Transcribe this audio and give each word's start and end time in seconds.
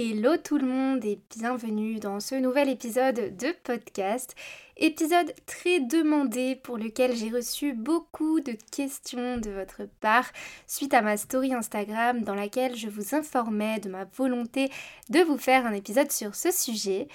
Hello 0.00 0.36
tout 0.36 0.58
le 0.58 0.66
monde 0.68 1.04
et 1.04 1.18
bienvenue 1.36 1.98
dans 1.98 2.20
ce 2.20 2.36
nouvel 2.36 2.68
épisode 2.68 3.36
de 3.36 3.48
podcast. 3.64 4.36
Épisode 4.76 5.34
très 5.44 5.80
demandé 5.80 6.54
pour 6.54 6.78
lequel 6.78 7.16
j'ai 7.16 7.30
reçu 7.30 7.72
beaucoup 7.72 8.38
de 8.38 8.56
questions 8.70 9.38
de 9.38 9.50
votre 9.50 9.88
part 10.00 10.30
suite 10.68 10.94
à 10.94 11.02
ma 11.02 11.16
story 11.16 11.52
Instagram 11.52 12.22
dans 12.22 12.36
laquelle 12.36 12.76
je 12.76 12.88
vous 12.88 13.16
informais 13.16 13.80
de 13.80 13.88
ma 13.88 14.04
volonté 14.04 14.70
de 15.10 15.18
vous 15.18 15.36
faire 15.36 15.66
un 15.66 15.72
épisode 15.72 16.12
sur 16.12 16.36
ce 16.36 16.52
sujet. 16.52 17.08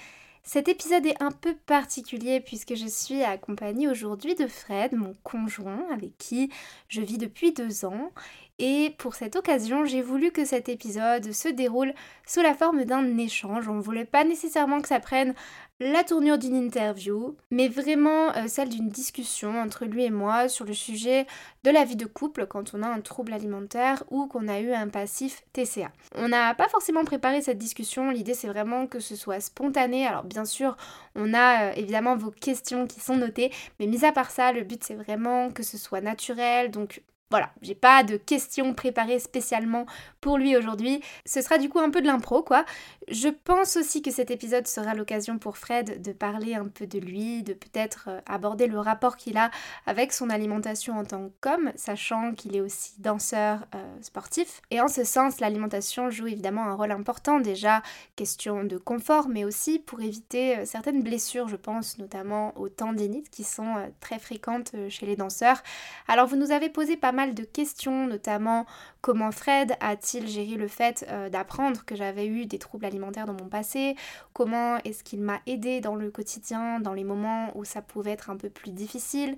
Cet 0.46 0.68
épisode 0.68 1.06
est 1.06 1.22
un 1.22 1.30
peu 1.30 1.54
particulier 1.54 2.38
puisque 2.38 2.74
je 2.74 2.86
suis 2.86 3.22
accompagnée 3.22 3.88
aujourd'hui 3.88 4.34
de 4.34 4.46
Fred, 4.46 4.92
mon 4.92 5.14
conjoint 5.22 5.86
avec 5.90 6.18
qui 6.18 6.50
je 6.88 7.00
vis 7.00 7.16
depuis 7.16 7.54
deux 7.54 7.86
ans. 7.86 8.12
Et 8.60 8.94
pour 8.98 9.16
cette 9.16 9.34
occasion, 9.34 9.84
j'ai 9.84 10.00
voulu 10.00 10.30
que 10.30 10.44
cet 10.44 10.68
épisode 10.68 11.32
se 11.32 11.48
déroule 11.48 11.92
sous 12.24 12.40
la 12.40 12.54
forme 12.54 12.84
d'un 12.84 13.18
échange. 13.18 13.68
On 13.68 13.74
ne 13.74 13.82
voulait 13.82 14.04
pas 14.04 14.22
nécessairement 14.22 14.80
que 14.80 14.86
ça 14.86 15.00
prenne 15.00 15.34
la 15.80 16.04
tournure 16.04 16.38
d'une 16.38 16.54
interview, 16.54 17.36
mais 17.50 17.66
vraiment 17.66 18.32
euh, 18.36 18.46
celle 18.46 18.68
d'une 18.68 18.88
discussion 18.88 19.60
entre 19.60 19.86
lui 19.86 20.04
et 20.04 20.10
moi 20.10 20.48
sur 20.48 20.64
le 20.64 20.72
sujet 20.72 21.26
de 21.64 21.70
la 21.70 21.84
vie 21.84 21.96
de 21.96 22.06
couple 22.06 22.46
quand 22.46 22.74
on 22.74 22.82
a 22.84 22.86
un 22.86 23.00
trouble 23.00 23.32
alimentaire 23.32 24.04
ou 24.12 24.28
qu'on 24.28 24.46
a 24.46 24.60
eu 24.60 24.72
un 24.72 24.86
passif 24.86 25.42
TCA. 25.52 25.90
On 26.14 26.28
n'a 26.28 26.54
pas 26.54 26.68
forcément 26.68 27.04
préparé 27.04 27.42
cette 27.42 27.58
discussion, 27.58 28.10
l'idée 28.10 28.34
c'est 28.34 28.46
vraiment 28.46 28.86
que 28.86 29.00
ce 29.00 29.16
soit 29.16 29.40
spontané. 29.40 30.06
Alors 30.06 30.22
bien 30.22 30.44
sûr, 30.44 30.76
on 31.16 31.34
a 31.34 31.70
euh, 31.70 31.72
évidemment 31.74 32.16
vos 32.16 32.30
questions 32.30 32.86
qui 32.86 33.00
sont 33.00 33.16
notées, 33.16 33.50
mais 33.80 33.88
mis 33.88 34.04
à 34.04 34.12
part 34.12 34.30
ça, 34.30 34.52
le 34.52 34.62
but 34.62 34.84
c'est 34.84 34.94
vraiment 34.94 35.50
que 35.50 35.64
ce 35.64 35.76
soit 35.76 36.00
naturel, 36.00 36.70
donc 36.70 37.02
voilà, 37.34 37.50
j'ai 37.62 37.74
pas 37.74 38.04
de 38.04 38.16
questions 38.16 38.74
préparées 38.74 39.18
spécialement 39.18 39.86
pour 40.20 40.38
lui 40.38 40.56
aujourd'hui. 40.56 41.00
Ce 41.26 41.42
sera 41.42 41.58
du 41.58 41.68
coup 41.68 41.80
un 41.80 41.90
peu 41.90 42.00
de 42.00 42.06
l'impro, 42.06 42.44
quoi. 42.44 42.64
Je 43.08 43.28
pense 43.28 43.76
aussi 43.76 44.00
que 44.00 44.10
cet 44.10 44.30
épisode 44.30 44.66
sera 44.66 44.94
l'occasion 44.94 45.38
pour 45.38 45.58
Fred 45.58 46.00
de 46.00 46.12
parler 46.12 46.54
un 46.54 46.68
peu 46.68 46.86
de 46.86 46.98
lui, 46.98 47.42
de 47.42 47.52
peut-être 47.52 48.06
euh, 48.08 48.20
aborder 48.24 48.66
le 48.66 48.78
rapport 48.78 49.16
qu'il 49.16 49.36
a 49.36 49.50
avec 49.84 50.10
son 50.10 50.30
alimentation 50.30 50.98
en 50.98 51.04
tant 51.04 51.30
qu'homme, 51.42 51.70
sachant 51.76 52.32
qu'il 52.32 52.56
est 52.56 52.62
aussi 52.62 52.94
danseur 53.00 53.66
euh, 53.74 53.96
sportif. 54.00 54.62
Et 54.70 54.80
en 54.80 54.88
ce 54.88 55.04
sens, 55.04 55.40
l'alimentation 55.40 56.08
joue 56.08 56.28
évidemment 56.28 56.64
un 56.64 56.72
rôle 56.72 56.92
important, 56.92 57.40
déjà 57.40 57.82
question 58.16 58.64
de 58.64 58.78
confort, 58.78 59.28
mais 59.28 59.44
aussi 59.44 59.80
pour 59.80 60.00
éviter 60.00 60.56
euh, 60.56 60.64
certaines 60.64 61.02
blessures, 61.02 61.48
je 61.48 61.56
pense 61.56 61.98
notamment 61.98 62.56
aux 62.56 62.70
tendinites 62.70 63.28
qui 63.28 63.44
sont 63.44 63.74
très 64.00 64.18
fréquentes 64.18 64.72
chez 64.88 65.04
les 65.04 65.16
danseurs. 65.16 65.62
Alors 66.08 66.26
vous 66.26 66.36
nous 66.36 66.52
avez 66.52 66.70
posé 66.70 66.96
pas 66.96 67.12
mal 67.12 67.34
de 67.34 67.44
questions, 67.44 68.06
notamment 68.06 68.64
comment 69.02 69.30
Fred 69.30 69.76
a-t-il 69.80 70.26
géré 70.26 70.56
le 70.56 70.68
fait 70.68 71.06
d'apprendre 71.30 71.84
que 71.84 71.96
j'avais 71.96 72.26
eu 72.26 72.46
des 72.46 72.58
troubles 72.58 72.86
alimentaires 72.86 72.93
dans 72.98 73.32
mon 73.32 73.48
passé, 73.48 73.96
comment 74.32 74.78
est-ce 74.84 75.04
qu'il 75.04 75.20
m'a 75.20 75.40
aidé 75.46 75.80
dans 75.80 75.94
le 75.94 76.10
quotidien, 76.10 76.80
dans 76.80 76.92
les 76.92 77.04
moments 77.04 77.50
où 77.54 77.64
ça 77.64 77.82
pouvait 77.82 78.12
être 78.12 78.30
un 78.30 78.36
peu 78.36 78.50
plus 78.50 78.70
difficile, 78.70 79.36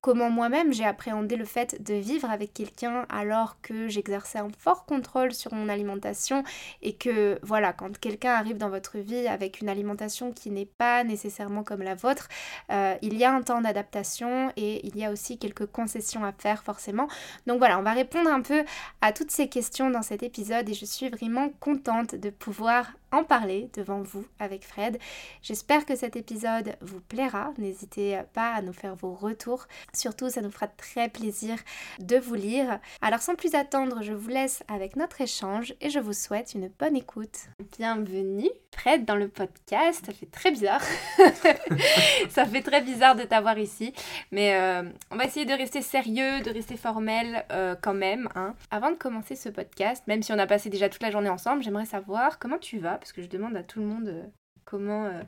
comment 0.00 0.30
moi-même 0.30 0.72
j'ai 0.72 0.84
appréhendé 0.84 1.36
le 1.36 1.44
fait 1.44 1.82
de 1.82 1.94
vivre 1.94 2.30
avec 2.30 2.52
quelqu'un 2.54 3.06
alors 3.08 3.60
que 3.62 3.88
j'exerçais 3.88 4.38
un 4.38 4.48
fort 4.56 4.84
contrôle 4.84 5.34
sur 5.34 5.52
mon 5.54 5.68
alimentation 5.68 6.44
et 6.82 6.94
que 6.94 7.38
voilà, 7.42 7.72
quand 7.72 7.98
quelqu'un 7.98 8.32
arrive 8.32 8.58
dans 8.58 8.68
votre 8.68 8.98
vie 8.98 9.26
avec 9.26 9.60
une 9.60 9.68
alimentation 9.68 10.32
qui 10.32 10.50
n'est 10.50 10.66
pas 10.66 11.04
nécessairement 11.04 11.62
comme 11.62 11.82
la 11.82 11.94
vôtre, 11.94 12.28
euh, 12.70 12.94
il 13.02 13.16
y 13.16 13.24
a 13.24 13.32
un 13.32 13.42
temps 13.42 13.60
d'adaptation 13.60 14.52
et 14.56 14.86
il 14.86 14.96
y 14.96 15.04
a 15.04 15.10
aussi 15.10 15.38
quelques 15.38 15.66
concessions 15.66 16.24
à 16.24 16.32
faire 16.32 16.62
forcément. 16.62 17.08
Donc 17.46 17.58
voilà, 17.58 17.78
on 17.78 17.82
va 17.82 17.92
répondre 17.92 18.30
un 18.30 18.40
peu 18.40 18.64
à 19.00 19.12
toutes 19.12 19.30
ces 19.30 19.48
questions 19.48 19.90
dans 19.90 20.02
cet 20.02 20.22
épisode 20.22 20.68
et 20.68 20.74
je 20.74 20.84
suis 20.84 21.08
vraiment 21.08 21.50
contente 21.60 22.14
de 22.14 22.30
pouvoir 22.30 22.86
en 23.12 23.24
parler 23.24 23.70
devant 23.74 24.02
vous 24.02 24.24
avec 24.38 24.64
Fred. 24.64 24.98
J'espère 25.42 25.86
que 25.86 25.96
cet 25.96 26.16
épisode 26.16 26.76
vous 26.80 27.00
plaira. 27.00 27.52
N'hésitez 27.58 28.20
pas 28.34 28.52
à 28.52 28.62
nous 28.62 28.72
faire 28.72 28.94
vos 28.94 29.14
retours. 29.14 29.66
Surtout, 29.92 30.28
ça 30.28 30.40
nous 30.40 30.50
fera 30.50 30.66
très 30.66 31.08
plaisir 31.08 31.56
de 31.98 32.16
vous 32.16 32.34
lire. 32.34 32.80
Alors 33.00 33.20
sans 33.20 33.34
plus 33.34 33.54
attendre, 33.54 34.02
je 34.02 34.12
vous 34.12 34.28
laisse 34.28 34.62
avec 34.68 34.96
notre 34.96 35.20
échange 35.20 35.74
et 35.80 35.90
je 35.90 35.98
vous 35.98 36.12
souhaite 36.12 36.54
une 36.54 36.68
bonne 36.68 36.96
écoute. 36.96 37.46
Bienvenue 37.78 38.50
Fred 38.76 39.04
dans 39.04 39.16
le 39.16 39.28
podcast. 39.28 40.06
Ça 40.06 40.12
fait 40.12 40.30
très 40.30 40.50
bizarre. 40.50 40.82
ça 42.28 42.46
fait 42.46 42.62
très 42.62 42.80
bizarre 42.80 43.16
de 43.16 43.24
t'avoir 43.24 43.58
ici. 43.58 43.92
Mais 44.30 44.54
euh, 44.54 44.82
on 45.10 45.16
va 45.16 45.24
essayer 45.24 45.46
de 45.46 45.52
rester 45.52 45.82
sérieux, 45.82 46.40
de 46.42 46.50
rester 46.50 46.76
formel 46.76 47.44
euh, 47.50 47.74
quand 47.80 47.94
même. 47.94 48.28
Hein. 48.34 48.54
Avant 48.70 48.90
de 48.90 48.96
commencer 48.96 49.34
ce 49.34 49.48
podcast, 49.48 50.04
même 50.06 50.22
si 50.22 50.32
on 50.32 50.38
a 50.38 50.46
passé 50.46 50.70
déjà 50.70 50.88
toute 50.88 51.02
la 51.02 51.10
journée 51.10 51.28
ensemble, 51.28 51.62
j'aimerais 51.62 51.86
savoir 51.86 52.38
comment 52.38 52.58
tu 52.58 52.78
vas? 52.78 52.97
Parce 52.98 53.12
que 53.12 53.22
je 53.22 53.28
demande 53.28 53.56
à 53.56 53.62
tout 53.62 53.80
le 53.80 53.86
monde 53.86 54.08
euh, 54.08 54.22
comment, 54.64 55.06
euh, 55.06 55.22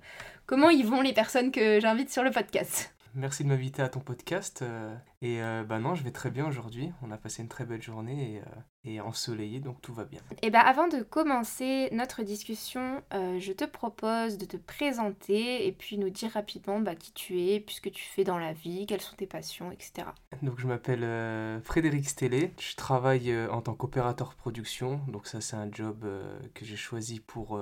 comment 0.47 0.71
ils 0.71 0.87
vont 0.87 1.01
les 1.01 1.13
personnes 1.13 1.51
que 1.51 1.81
j'invite 1.81 2.11
sur 2.11 2.23
le 2.23 2.31
podcast. 2.31 2.95
Merci 3.15 3.45
de 3.45 3.49
m'inviter 3.49 3.83
à 3.83 3.89
ton 3.89 4.01
podcast. 4.01 4.63
Euh, 4.63 4.95
et 5.23 5.41
bah 5.67 5.79
non, 5.79 5.95
je 5.95 6.03
vais 6.03 6.13
très 6.13 6.31
bien 6.31 6.47
aujourd'hui. 6.47 6.93
On 7.03 7.11
a 7.11 7.17
passé 7.17 7.43
une 7.43 7.49
très 7.49 7.65
belle 7.65 7.83
journée 7.83 8.41
et, 8.85 8.93
et 8.93 9.01
ensoleillé, 9.01 9.61
donc 9.61 9.81
tout 9.83 9.93
va 9.93 10.05
bien. 10.05 10.21
Et 10.43 10.51
bah 10.51 10.61
avant 10.61 10.89
de 10.89 11.03
commencer 11.03 11.89
notre 11.93 12.23
discussion, 12.23 13.03
je 13.13 13.53
te 13.53 13.65
propose 13.65 14.39
de 14.39 14.47
te 14.47 14.57
présenter 14.57 15.67
et 15.67 15.73
puis 15.73 15.99
nous 15.99 16.11
dire 16.11 16.33
rapidement 16.33 16.81
bah, 16.81 16.95
qui 16.95 17.13
tu 17.13 17.41
es, 17.41 17.61
puis 17.61 17.75
ce 17.75 17.81
que 17.81 17.89
tu 17.89 18.05
fais 18.05 18.25
dans 18.25 18.39
la 18.39 18.53
vie, 18.53 18.87
quelles 18.87 19.01
sont 19.01 19.17
tes 19.17 19.27
passions, 19.27 19.71
etc. 19.73 20.09
Donc 20.43 20.59
je 20.59 20.67
m'appelle 20.67 21.61
Frédéric 21.63 22.09
Stellé. 22.09 22.55
Je 22.59 22.77
travaille 22.77 23.37
en 23.49 23.61
tant 23.61 23.75
qu'opérateur 23.75 24.35
production. 24.35 25.01
Donc 25.09 25.27
ça 25.27 25.41
c'est 25.41 25.57
un 25.57 25.71
job 25.71 26.07
que 26.55 26.65
j'ai 26.65 26.77
choisi 26.77 27.21
pour 27.21 27.61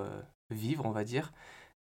vivre, 0.51 0.87
on 0.87 0.93
va 0.93 1.05
dire. 1.05 1.33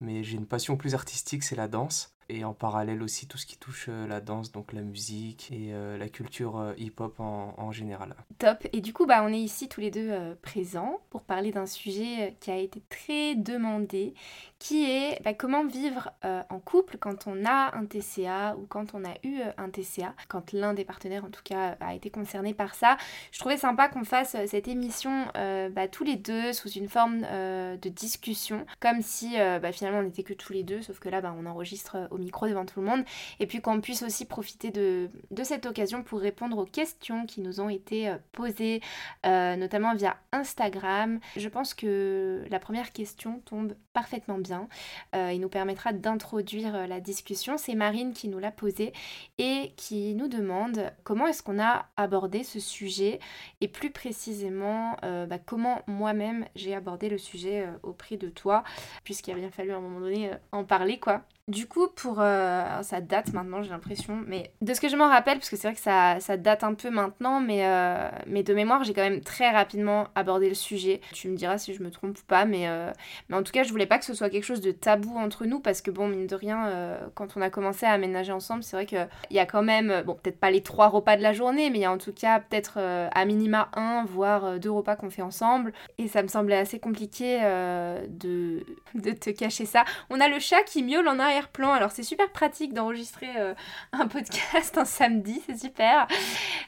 Mais 0.02 0.24
j'ai 0.24 0.38
une 0.38 0.48
passion 0.48 0.78
plus 0.78 0.94
artistique, 0.94 1.44
c'est 1.44 1.56
la 1.56 1.68
danse 1.68 2.15
et 2.30 2.44
en 2.44 2.54
parallèle 2.54 3.04
aussi 3.04 3.28
tout 3.28 3.38
ce 3.38 3.46
qui 3.46 3.58
touche 3.58 3.88
euh, 3.90 4.08
la 4.08 4.20
danse, 4.20 4.52
donc 4.52 4.74
la 4.74 4.82
musique 4.82 5.52
et 5.52 5.74
euh, 5.74 5.98
la 5.98 6.10
culture 6.10 6.58
euh, 6.58 6.74
hip-hop 6.78 7.20
en, 7.20 7.54
en, 7.58 7.72
général. 7.72 8.16
Top. 8.40 8.66
Et 8.74 8.82
du 8.82 8.94
coup, 8.94 9.06
bah, 9.06 9.24
on 9.24 9.28
est 9.28 9.40
ici 9.40 9.68
tous 9.68 9.82
les 9.82 9.92
deux 9.92 10.36
présents 10.42 11.00
pour 11.10 11.22
parler 11.22 11.52
d'un 11.52 11.66
sujet 11.66 12.36
qui 12.40 12.52
a 12.52 12.58
été 12.58 12.82
très 12.90 13.36
demandé, 13.36 14.14
qui 14.60 14.90
est 14.90 15.22
bah, 15.24 15.34
comment 15.34 15.66
vivre 15.66 16.12
en 16.24 16.60
couple 16.60 16.98
quand 16.98 17.28
on 17.28 17.46
a 17.46 17.76
un 17.76 17.86
TCA 17.86 18.56
ou 18.58 18.66
quand 18.68 18.96
on 18.96 19.04
a 19.04 19.14
eu 19.24 19.42
un 19.58 19.70
TCA, 19.70 20.14
quand 20.28 20.54
l'un 20.54 20.74
des 20.74 20.86
partenaires 20.86 21.26
en 21.26 21.30
tout 21.30 21.44
cas 21.44 21.76
a 21.80 21.94
été 21.94 22.10
concerné 22.10 22.54
par 22.54 22.76
ça. 22.76 22.98
Je 23.32 23.40
trouvais 23.40 23.58
sympa 23.58 23.90
qu'on 23.90 24.04
fasse 24.04 24.36
cette 24.48 24.68
émission 24.68 25.28
bah, 25.34 25.88
tous 25.92 26.04
les 26.04 26.16
deux 26.16 26.54
sous 26.54 26.70
une 26.70 26.90
forme 26.90 27.22
de 27.22 27.90
discussion, 27.90 28.66
comme 28.80 29.02
si 29.02 29.36
bah, 29.38 29.72
finalement 29.72 30.00
on 30.00 30.04
n'était 30.04 30.24
que 30.24 30.34
tous 30.34 30.54
les 30.54 30.64
deux, 30.64 30.82
sauf 30.82 31.00
que 31.00 31.10
là 31.10 31.22
on 31.38 31.46
enregistre 31.46 32.08
au 32.12 32.18
micro 32.18 32.48
devant 32.48 32.66
tout 32.66 32.80
le 32.80 32.88
monde, 32.88 33.04
et 33.40 33.48
puis 33.48 33.62
qu'on 33.62 33.82
puisse 33.82 34.04
aussi 34.04 34.26
profiter 34.26 34.72
de, 34.72 35.10
de, 35.32 35.44
cette 35.44 35.66
occasion 35.66 36.04
pour 36.04 36.20
répondre 36.20 36.58
aux 36.58 36.66
questions 36.66 37.26
qui 37.26 37.42
nous 37.42 37.62
ont 37.62 37.70
été 37.70 38.10
euh, 38.10 38.18
posées, 38.32 38.82
euh, 39.26 39.56
notamment 39.56 39.94
via 39.96 40.18
Instagram. 40.32 41.20
Je 41.36 41.50
pense 41.50 41.74
que 41.74 42.46
la 42.50 42.60
première 42.60 42.92
question 42.92 43.42
tombe 43.46 43.76
parfaitement 43.94 44.38
bien 44.38 44.45
euh, 44.52 45.30
et 45.30 45.38
nous 45.38 45.50
permettra 45.50 45.94
d'introduire 45.94 46.88
la 46.88 47.00
discussion. 47.00 47.58
C'est 47.58 47.76
Marine 47.76 48.14
qui 48.14 48.28
nous 48.28 48.40
l'a 48.40 48.52
posée 48.52 48.94
et 49.38 49.74
qui 49.76 50.14
nous 50.16 50.28
demande 50.28 50.92
comment 51.04 51.28
est-ce 51.28 51.44
qu'on 51.44 51.62
a 51.62 51.88
abordé 51.98 52.44
ce 52.44 52.60
sujet 52.60 53.20
et 53.62 53.68
plus 53.68 53.92
précisément 53.92 54.96
bah, 55.02 55.40
comment 55.44 55.82
moi-même 55.88 56.46
j'ai 56.56 56.76
abordé 56.76 57.10
le 57.10 57.18
sujet 57.18 57.68
auprès 57.84 58.18
de 58.18 58.30
toi, 58.30 58.64
puisqu'il 59.04 59.32
a 59.32 59.36
bien 59.36 59.52
fallu 59.52 59.72
à 59.72 59.78
un 59.78 59.82
moment 59.82 60.00
donné 60.00 60.32
en 60.52 60.64
parler 60.64 61.00
quoi. 61.00 61.24
Du 61.48 61.68
coup, 61.68 61.88
pour... 61.90 62.22
Euh, 62.22 62.82
ça 62.82 63.02
date 63.02 63.32
maintenant, 63.34 63.62
j'ai 63.62 63.70
l'impression. 63.70 64.24
Mais 64.26 64.52
de 64.62 64.74
ce 64.74 64.82
que 64.82 64.90
je 64.90 64.96
m'en 64.96 65.08
rappelle, 65.08 65.38
parce 65.38 65.50
que 65.50 65.56
c'est 65.56 65.68
vrai 65.68 65.76
que 65.76 65.82
ça, 65.82 66.20
ça, 66.20 66.38
date 66.38 66.64
un 66.64 66.74
peu 66.74 66.90
maintenant, 66.90 67.40
mais, 67.40 67.68
euh, 67.68 68.10
mais 68.26 68.42
de 68.42 68.52
mémoire, 68.56 68.84
j'ai 68.84 68.94
quand 68.94 69.04
même 69.04 69.22
très 69.22 69.52
rapidement 69.52 70.08
abordé 70.16 70.50
le 70.50 70.56
sujet. 70.56 71.02
Tu 71.14 71.30
me 71.30 71.36
diras 71.38 71.60
si 71.60 71.76
je 71.76 71.84
me 71.84 71.92
trompe 71.92 72.18
ou 72.18 72.24
pas, 72.28 72.46
mais, 72.46 72.68
euh, 72.68 72.92
mais 73.30 73.38
en 73.38 73.44
tout 73.44 73.52
cas, 73.52 73.62
je 73.62 73.70
voulais 73.70 73.86
pas 73.86 74.00
que 74.00 74.06
ce 74.06 74.16
soit 74.16 74.32
quelque 74.36 74.46
chose 74.46 74.62
de 74.62 74.72
tabou 74.72 75.18
entre 75.18 75.46
nous, 75.46 75.60
parce 75.60 75.82
que 75.82 75.92
bon, 75.92 76.08
mine 76.08 76.28
de 76.28 76.36
rien, 76.36 76.70
quand 77.14 77.38
on 77.38 77.42
a 77.42 77.50
commencé 77.50 77.86
à 77.86 77.92
aménager 77.92 78.32
ensemble, 78.32 78.64
c'est 78.64 78.76
vrai 78.76 78.86
qu'il 78.86 79.08
y 79.32 79.40
a 79.40 79.46
quand 79.46 79.64
même, 79.64 80.04
bon, 80.06 80.16
peut-être 80.16 80.40
pas 80.40 80.52
les 80.52 80.62
trois 80.62 80.88
repas 80.88 81.18
de 81.18 81.22
la 81.22 81.34
journée, 81.34 81.70
mais 81.70 81.80
il 81.80 81.82
y 81.82 81.86
a 81.86 81.92
en 81.92 81.98
tout 81.98 82.14
cas 82.14 82.40
peut-être 82.40 82.80
à 82.80 83.26
minima 83.26 83.70
un, 83.74 84.04
voire 84.06 84.60
deux 84.60 84.72
repas 84.72 84.96
qu'on 84.96 85.10
fait 85.10 85.22
ensemble. 85.22 85.74
Et 85.98 86.08
ça 86.08 86.22
me 86.22 86.28
semblait 86.28 86.58
assez 86.58 86.80
compliqué 86.80 87.40
de, 87.40 88.66
de 88.96 89.12
te 89.12 89.30
cacher 89.30 89.66
ça. 89.66 89.86
On 90.10 90.20
a 90.20 90.28
le 90.28 90.40
chat 90.40 90.64
qui 90.64 90.84
miaule 90.84 91.08
en 91.08 91.20
arrière-plan. 91.20 91.72
Alors 91.72 91.92
c'est 91.92 92.04
super 92.04 92.30
pratique 92.32 92.74
d'enregistrer 92.74 93.30
euh, 93.38 93.54
un 93.92 94.08
podcast 94.08 94.78
un 94.78 94.86
samedi, 94.86 95.42
c'est 95.46 95.58
super. 95.58 96.08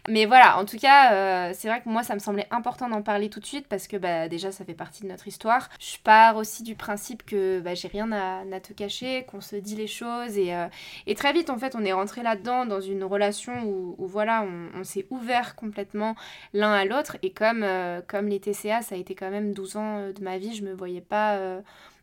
Mais 0.09 0.25
voilà, 0.25 0.57
en 0.57 0.65
tout 0.65 0.77
cas, 0.77 1.13
euh, 1.13 1.51
c'est 1.53 1.67
vrai 1.67 1.81
que 1.81 1.89
moi 1.89 2.03
ça 2.03 2.13
me 2.13 2.19
semblait 2.19 2.47
important 2.51 2.89
d'en 2.89 3.01
parler 3.01 3.29
tout 3.29 3.39
de 3.39 3.45
suite 3.45 3.67
parce 3.67 3.87
que 3.87 3.97
bah, 3.97 4.27
déjà 4.27 4.51
ça 4.51 4.65
fait 4.65 4.73
partie 4.73 5.03
de 5.03 5.07
notre 5.07 5.27
histoire. 5.27 5.69
Je 5.79 5.97
pars 6.03 6.37
aussi 6.37 6.63
du 6.63 6.75
principe 6.75 7.25
que 7.25 7.56
bah, 7.61 7.73
j'ai 7.73 7.87
rien 7.87 8.11
à, 8.11 8.59
te 8.59 8.73
cacher, 8.73 9.25
qu'on 9.25 9.41
se 9.41 9.55
dit 9.55 9.75
les 9.75 9.87
choses 9.87 10.37
et, 10.37 10.53
euh, 10.53 10.67
et, 11.05 11.15
très 11.15 11.33
vite 11.33 11.49
en 11.49 11.57
fait 11.57 11.75
on 11.75 11.85
est 11.85 11.93
rentré 11.93 12.23
là-dedans 12.23 12.65
dans 12.65 12.81
une 12.81 13.03
relation 13.03 13.63
où, 13.65 14.07
voilà, 14.07 14.45
on, 14.75 14.83
s'est 14.83 15.05
ouvert 15.09 15.55
complètement 15.55 16.15
l'un 16.53 16.71
à 16.71 16.85
l'autre 16.85 17.17
et 17.21 17.31
comme, 17.31 17.65
comme 18.07 18.27
les 18.27 18.39
TCA, 18.39 18.81
ça 18.81 18.95
a 18.95 18.97
été 18.97 19.15
quand 19.15 19.29
même 19.29 19.53
12 19.53 19.75
ans 19.77 20.09
de 20.09 20.23
ma 20.23 20.37
vie, 20.37 20.55
je 20.55 20.63
me 20.63 20.73
voyais 20.73 21.01
pas 21.01 21.61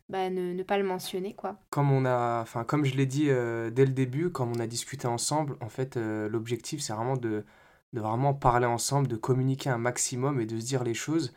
bah, 0.08 0.28
ne, 0.28 0.62
pas 0.62 0.78
le 0.78 0.84
mentionner 0.84 1.34
quoi. 1.34 1.56
Comme 1.70 1.90
on 1.90 2.04
a, 2.04 2.40
enfin 2.42 2.64
comme 2.64 2.84
je 2.84 2.94
l'ai 2.94 3.06
dit 3.06 3.26
euh, 3.28 3.70
dès 3.70 3.86
le 3.86 3.92
début, 3.92 4.30
quand 4.30 4.46
on 4.54 4.60
a 4.60 4.66
discuté 4.66 5.06
ensemble, 5.06 5.56
en 5.60 5.68
fait 5.68 5.96
euh, 5.96 6.28
l'objectif 6.28 6.80
c'est 6.82 6.92
vraiment 6.92 7.16
de, 7.16 7.44
de 7.92 8.00
vraiment 8.00 8.34
parler 8.34 8.66
ensemble, 8.66 9.08
de 9.08 9.16
communiquer 9.16 9.70
un 9.70 9.78
maximum 9.78 10.40
et 10.40 10.46
de 10.46 10.58
se 10.58 10.64
dire 10.64 10.84
les 10.84 10.94
choses. 10.94 11.32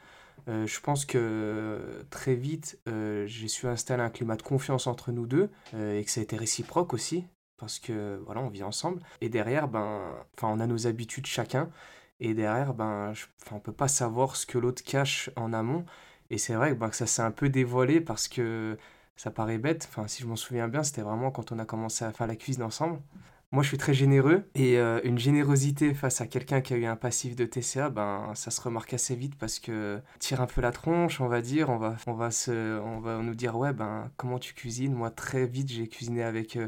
Euh, 0.48 0.66
je 0.66 0.80
pense 0.80 1.06
que 1.06 2.06
très 2.10 2.36
vite 2.36 2.80
j'ai 2.86 3.48
su 3.48 3.68
installer 3.68 4.04
un 4.04 4.10
climat 4.10 4.36
de 4.36 4.42
confiance 4.42 4.88
entre 4.88 5.12
nous 5.12 5.28
deux 5.28 5.50
et 5.74 6.04
que 6.04 6.12
ça 6.12 6.22
a 6.22 6.24
été 6.24 6.38
réciproque 6.38 6.94
aussi 6.94 7.26
parce 7.58 7.80
que 7.80 8.22
voilà 8.26 8.42
on 8.42 8.50
vit 8.50 8.64
ensemble 8.64 9.02
et 9.22 9.30
derrière 9.30 9.68
ben 9.68 10.02
enfin 10.36 10.48
on 10.48 10.60
a 10.60 10.68
nos 10.68 10.88
habitudes 10.88 11.26
chacun 11.26 11.70
et 12.20 12.34
derrière 12.34 12.74
ben 12.74 13.14
je, 13.14 13.26
on 13.52 13.60
peut 13.60 13.74
pas 13.74 13.88
savoir 13.88 14.36
ce 14.36 14.46
que 14.46 14.58
l'autre 14.58 14.84
cache 14.84 15.30
en 15.36 15.52
amont 15.54 15.86
et 16.30 16.38
c'est 16.38 16.54
vrai 16.56 16.74
bah, 16.74 16.90
que 16.90 16.96
ça 16.96 17.08
s'est 17.08 17.22
un 17.22 17.32
peu 17.32 17.50
dévoilé 17.50 18.02
parce 18.02 18.28
que 18.28 18.78
ça 19.16 19.32
paraît 19.32 19.58
bête. 19.58 19.88
Enfin, 19.90 20.08
si 20.08 20.22
je 20.22 20.28
m'en 20.28 20.36
souviens 20.36 20.68
bien, 20.68 20.84
c'était 20.84 21.02
vraiment 21.02 21.32
quand 21.32 21.52
on 21.52 21.60
a 21.60 21.66
commencé 21.66 22.06
à 22.06 22.12
faire 22.12 22.28
la 22.28 22.36
cuisine 22.36 22.64
ensemble. 22.64 23.00
Moi, 23.52 23.64
je 23.64 23.70
suis 23.70 23.78
très 23.78 23.94
généreux 23.94 24.44
et 24.56 24.78
euh, 24.78 25.00
une 25.06 25.18
générosité 25.18 25.94
face 25.94 26.20
à 26.20 26.28
quelqu'un 26.28 26.60
qui 26.60 26.74
a 26.74 26.78
eu 26.78 26.86
un 26.86 26.98
passif 26.98 27.34
de 27.38 27.46
TCA, 27.46 27.90
ben, 27.90 28.34
ça 28.36 28.52
se 28.52 28.60
remarque 28.60 28.94
assez 28.94 29.16
vite 29.16 29.36
parce 29.38 29.60
que 29.60 30.02
tire 30.20 30.42
un 30.42 30.48
peu 30.48 30.60
la 30.60 30.72
tronche, 30.72 31.22
on 31.22 31.30
va 31.30 31.42
dire, 31.42 31.70
on 31.70 31.78
va, 31.78 31.96
on 32.08 32.14
va, 32.14 32.30
se, 32.30 32.78
on 32.82 33.00
va 33.00 33.20
nous 33.20 33.36
dire, 33.36 33.56
ouais, 33.58 33.72
ben, 33.72 34.12
comment 34.18 34.38
tu 34.38 34.54
cuisines? 34.54 34.94
Moi, 34.94 35.12
très 35.12 35.46
vite, 35.48 35.70
j'ai 35.72 35.88
cuisiné 35.88 36.24
avec 36.24 36.58
euh, 36.58 36.68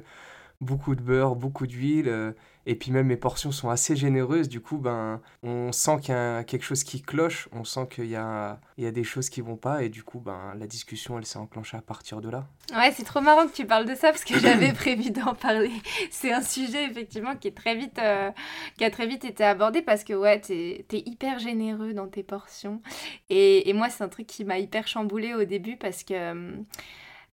beaucoup 0.62 0.96
de 0.96 1.02
beurre, 1.02 1.36
beaucoup 1.36 1.68
d'huile. 1.68 2.08
Euh, 2.08 2.32
et 2.70 2.76
puis 2.76 2.92
même 2.92 3.08
mes 3.08 3.18
portions 3.18 3.52
sont 3.52 3.70
assez 3.72 3.96
généreuses, 3.96 4.48
du 4.48 4.62
coup, 4.62 4.78
ben, 4.78 5.22
on 5.42 5.72
sent 5.72 6.02
qu'il 6.04 6.14
y 6.14 6.18
a 6.18 6.44
quelque 6.44 6.62
chose 6.62 6.84
qui 6.84 7.02
cloche, 7.02 7.50
on 7.52 7.64
sent 7.64 7.88
qu'il 7.90 8.06
y 8.06 8.16
a, 8.16 8.60
il 8.78 8.84
y 8.84 8.88
a 8.88 8.92
des 8.92 9.04
choses 9.04 9.32
qui 9.32 9.42
vont 9.42 9.56
pas, 9.56 9.82
et 9.82 9.90
du 9.90 10.04
coup, 10.04 10.20
ben, 10.20 10.54
la 10.56 10.68
discussion, 10.68 11.18
elle 11.18 11.26
s'est 11.26 11.40
enclenchée 11.40 11.78
à 11.78 11.82
partir 11.82 12.22
de 12.22 12.30
là. 12.30 12.46
Ouais, 12.72 12.92
c'est 12.96 13.06
trop 13.06 13.22
marrant 13.22 13.48
que 13.48 13.54
tu 13.54 13.66
parles 13.66 13.88
de 13.88 13.96
ça, 13.96 14.12
parce 14.12 14.24
que 14.24 14.38
j'avais 14.40 14.72
prévu 14.72 15.10
d'en 15.10 15.34
parler. 15.34 15.72
C'est 16.12 16.32
un 16.32 16.44
sujet, 16.44 16.86
effectivement, 16.86 17.36
qui, 17.36 17.48
est 17.48 17.58
très 17.58 17.76
vite, 17.76 17.98
euh, 17.98 18.30
qui 18.78 18.84
a 18.86 18.92
très 18.92 19.08
vite 19.08 19.26
été 19.26 19.44
abordé, 19.44 19.82
parce 19.82 20.04
que, 20.04 20.14
ouais, 20.14 20.40
t'es 20.40 20.86
es 20.94 21.04
hyper 21.10 21.40
généreux 21.40 21.94
dans 21.94 22.08
tes 22.08 22.22
portions. 22.22 22.84
Et, 23.32 23.68
et 23.68 23.74
moi, 23.74 23.90
c'est 23.90 24.04
un 24.04 24.10
truc 24.10 24.28
qui 24.28 24.46
m'a 24.46 24.60
hyper 24.60 24.88
chamboulé 24.88 25.34
au 25.34 25.44
début, 25.44 25.76
parce 25.76 26.04
que... 26.04 26.32
Hum, 26.34 26.66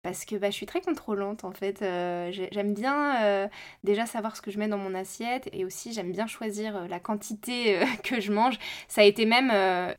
parce 0.07 0.25
que 0.25 0.37
bah, 0.37 0.51
je 0.51 0.55
suis 0.55 0.67
très 0.67 0.81
contrôlante 0.81 1.43
en 1.43 1.51
fait. 1.51 1.83
Euh, 1.83 2.31
j'aime 2.31 2.75
bien 2.75 3.25
euh, 3.25 3.49
déjà 3.83 4.07
savoir 4.07 4.37
ce 4.37 4.41
que 4.41 4.53
je 4.53 4.59
mets 4.61 4.69
dans 4.69 4.79
mon 4.79 4.95
assiette 4.95 5.49
et 5.53 5.65
aussi 5.65 5.93
j'aime 5.93 6.13
bien 6.13 6.29
choisir 6.29 6.77
euh, 6.77 6.87
la 6.87 7.01
quantité 7.01 7.81
que 8.05 8.21
je 8.21 8.31
mange. 8.31 8.57
Ça 8.87 9.01
a 9.01 9.05
été 9.05 9.27
même 9.27 9.51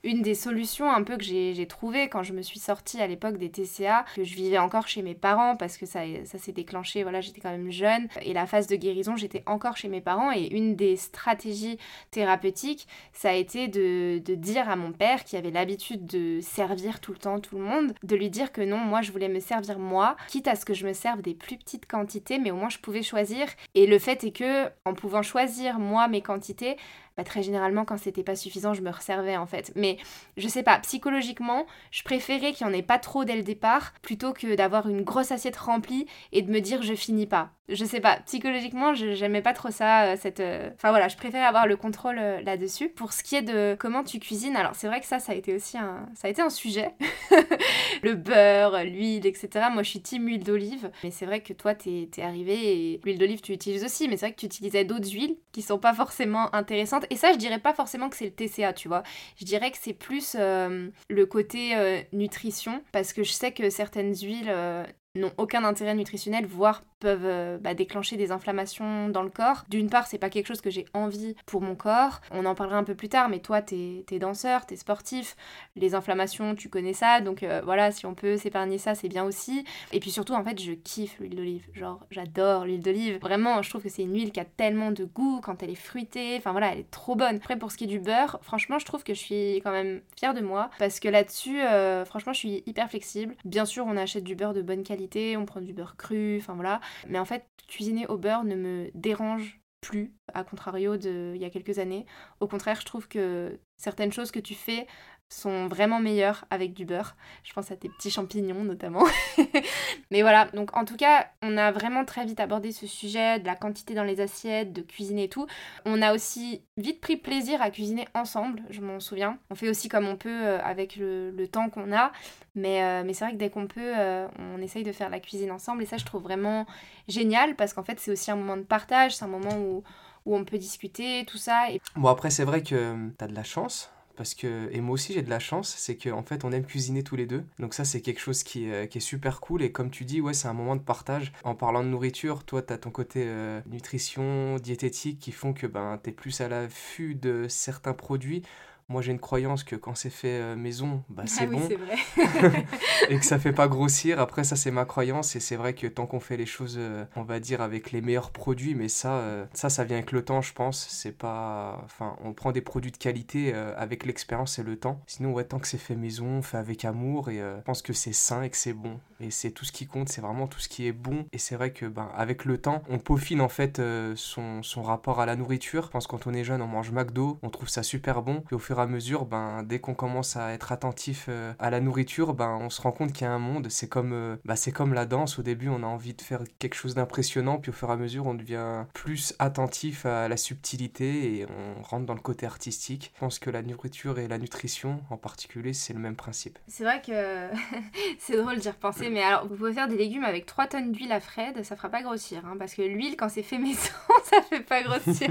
une 0.05 0.21
des 0.21 0.33
solutions 0.33 0.89
un 0.89 1.03
peu 1.03 1.17
que 1.17 1.25
j'ai 1.25 1.67
trouvées 1.67 2.07
quand 2.07 2.23
je 2.23 2.31
me 2.31 2.41
suis 2.41 2.57
sortie 2.57 3.01
à 3.01 3.07
l'époque 3.07 3.37
des 3.37 3.51
TCA, 3.51 4.05
que 4.15 4.23
je 4.23 4.33
vivais 4.33 4.57
encore 4.59 4.87
chez 4.87 5.01
mes 5.01 5.13
parents 5.13 5.57
parce 5.57 5.77
que 5.77 5.85
ça, 5.85 5.99
ça 6.23 6.37
s'est 6.37 6.53
déclenché, 6.53 7.03
voilà, 7.03 7.19
j'étais 7.19 7.41
quand 7.41 7.51
même 7.51 7.69
jeune 7.69 8.07
et 8.21 8.31
la 8.31 8.45
phase 8.45 8.67
de 8.67 8.77
guérison, 8.77 9.17
j'étais 9.17 9.43
encore 9.45 9.75
chez 9.75 9.89
mes 9.89 9.99
parents 9.99 10.31
et 10.31 10.47
une 10.55 10.77
des 10.77 10.95
stratégies 10.95 11.79
thérapeutiques, 12.11 12.87
ça 13.11 13.31
a 13.31 13.33
été 13.33 13.67
de, 13.67 14.19
de 14.19 14.35
dire 14.35 14.69
à 14.69 14.77
mon 14.77 14.93
père 14.93 15.25
qui 15.25 15.35
avait 15.35 15.51
l'habitude 15.51 16.05
de 16.05 16.39
servir 16.39 17.01
tout 17.01 17.11
le 17.11 17.17
temps 17.17 17.41
tout 17.41 17.57
le 17.57 17.63
monde, 17.63 17.93
de 18.03 18.15
lui 18.15 18.29
dire 18.29 18.53
que 18.53 18.61
non, 18.61 18.77
moi 18.77 19.01
je 19.01 19.11
voulais 19.11 19.27
me 19.27 19.41
servir 19.41 19.79
moi 19.79 19.96
quitte 20.27 20.47
à 20.47 20.55
ce 20.55 20.65
que 20.65 20.73
je 20.73 20.85
me 20.85 20.93
serve 20.93 21.21
des 21.21 21.33
plus 21.33 21.57
petites 21.57 21.87
quantités, 21.87 22.39
mais 22.39 22.51
au 22.51 22.55
moins 22.55 22.69
je 22.69 22.79
pouvais 22.79 23.03
choisir. 23.03 23.47
Et 23.75 23.87
le 23.87 23.99
fait 23.99 24.23
est 24.23 24.31
que, 24.31 24.67
en 24.85 24.93
pouvant 24.93 25.21
choisir 25.21 25.79
moi 25.79 26.07
mes 26.07 26.21
quantités, 26.21 26.77
bah, 27.17 27.23
très 27.23 27.41
généralement, 27.41 27.83
quand 27.83 27.97
c'était 27.97 28.23
pas 28.23 28.35
suffisant, 28.35 28.73
je 28.73 28.81
me 28.81 28.91
resservais 28.91 29.37
en 29.37 29.47
fait. 29.47 29.71
Mais 29.75 29.97
je 30.37 30.47
sais 30.47 30.63
pas, 30.63 30.79
psychologiquement, 30.79 31.65
je 31.91 32.03
préférais 32.03 32.53
qu'il 32.53 32.67
n'y 32.67 32.73
en 32.73 32.77
ait 32.77 32.83
pas 32.83 32.99
trop 32.99 33.25
dès 33.25 33.35
le 33.35 33.43
départ 33.43 33.93
plutôt 34.03 34.33
que 34.33 34.55
d'avoir 34.55 34.87
une 34.87 35.01
grosse 35.01 35.31
assiette 35.31 35.57
remplie 35.57 36.05
et 36.31 36.43
de 36.43 36.51
me 36.51 36.59
dire 36.59 36.83
je 36.83 36.93
finis 36.93 37.25
pas. 37.25 37.51
Je 37.69 37.83
sais 37.83 37.99
pas, 37.99 38.19
psychologiquement, 38.25 38.93
j'aimais 38.93 39.41
pas 39.41 39.51
trop 39.51 39.71
ça. 39.71 40.05
Euh, 40.05 40.15
cette, 40.17 40.39
euh, 40.39 40.69
Enfin 40.75 40.89
voilà, 40.91 41.09
je 41.09 41.17
préférais 41.17 41.43
avoir 41.43 41.67
le 41.67 41.75
contrôle 41.75 42.17
euh, 42.17 42.41
là-dessus. 42.41 42.87
Pour 42.87 43.11
ce 43.11 43.23
qui 43.23 43.35
est 43.35 43.41
de 43.41 43.75
comment 43.77 44.05
tu 44.05 44.19
cuisines, 44.19 44.55
alors 44.55 44.73
c'est 44.73 44.87
vrai 44.87 45.01
que 45.01 45.05
ça, 45.05 45.19
ça 45.19 45.33
a 45.33 45.35
été 45.35 45.53
aussi 45.53 45.77
un, 45.77 46.07
ça 46.15 46.29
a 46.29 46.31
été 46.31 46.41
un 46.41 46.49
sujet. 46.49 46.91
le 48.03 48.15
beurre, 48.15 48.85
l'huile, 48.85 49.25
etc. 49.25 49.65
Moi, 49.73 49.83
je 49.83 49.89
suis 49.89 50.01
team 50.01 50.27
huile 50.27 50.45
d'olive. 50.45 50.89
Mais 51.03 51.11
c'est 51.11 51.25
vrai 51.25 51.41
que 51.41 51.51
toi, 51.51 51.75
t'es 51.75 52.09
es 52.17 52.21
arrivé 52.21 52.93
et 52.93 53.01
l'huile 53.03 53.17
d'olive, 53.17 53.41
tu 53.41 53.51
utilises 53.51 53.83
aussi. 53.83 54.07
Mais 54.07 54.15
c'est 54.15 54.27
vrai 54.27 54.33
que 54.33 54.39
tu 54.39 54.45
utilisais 54.45 54.85
d'autres 54.85 55.11
huiles 55.11 55.35
qui 55.51 55.61
sont 55.61 55.77
pas 55.77 55.93
forcément 55.93 56.53
intéressantes 56.55 57.05
et 57.09 57.15
ça, 57.15 57.31
je 57.31 57.37
dirais 57.37 57.59
pas 57.59 57.73
forcément 57.73 58.09
que 58.09 58.15
c'est 58.15 58.25
le 58.25 58.31
TCA, 58.31 58.73
tu 58.73 58.87
vois. 58.87 59.03
Je 59.39 59.45
dirais 59.45 59.71
que 59.71 59.77
c'est 59.79 59.93
plus 59.93 60.35
euh, 60.37 60.89
le 61.09 61.25
côté 61.25 61.75
euh, 61.75 62.01
nutrition, 62.13 62.81
parce 62.91 63.13
que 63.13 63.23
je 63.23 63.31
sais 63.31 63.51
que 63.51 63.69
certaines 63.69 64.15
huiles 64.15 64.49
euh, 64.49 64.85
n'ont 65.15 65.33
aucun 65.37 65.63
intérêt 65.63 65.95
nutritionnel, 65.95 66.45
voire 66.45 66.83
peuvent 66.99 67.25
euh, 67.25 67.57
bah, 67.57 67.73
déclencher 67.73 68.17
des 68.17 68.31
inflammations 68.31 69.09
dans 69.09 69.23
le 69.23 69.29
corps. 69.29 69.65
D'une 69.69 69.89
part, 69.89 70.07
c'est 70.07 70.17
pas 70.17 70.29
quelque 70.29 70.47
chose 70.47 70.61
que 70.61 70.69
j'ai 70.69 70.85
envie 70.93 71.35
pour 71.45 71.61
mon 71.61 71.75
corps. 71.75 72.21
On 72.31 72.45
en 72.45 72.55
parlera 72.55 72.77
un 72.77 72.83
peu 72.83 72.95
plus 72.95 73.09
tard, 73.09 73.29
mais 73.29 73.39
toi, 73.39 73.61
t'es 73.61 74.05
es 74.09 74.19
danseur, 74.19 74.65
t'es 74.65 74.75
sportif. 74.75 75.35
Les 75.75 75.95
inflammations, 75.95 76.55
tu 76.55 76.69
connais 76.69 76.93
ça. 76.93 77.21
Donc 77.21 77.43
euh, 77.43 77.61
voilà, 77.63 77.91
si 77.91 78.05
on 78.05 78.15
peut 78.15 78.37
s'épargner 78.37 78.77
ça, 78.77 78.95
c'est 78.95 79.09
bien 79.09 79.23
aussi. 79.23 79.63
Et 79.91 79.99
puis 79.99 80.11
surtout, 80.11 80.33
en 80.33 80.43
fait, 80.43 80.59
je 80.61 80.71
kiffe 80.71 81.19
l'huile 81.19 81.35
d'olive. 81.35 81.67
Genre, 81.73 81.99
j'adore 82.11 82.65
l'huile 82.65 82.81
d'olive. 82.81 83.19
Vraiment, 83.21 83.61
je 83.61 83.69
trouve 83.69 83.83
que 83.83 83.89
c'est 83.89 84.03
une 84.03 84.13
huile 84.13 84.31
qui 84.31 84.39
a 84.39 84.45
tellement 84.45 84.91
de 84.91 85.05
goût 85.05 85.41
quand 85.41 85.61
elle 85.63 85.69
est 85.69 85.75
fruitée. 85.75 86.35
Enfin 86.37 86.51
voilà, 86.51 86.71
elle 86.71 86.79
est 86.79 86.91
trop 86.91 87.15
bonne. 87.15 87.37
Après, 87.37 87.57
pour 87.57 87.71
ce 87.71 87.77
qui 87.77 87.83
est 87.83 87.87
du 87.87 87.99
beurre, 87.99 88.39
franchement, 88.41 88.79
je 88.79 88.85
trouve 88.85 89.03
que 89.03 89.13
je 89.13 89.19
suis 89.19 89.55
quand 89.63 89.71
même 89.71 90.01
fière 90.17 90.33
de 90.33 90.41
moi. 90.41 90.69
Parce 90.79 90.99
que 90.99 91.07
là-dessus, 91.07 91.61
euh, 91.61 92.05
franchement, 92.05 92.33
je 92.33 92.39
suis 92.39 92.63
hyper 92.65 92.89
flexible. 92.89 93.35
Bien 93.45 93.65
sûr, 93.65 93.85
on 93.87 93.97
achète 93.97 94.23
du 94.23 94.35
beurre 94.35 94.53
de 94.53 94.61
bonne 94.61 94.83
qualité, 94.83 95.37
on 95.37 95.45
prend 95.45 95.61
du 95.61 95.73
beurre 95.73 95.95
cru, 95.95 96.37
enfin 96.41 96.53
voilà. 96.53 96.79
Mais 97.07 97.19
en 97.19 97.25
fait, 97.25 97.45
cuisiner 97.67 98.07
au 98.07 98.17
beurre 98.17 98.43
ne 98.43 98.55
me 98.55 98.89
dérange 98.93 99.59
plus, 99.81 100.13
à 100.33 100.43
contrario 100.43 100.97
d'il 100.97 101.37
y 101.37 101.45
a 101.45 101.49
quelques 101.49 101.79
années. 101.79 102.05
Au 102.39 102.47
contraire, 102.47 102.79
je 102.81 102.85
trouve 102.85 103.07
que 103.07 103.59
certaines 103.77 104.11
choses 104.11 104.31
que 104.31 104.39
tu 104.39 104.55
fais 104.55 104.87
sont 105.29 105.67
vraiment 105.67 105.99
meilleures 105.99 106.45
avec 106.49 106.73
du 106.73 106.85
beurre. 106.85 107.15
Je 107.43 107.53
pense 107.53 107.71
à 107.71 107.75
tes 107.75 107.89
petits 107.89 108.09
champignons 108.09 108.63
notamment. 108.63 109.03
Mais 110.11 110.21
voilà, 110.21 110.45
donc 110.53 110.75
en 110.75 110.85
tout 110.85 110.95
cas, 110.95 111.27
on 111.41 111.57
a 111.57 111.71
vraiment 111.71 112.05
très 112.05 112.25
vite 112.25 112.39
abordé 112.39 112.71
ce 112.71 112.87
sujet 112.87 113.39
de 113.39 113.45
la 113.45 113.55
quantité 113.55 113.93
dans 113.93 114.03
les 114.03 114.21
assiettes, 114.21 114.71
de 114.71 114.81
cuisiner 114.81 115.25
et 115.25 115.29
tout. 115.29 115.45
On 115.85 116.01
a 116.01 116.13
aussi 116.13 116.63
vite 116.77 117.01
pris 117.01 117.17
plaisir 117.17 117.61
à 117.61 117.69
cuisiner 117.71 118.07
ensemble, 118.13 118.61
je 118.69 118.81
m'en 118.81 118.99
souviens. 118.99 119.37
On 119.49 119.55
fait 119.55 119.69
aussi 119.69 119.89
comme 119.89 120.07
on 120.07 120.15
peut 120.15 120.29
euh, 120.29 120.59
avec 120.63 120.95
le, 120.95 121.47
temps 121.51 121.69
qu'on 121.69 121.93
a. 121.93 122.11
Mais, 122.55 122.83
euh, 122.83 123.03
mais 123.05 123.13
c'est 123.13 123.25
vrai 123.25 123.33
que 123.33 123.37
dès 123.37 123.49
qu'on 123.49 123.67
peut, 123.67 123.93
euh, 123.97 124.27
on 124.39 124.61
essaye 124.61 124.83
de 124.83 124.91
faire 124.91 125.09
la 125.09 125.19
cuisine 125.19 125.51
ensemble. 125.51 125.83
Et 125.83 125.85
ça, 125.85 125.97
je 125.97 126.05
trouve 126.05 126.23
vraiment 126.23 126.65
génial 127.07 127.55
parce 127.55 127.73
qu'en 127.73 127.83
fait, 127.83 127.99
c'est 127.99 128.11
aussi 128.11 128.31
un 128.31 128.35
moment 128.35 128.57
de 128.57 128.63
partage, 128.63 129.15
c'est 129.15 129.25
un 129.25 129.29
moment 129.29 129.57
où, 129.57 129.83
où 130.25 130.35
on 130.35 130.43
peut 130.45 130.57
discuter, 130.57 131.25
tout 131.25 131.37
ça. 131.37 131.69
Et... 131.71 131.81
Bon, 131.95 132.09
après, 132.09 132.29
c'est 132.29 132.43
vrai 132.43 132.63
que 132.63 133.09
tu 133.17 133.23
as 133.23 133.27
de 133.27 133.35
la 133.35 133.43
chance 133.43 133.91
parce 134.17 134.33
que 134.33 134.69
et 134.71 134.81
moi 134.81 134.95
aussi 134.95 135.13
j'ai 135.13 135.21
de 135.21 135.29
la 135.29 135.39
chance 135.39 135.73
c'est 135.77 135.95
qu'en 135.95 136.19
en 136.19 136.23
fait 136.23 136.43
on 136.43 136.51
aime 136.51 136.65
cuisiner 136.65 137.03
tous 137.03 137.15
les 137.15 137.25
deux. 137.25 137.45
Donc 137.59 137.73
ça 137.73 137.85
c'est 137.85 138.01
quelque 138.01 138.19
chose 138.19 138.43
qui, 138.43 138.69
euh, 138.69 138.87
qui, 138.87 138.97
est 138.97 139.01
super 139.01 139.39
cool. 139.39 139.61
Et 139.61 139.71
comme 139.71 139.89
tu 139.89 140.03
dis 140.03 140.19
ouais 140.19 140.33
c'est 140.33 140.47
un 140.47 140.53
moment 140.53 140.75
de 140.75 140.81
partage. 140.81 141.31
En 141.43 141.55
parlant 141.55 141.83
de 141.83 141.89
nourriture 141.89 142.43
toi 142.43 142.61
tu 142.61 142.73
as 142.73 142.77
ton 142.77 142.91
côté 142.91 143.23
euh, 143.25 143.61
nutrition 143.67 144.57
diététique 144.57 145.19
qui 145.19 145.31
font 145.31 145.53
que 145.53 145.67
ben 145.67 145.99
tu 146.03 146.09
es 146.09 146.13
plus 146.13 146.41
à 146.41 146.49
l'affût 146.49 147.15
de 147.15 147.45
certains 147.47 147.93
produits 147.93 148.41
moi 148.89 149.01
j'ai 149.01 149.11
une 149.11 149.19
croyance 149.19 149.63
que 149.63 149.75
quand 149.75 149.95
c'est 149.95 150.09
fait 150.09 150.39
euh, 150.39 150.55
maison, 150.55 151.03
bah, 151.09 151.23
c'est 151.25 151.43
ah 151.43 151.47
oui, 151.49 151.57
bon. 151.57 151.67
c'est 151.67 151.75
vrai. 151.75 152.65
et 153.09 153.17
que 153.19 153.25
ça 153.25 153.39
fait 153.39 153.51
pas 153.51 153.67
grossir. 153.67 154.19
Après, 154.19 154.43
ça, 154.43 154.55
c'est 154.55 154.71
ma 154.71 154.85
croyance. 154.85 155.35
Et 155.35 155.39
c'est 155.39 155.55
vrai 155.55 155.73
que 155.73 155.87
tant 155.87 156.05
qu'on 156.05 156.19
fait 156.19 156.37
les 156.37 156.45
choses, 156.45 156.75
euh, 156.77 157.05
on 157.15 157.23
va 157.23 157.39
dire, 157.39 157.61
avec 157.61 157.91
les 157.91 158.01
meilleurs 158.01 158.31
produits, 158.31 158.75
mais 158.75 158.87
ça, 158.87 159.15
euh, 159.15 159.45
ça, 159.53 159.69
ça 159.69 159.83
vient 159.83 159.97
avec 159.97 160.11
le 160.11 160.23
temps, 160.23 160.41
je 160.41 160.53
pense. 160.53 160.87
C'est 160.89 161.11
pas. 161.11 161.81
Enfin, 161.85 162.15
on 162.23 162.33
prend 162.33 162.51
des 162.51 162.61
produits 162.61 162.91
de 162.91 162.97
qualité 162.97 163.51
euh, 163.53 163.73
avec 163.77 164.05
l'expérience 164.05 164.59
et 164.59 164.63
le 164.63 164.77
temps. 164.77 165.01
Sinon, 165.07 165.33
ouais, 165.33 165.43
tant 165.43 165.59
que 165.59 165.67
c'est 165.67 165.77
fait 165.77 165.95
maison, 165.95 166.41
fait 166.41 166.57
avec 166.57 166.85
amour, 166.85 167.29
et 167.29 167.37
je 167.37 167.61
pense 167.63 167.81
que 167.81 167.93
c'est 167.93 168.13
sain 168.13 168.43
et 168.43 168.49
que 168.49 168.57
c'est 168.57 168.73
bon. 168.73 168.99
Et 169.19 169.31
c'est 169.31 169.51
tout 169.51 169.65
ce 169.65 169.71
qui 169.71 169.87
compte, 169.87 170.09
c'est 170.09 170.21
vraiment 170.21 170.47
tout 170.47 170.59
ce 170.59 170.69
qui 170.69 170.87
est 170.87 170.91
bon. 170.91 171.25
Et 171.31 171.37
c'est 171.37 171.55
vrai 171.55 171.71
que, 171.71 171.85
ben, 171.85 172.09
avec 172.15 172.45
le 172.45 172.59
temps, 172.59 172.83
on 172.89 172.99
peaufine 172.99 173.41
en 173.41 173.49
fait 173.49 173.81
son, 174.15 174.61
son 174.63 174.83
rapport 174.83 175.19
à 175.19 175.25
la 175.25 175.35
nourriture. 175.35 175.85
Je 175.85 175.89
pense 175.89 176.07
que 176.07 176.11
quand 176.11 176.27
on 176.27 176.33
est 176.33 176.43
jeune, 176.43 176.61
on 176.61 176.67
mange 176.67 176.91
McDo, 176.91 177.39
on 177.41 177.49
trouve 177.49 177.69
ça 177.69 177.83
super 177.83 178.21
bon. 178.21 178.41
Puis 178.41 178.55
au 178.55 178.59
fur 178.59 178.76
et 178.79 178.81
à 178.81 178.87
mesure, 178.87 179.25
ben, 179.25 179.63
dès 179.63 179.79
qu'on 179.79 179.93
commence 179.93 180.35
à 180.35 180.53
être 180.53 180.71
attentif 180.71 181.29
à 181.59 181.69
la 181.69 181.79
nourriture, 181.79 182.33
ben, 182.33 182.57
on 182.61 182.69
se 182.69 182.81
rend 182.81 182.91
compte 182.91 183.13
qu'il 183.13 183.25
y 183.25 183.29
a 183.29 183.33
un 183.33 183.39
monde. 183.39 183.67
C'est 183.69 183.87
comme, 183.87 184.13
euh, 184.13 184.35
c'est 184.55 184.71
comme 184.71 184.93
la 184.93 185.05
danse. 185.05 185.39
Au 185.39 185.43
début, 185.43 185.69
on 185.69 185.83
a 185.83 185.87
envie 185.87 186.13
de 186.13 186.21
faire 186.21 186.41
quelque 186.59 186.75
chose 186.75 186.95
d'impressionnant, 186.95 187.57
puis 187.57 187.69
au 187.69 187.73
fur 187.73 187.89
et 187.89 187.93
à 187.93 187.95
mesure, 187.95 188.27
on 188.27 188.33
devient 188.33 188.85
plus 188.93 189.33
attentif 189.39 190.05
à 190.05 190.27
la 190.27 190.37
subtilité 190.37 191.39
et 191.39 191.45
on 191.45 191.81
rentre 191.83 192.05
dans 192.05 192.13
le 192.13 192.19
côté 192.19 192.45
artistique. 192.45 193.11
Je 193.15 193.19
pense 193.19 193.39
que 193.39 193.49
la 193.49 193.61
nourriture 193.61 194.19
et 194.19 194.27
la 194.27 194.37
nutrition, 194.37 195.01
en 195.09 195.17
particulier, 195.17 195.73
c'est 195.73 195.93
le 195.93 195.99
même 195.99 196.15
principe. 196.15 196.59
C'est 196.67 196.83
vrai 196.83 197.01
que 197.05 197.11
c'est 198.19 198.37
drôle 198.37 198.57
d'y 198.57 198.69
repenser, 198.69 199.09
mais 199.09 199.23
alors 199.23 199.47
vous 199.47 199.55
pouvez 199.55 199.73
faire 199.73 199.87
des 199.87 199.97
légumes 199.97 200.23
avec 200.23 200.45
3 200.45 200.67
tonnes 200.67 200.91
d'huile 200.91 201.11
à 201.11 201.19
Fred, 201.19 201.63
ça 201.63 201.75
fera 201.75 201.89
pas 201.89 202.01
grossir, 202.01 202.43
hein, 202.45 202.55
parce 202.57 202.73
que 202.73 202.81
l'huile, 202.81 203.15
quand 203.17 203.29
c'est 203.29 203.43
fait 203.43 203.57
maison, 203.57 203.91
ça 204.23 204.41
fait 204.41 204.61
pas 204.61 204.83
grossir. 204.83 205.29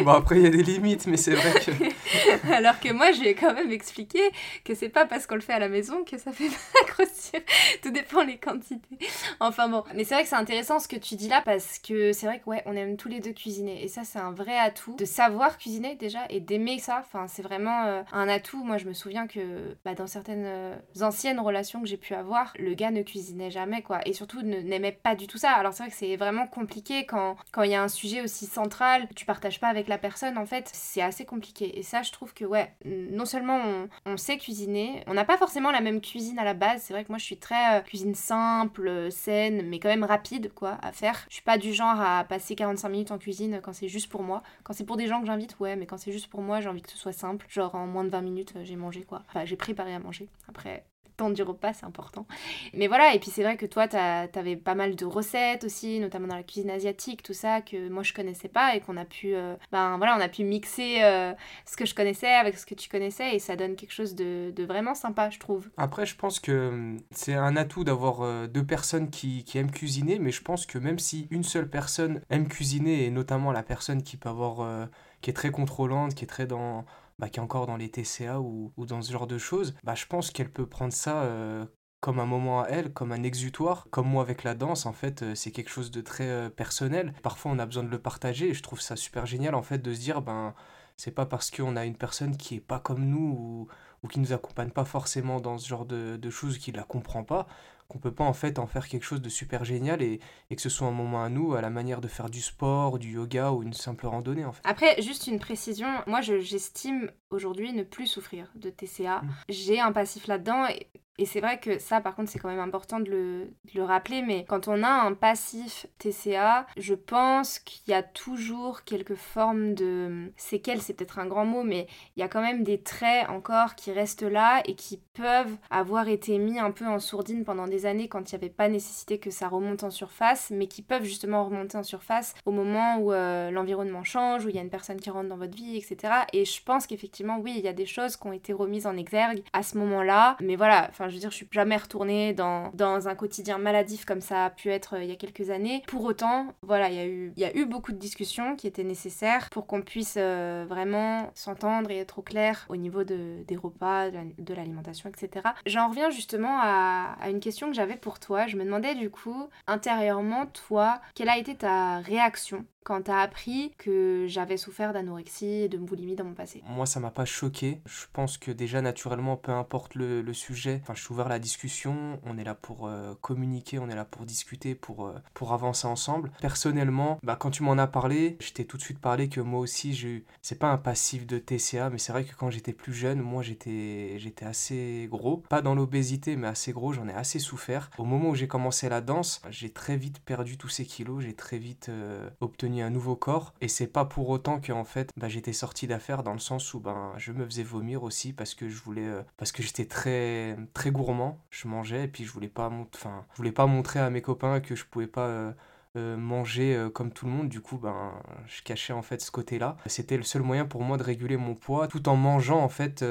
bon, 0.04 0.12
après, 0.12 0.36
il 0.36 0.42
y 0.42 0.46
a 0.46 0.50
des 0.50 0.62
limites, 0.62 1.06
mais 1.06 1.16
c'est 1.16 1.34
vrai. 1.34 1.52
alors 2.52 2.80
que 2.80 2.92
moi, 2.92 3.12
je 3.12 3.20
lui 3.20 3.28
ai 3.28 3.34
quand 3.34 3.54
même 3.54 3.70
expliqué 3.70 4.20
que 4.64 4.74
c'est 4.74 4.88
pas 4.88 5.06
parce 5.06 5.26
qu'on 5.26 5.34
le 5.34 5.40
fait 5.40 5.52
à 5.52 5.58
la 5.58 5.68
maison 5.68 6.04
que 6.04 6.18
ça 6.18 6.32
fait 6.32 6.48
pas 6.72 6.92
grossir. 6.92 7.40
Tout 7.82 7.90
dépend 7.90 8.22
les 8.22 8.38
quantités. 8.38 8.98
Enfin 9.40 9.68
bon, 9.68 9.84
mais 9.94 10.04
c'est 10.04 10.14
vrai 10.14 10.22
que 10.22 10.28
c'est 10.28 10.36
intéressant 10.36 10.78
ce 10.78 10.88
que 10.88 10.96
tu 10.96 11.16
dis 11.16 11.28
là 11.28 11.42
parce 11.44 11.78
que 11.78 12.12
c'est 12.12 12.26
vrai 12.26 12.40
que 12.40 12.48
ouais, 12.48 12.62
on 12.66 12.76
aime 12.76 12.96
tous 12.96 13.08
les 13.08 13.20
deux 13.20 13.32
cuisiner 13.32 13.82
et 13.82 13.88
ça 13.88 14.02
c'est 14.04 14.18
un 14.18 14.32
vrai 14.32 14.58
atout 14.58 14.96
de 14.96 15.04
savoir 15.04 15.58
cuisiner 15.58 15.96
déjà 15.96 16.20
et 16.30 16.40
d'aimer 16.40 16.78
ça. 16.78 17.02
Enfin, 17.04 17.26
c'est 17.28 17.42
vraiment 17.42 17.84
euh, 17.84 18.02
un 18.12 18.28
atout. 18.28 18.62
Moi, 18.64 18.78
je 18.78 18.86
me 18.86 18.92
souviens 18.92 19.26
que 19.26 19.76
bah, 19.84 19.94
dans 19.94 20.06
certaines 20.06 20.44
euh, 20.46 20.76
anciennes 21.00 21.40
relations 21.40 21.80
que 21.80 21.88
j'ai 21.88 21.96
pu 21.96 22.14
avoir, 22.14 22.52
le 22.58 22.74
gars 22.74 22.90
ne 22.90 23.02
cuisinait 23.02 23.50
jamais 23.50 23.82
quoi 23.82 24.00
et 24.06 24.12
surtout 24.12 24.42
n'aimait 24.42 24.92
pas 24.92 25.14
du 25.14 25.26
tout 25.26 25.38
ça. 25.38 25.52
Alors 25.52 25.72
c'est 25.72 25.84
vrai 25.84 25.90
que 25.90 25.96
c'est 25.96 26.16
vraiment 26.16 26.46
compliqué 26.46 27.06
quand 27.06 27.36
quand 27.52 27.62
il 27.62 27.70
y 27.70 27.74
a 27.74 27.82
un 27.82 27.88
sujet 27.88 28.20
aussi 28.20 28.46
central, 28.46 29.08
tu 29.14 29.24
partages 29.24 29.60
pas 29.60 29.68
avec 29.68 29.88
la 29.88 29.98
personne 29.98 30.38
en 30.38 30.46
fait, 30.46 30.70
c'est 30.72 31.02
assez 31.02 31.24
compliqué. 31.24 31.51
Et 31.60 31.82
ça, 31.82 32.02
je 32.02 32.12
trouve 32.12 32.34
que 32.34 32.44
ouais, 32.44 32.72
non 32.84 33.24
seulement 33.24 33.86
on, 34.06 34.16
sait 34.16 34.38
cuisiner, 34.38 35.02
on 35.06 35.14
n'a 35.14 35.24
pas 35.24 35.36
forcément 35.36 35.70
la 35.70 35.80
même 35.80 36.00
cuisine 36.00 36.38
à 36.38 36.44
la 36.44 36.54
base. 36.54 36.82
C'est 36.82 36.92
vrai 36.92 37.04
que 37.04 37.10
moi 37.10 37.18
je 37.18 37.24
suis 37.24 37.36
très 37.36 37.78
euh, 37.78 37.80
cuisine 37.82 38.14
simple, 38.14 38.88
euh, 38.88 39.10
saine, 39.10 39.62
mais 39.68 39.78
quand 39.78 39.88
même 39.88 40.04
rapide 40.04 40.52
quoi 40.54 40.78
à 40.82 40.92
faire. 40.92 41.24
Je 41.28 41.34
suis 41.34 41.42
pas 41.42 41.58
du 41.58 41.72
genre 41.72 42.00
à 42.00 42.24
passer 42.24 42.54
45 42.54 42.88
minutes 42.88 43.10
en 43.10 43.18
cuisine 43.18 43.60
quand 43.62 43.72
c'est 43.72 43.88
juste 43.88 44.08
pour 44.08 44.22
moi. 44.22 44.42
Quand 44.64 44.72
c'est 44.72 44.86
pour 44.86 44.96
des 44.96 45.06
gens 45.06 45.20
que 45.20 45.26
j'invite, 45.26 45.58
ouais, 45.60 45.76
mais 45.76 45.86
quand 45.86 45.98
c'est 45.98 46.12
juste 46.12 46.28
pour 46.28 46.42
moi, 46.42 46.60
j'ai 46.60 46.68
envie 46.68 46.82
que 46.82 46.90
ce 46.90 46.98
soit 46.98 47.12
simple. 47.12 47.46
Genre 47.48 47.74
en 47.74 47.86
moins 47.86 48.04
de 48.04 48.10
20 48.10 48.20
minutes, 48.22 48.52
euh, 48.56 48.64
j'ai 48.64 48.76
mangé 48.76 49.02
quoi. 49.02 49.22
Enfin, 49.28 49.44
j'ai 49.44 49.56
préparé 49.56 49.94
à 49.94 49.98
manger. 49.98 50.28
Après, 50.48 50.84
du 51.30 51.42
repas, 51.42 51.72
c'est 51.72 51.86
important. 51.86 52.26
Mais 52.74 52.86
voilà, 52.86 53.14
et 53.14 53.18
puis 53.18 53.30
c'est 53.30 53.42
vrai 53.42 53.56
que 53.56 53.66
toi, 53.66 53.88
t'avais 53.88 54.56
pas 54.56 54.74
mal 54.74 54.96
de 54.96 55.04
recettes 55.04 55.64
aussi, 55.64 56.00
notamment 56.00 56.28
dans 56.28 56.36
la 56.36 56.42
cuisine 56.42 56.70
asiatique, 56.70 57.22
tout 57.22 57.32
ça, 57.32 57.60
que 57.60 57.88
moi 57.88 58.02
je 58.02 58.12
connaissais 58.12 58.48
pas 58.48 58.74
et 58.74 58.80
qu'on 58.80 58.96
a 58.96 59.04
pu, 59.04 59.34
euh, 59.34 59.54
ben 59.70 59.96
voilà, 59.96 60.16
on 60.16 60.20
a 60.20 60.28
pu 60.28 60.44
mixer 60.44 61.02
euh, 61.02 61.32
ce 61.66 61.76
que 61.76 61.86
je 61.86 61.94
connaissais 61.94 62.32
avec 62.32 62.56
ce 62.56 62.66
que 62.66 62.74
tu 62.74 62.88
connaissais 62.88 63.34
et 63.34 63.38
ça 63.38 63.56
donne 63.56 63.76
quelque 63.76 63.92
chose 63.92 64.14
de, 64.14 64.52
vraiment 64.62 64.94
sympa, 64.94 65.30
je 65.30 65.38
trouve. 65.38 65.68
Après, 65.76 66.06
je 66.06 66.14
pense 66.16 66.38
que 66.38 66.68
hum, 66.68 66.96
c'est 67.10 67.34
un 67.34 67.56
atout 67.56 67.84
d'avoir 67.84 68.22
euh, 68.22 68.46
deux 68.46 68.64
personnes 68.64 69.10
qui, 69.10 69.44
qui, 69.44 69.58
aiment 69.58 69.70
cuisiner, 69.70 70.18
mais 70.18 70.30
je 70.30 70.42
pense 70.42 70.66
que 70.66 70.78
même 70.78 70.98
si 70.98 71.26
une 71.30 71.42
seule 71.42 71.68
personne 71.68 72.20
aime 72.30 72.48
cuisiner, 72.48 73.04
et 73.04 73.10
notamment 73.10 73.52
la 73.52 73.62
personne 73.62 74.02
qui 74.02 74.16
peut 74.16 74.28
avoir, 74.28 74.88
qui 75.20 75.30
est 75.30 75.34
très 75.34 75.50
contrôlante, 75.50 76.14
qui 76.14 76.24
est 76.24 76.28
très 76.28 76.46
dans 76.46 76.84
bah, 77.18 77.28
qui 77.28 77.38
est 77.38 77.42
encore 77.42 77.66
dans 77.66 77.76
les 77.76 77.90
TCA 77.90 78.40
ou, 78.40 78.72
ou, 78.76 78.86
dans 78.86 79.02
ce 79.02 79.12
genre 79.12 79.26
de 79.26 79.38
choses, 79.38 79.74
bah, 79.84 79.94
je 79.94 80.06
pense 80.06 80.30
qu'elle 80.30 80.50
peut 80.50 80.66
prendre 80.66 80.92
ça 80.92 81.22
euh, 81.22 81.64
comme 82.00 82.18
un 82.18 82.26
moment 82.26 82.62
à 82.62 82.68
elle, 82.68 82.92
comme 82.92 83.12
un 83.12 83.22
exutoire. 83.22 83.86
Comme 83.90 84.08
moi 84.08 84.22
avec 84.22 84.44
la 84.44 84.54
danse, 84.54 84.86
en 84.86 84.92
fait, 84.92 85.22
euh, 85.22 85.34
c'est 85.34 85.52
quelque 85.52 85.70
chose 85.70 85.90
de 85.90 86.00
très 86.00 86.28
euh, 86.28 86.50
personnel. 86.50 87.12
Parfois, 87.22 87.52
on 87.52 87.58
a 87.58 87.66
besoin 87.66 87.84
de 87.84 87.90
le 87.90 88.00
partager 88.00 88.48
et 88.50 88.54
je 88.54 88.62
trouve 88.62 88.80
ça 88.80 88.96
super 88.96 89.26
génial, 89.26 89.54
en 89.54 89.62
fait, 89.62 89.78
de 89.78 89.94
se 89.94 90.00
dire, 90.00 90.22
ben, 90.22 90.54
c'est 90.96 91.12
pas 91.12 91.26
parce 91.26 91.50
qu'on 91.50 91.76
a 91.76 91.84
une 91.84 91.96
personne 91.96 92.36
qui 92.36 92.56
est 92.56 92.60
pas 92.60 92.80
comme 92.80 93.04
nous 93.04 93.36
ou, 93.38 93.68
ou 94.02 94.08
qui 94.08 94.20
nous 94.20 94.32
accompagne 94.32 94.70
pas 94.70 94.84
forcément 94.84 95.40
dans 95.40 95.58
ce 95.58 95.68
genre 95.68 95.86
de, 95.86 96.16
de 96.16 96.30
choses, 96.30 96.58
qui 96.58 96.72
la 96.72 96.82
comprend 96.84 97.24
pas, 97.24 97.46
qu'on 97.92 97.98
peut 97.98 98.14
pas 98.14 98.24
en 98.24 98.32
fait 98.32 98.58
en 98.58 98.66
faire 98.66 98.88
quelque 98.88 99.04
chose 99.04 99.20
de 99.20 99.28
super 99.28 99.64
génial 99.64 100.00
et, 100.00 100.20
que 100.50 100.60
ce 100.60 100.70
soit 100.70 100.86
un 100.86 100.92
moment 100.92 101.22
à 101.22 101.28
nous, 101.28 101.54
à 101.54 101.60
la 101.60 101.68
manière 101.68 102.00
de 102.00 102.08
faire 102.08 102.30
du 102.30 102.40
sport, 102.40 102.98
du 102.98 103.12
yoga 103.12 103.52
ou 103.52 103.62
une 103.62 103.74
simple 103.74 104.06
randonnée 104.06 104.44
en. 104.44 104.52
Après, 104.64 105.00
juste 105.02 105.26
une 105.26 105.38
précision, 105.38 105.88
moi 106.06 106.22
j'estime 106.22 107.10
aujourd'hui 107.32 107.72
ne 107.72 107.82
plus 107.82 108.06
souffrir 108.06 108.50
de 108.54 108.70
TCA. 108.70 109.22
Mmh. 109.22 109.30
J'ai 109.48 109.80
un 109.80 109.92
passif 109.92 110.26
là-dedans 110.26 110.66
et 110.68 110.88
et 111.18 111.26
c'est 111.26 111.40
vrai 111.40 111.60
que 111.60 111.78
ça, 111.78 112.00
par 112.00 112.16
contre, 112.16 112.30
c'est 112.30 112.40
quand 112.40 112.48
même 112.48 112.58
important 112.58 112.98
de 112.98 113.08
le, 113.10 113.44
de 113.66 113.78
le, 113.78 113.84
rappeler, 113.84 114.22
mais 114.22 114.44
quand 114.44 114.66
on 114.66 114.82
a 114.82 114.88
un 114.88 115.12
passif 115.12 115.86
TCA, 115.98 116.66
je 116.76 116.94
pense 116.94 117.60
qu'il 117.60 117.92
y 117.92 117.94
a 117.94 118.02
toujours 118.02 118.82
quelques 118.82 119.14
formes 119.14 119.74
de 119.74 120.32
séquelles, 120.36 120.82
c'est 120.82 120.94
peut-être 120.94 121.20
un 121.20 121.26
grand 121.26 121.44
mot, 121.44 121.62
mais 121.62 121.86
il 122.16 122.20
y 122.20 122.22
a 122.24 122.28
quand 122.28 122.40
même 122.40 122.64
des 122.64 122.80
traits 122.80 123.28
encore 123.28 123.76
qui 123.76 123.92
restent 123.92 124.22
là 124.22 124.62
et 124.64 124.74
qui 124.74 125.00
peuvent 125.12 125.56
avoir 125.70 126.08
été 126.08 126.38
mis 126.38 126.58
un 126.58 126.72
peu 126.72 126.88
en 126.88 126.98
sourdine 126.98 127.44
pendant 127.44 127.68
des 127.68 127.86
années 127.86 128.08
quand 128.08 128.32
il 128.32 128.34
n'y 128.34 128.44
avait 128.44 128.52
pas 128.52 128.68
nécessité 128.68 129.18
que 129.18 129.30
ça 129.30 129.46
remonte 129.48 129.84
en 129.84 129.90
surface, 129.90 130.50
mais 130.50 130.66
qui 130.66 130.82
peuvent 130.82 131.04
justement 131.04 131.44
remonter 131.44 131.78
en 131.78 131.84
surface 131.84 132.34
au 132.46 132.50
moment 132.50 132.96
où 132.96 133.12
euh, 133.12 133.52
l'environnement 133.52 134.02
change, 134.02 134.44
où 134.44 134.48
il 134.48 134.56
y 134.56 134.58
a 134.58 134.62
une 134.62 134.70
personne 134.70 134.98
qui 134.98 135.10
rentre 135.10 135.28
dans 135.28 135.36
votre 135.36 135.56
vie, 135.56 135.76
etc. 135.76 136.14
Et 136.32 136.44
je 136.44 136.62
pense 136.64 136.88
qu'effectivement, 136.88 137.21
oui, 137.38 137.54
il 137.56 137.64
y 137.64 137.68
a 137.68 137.72
des 137.72 137.86
choses 137.86 138.16
qui 138.16 138.26
ont 138.26 138.32
été 138.32 138.52
remises 138.52 138.86
en 138.86 138.96
exergue 138.96 139.42
à 139.52 139.62
ce 139.62 139.78
moment-là, 139.78 140.36
mais 140.40 140.56
voilà, 140.56 140.86
enfin, 140.90 141.08
je 141.08 141.14
veux 141.14 141.20
dire, 141.20 141.30
je 141.30 141.36
suis 141.36 141.48
jamais 141.50 141.76
retournée 141.76 142.32
dans, 142.32 142.70
dans 142.74 143.08
un 143.08 143.14
quotidien 143.14 143.58
maladif 143.58 144.04
comme 144.04 144.20
ça 144.20 144.46
a 144.46 144.50
pu 144.50 144.70
être 144.70 144.94
euh, 144.96 145.02
il 145.02 145.08
y 145.08 145.12
a 145.12 145.16
quelques 145.16 145.50
années. 145.50 145.82
Pour 145.86 146.04
autant, 146.04 146.54
voilà, 146.62 146.88
il 146.90 146.94
y, 146.96 147.00
a 147.00 147.06
eu, 147.06 147.32
y 147.36 147.44
a 147.44 147.56
eu 147.56 147.66
beaucoup 147.66 147.92
de 147.92 147.98
discussions 147.98 148.56
qui 148.56 148.66
étaient 148.66 148.84
nécessaires 148.84 149.48
pour 149.50 149.66
qu'on 149.66 149.82
puisse 149.82 150.14
euh, 150.16 150.64
vraiment 150.68 151.30
s'entendre 151.34 151.90
et 151.90 151.98
être 151.98 152.18
au 152.18 152.22
clair 152.22 152.66
au 152.68 152.76
niveau 152.76 153.04
de, 153.04 153.42
des 153.46 153.56
repas, 153.56 154.10
de 154.10 154.54
l'alimentation, 154.54 155.08
etc. 155.08 155.46
J'en 155.66 155.88
reviens 155.88 156.10
justement 156.10 156.58
à, 156.60 157.16
à 157.20 157.30
une 157.30 157.40
question 157.40 157.68
que 157.68 157.74
j'avais 157.74 157.96
pour 157.96 158.18
toi. 158.18 158.46
Je 158.46 158.56
me 158.56 158.64
demandais 158.64 158.94
du 158.94 159.10
coup, 159.10 159.48
intérieurement, 159.66 160.46
toi, 160.46 161.00
quelle 161.14 161.28
a 161.28 161.38
été 161.38 161.54
ta 161.54 161.98
réaction 161.98 162.64
quand 162.84 163.02
t'as 163.02 163.20
appris 163.20 163.72
que 163.78 164.26
j'avais 164.28 164.56
souffert 164.56 164.92
d'anorexie 164.92 165.46
et 165.46 165.68
de 165.68 165.78
boulimie 165.78 166.16
dans 166.16 166.24
mon 166.24 166.34
passé 166.34 166.62
Moi, 166.68 166.86
ça 166.86 167.00
m'a 167.00 167.10
pas 167.10 167.24
choqué. 167.24 167.80
Je 167.86 168.06
pense 168.12 168.38
que 168.38 168.50
déjà, 168.50 168.82
naturellement, 168.82 169.36
peu 169.36 169.52
importe 169.52 169.94
le, 169.94 170.32
sujet, 170.32 170.82
je 170.92 171.00
suis 171.00 171.12
ouvert 171.12 171.26
à 171.26 171.30
la 171.30 171.38
discussion. 171.38 172.18
On 172.24 172.38
est 172.38 172.44
là 172.44 172.54
pour 172.54 172.86
euh, 172.86 173.14
communiquer, 173.20 173.78
on 173.78 173.88
est 173.88 173.94
là 173.94 174.04
pour 174.04 174.24
discuter, 174.24 174.74
pour, 174.74 175.06
euh, 175.06 175.14
pour 175.34 175.52
avancer 175.52 175.86
ensemble. 175.86 176.32
Personnellement, 176.40 177.18
bah, 177.22 177.36
quand 177.36 177.50
tu 177.50 177.62
m'en 177.62 177.76
as 177.78 177.86
parlé, 177.86 178.38
je 178.40 178.52
t'ai 178.52 178.64
tout 178.64 178.78
de 178.78 178.82
suite 178.82 178.98
parlé 178.98 179.28
que 179.28 179.40
moi 179.40 179.60
aussi, 179.60 179.94
j'ai. 179.94 180.24
C'est 180.40 180.58
pas 180.58 180.68
un 180.68 180.78
passif 180.78 181.26
de 181.26 181.38
TCA, 181.38 181.90
mais 181.90 181.98
c'est 181.98 182.12
vrai 182.12 182.24
que 182.24 182.34
quand 182.34 182.50
j'étais 182.50 182.72
plus 182.72 182.94
jeune, 182.94 183.20
moi, 183.20 183.42
j'étais, 183.42 184.18
j'étais 184.18 184.46
assez 184.46 185.06
gros. 185.10 185.38
Pas 185.48 185.60
dans 185.60 185.74
l'obésité, 185.74 186.36
mais 186.36 186.48
assez 186.48 186.72
gros. 186.72 186.92
J'en 186.92 187.08
ai 187.08 187.14
assez 187.14 187.38
souffert. 187.38 187.90
Au 187.98 188.04
moment 188.04 188.30
où 188.30 188.34
j'ai 188.34 188.48
commencé 188.48 188.88
la 188.88 189.00
danse, 189.00 189.42
j'ai 189.50 189.70
très 189.70 189.96
vite 189.96 190.20
perdu 190.20 190.56
tous 190.56 190.68
ces 190.68 190.84
kilos. 190.84 191.22
J'ai 191.22 191.34
très 191.34 191.58
vite 191.58 191.90
euh, 191.90 192.28
obtenu 192.40 192.71
un 192.80 192.90
nouveau 192.90 193.16
corps 193.16 193.52
et 193.60 193.68
c'est 193.68 193.86
pas 193.86 194.04
pour 194.04 194.30
autant 194.30 194.60
que 194.60 194.72
en 194.72 194.84
fait 194.84 195.10
bah, 195.16 195.28
j'étais 195.28 195.52
sorti 195.52 195.86
d'affaire 195.86 196.22
dans 196.22 196.32
le 196.32 196.38
sens 196.38 196.72
où 196.74 196.80
ben 196.80 197.12
je 197.18 197.32
me 197.32 197.44
faisais 197.44 197.62
vomir 197.62 198.04
aussi 198.04 198.32
parce 198.32 198.54
que 198.54 198.68
je 198.68 198.82
voulais 198.82 199.06
euh, 199.06 199.22
parce 199.36 199.52
que 199.52 199.62
j'étais 199.62 199.86
très 199.86 200.56
très 200.72 200.90
gourmand. 200.90 201.38
Je 201.50 201.68
mangeais 201.68 202.04
et 202.04 202.08
puis 202.08 202.24
je 202.24 202.32
voulais 202.32 202.48
pas 202.48 202.70
enfin 202.94 203.26
je 203.32 203.36
voulais 203.36 203.52
pas 203.52 203.66
montrer 203.66 204.00
à 204.00 204.08
mes 204.10 204.22
copains 204.22 204.60
que 204.60 204.74
je 204.74 204.84
pouvais 204.84 205.06
pas 205.06 205.26
euh, 205.26 205.52
euh, 205.96 206.16
manger 206.16 206.88
comme 206.94 207.12
tout 207.12 207.26
le 207.26 207.32
monde. 207.32 207.48
Du 207.48 207.60
coup 207.60 207.78
ben 207.78 208.12
je 208.46 208.62
cachais 208.62 208.92
en 208.92 209.02
fait 209.02 209.20
ce 209.20 209.30
côté 209.30 209.58
là 209.58 209.76
c'était 209.86 210.16
le 210.16 210.22
seul 210.22 210.42
moyen 210.42 210.64
pour 210.64 210.82
moi 210.82 210.96
de 210.96 211.02
réguler 211.02 211.36
mon 211.36 211.54
poids 211.54 211.88
tout 211.88 212.08
en 212.08 212.16
mangeant 212.16 212.60
en 212.60 212.68
fait 212.68 213.04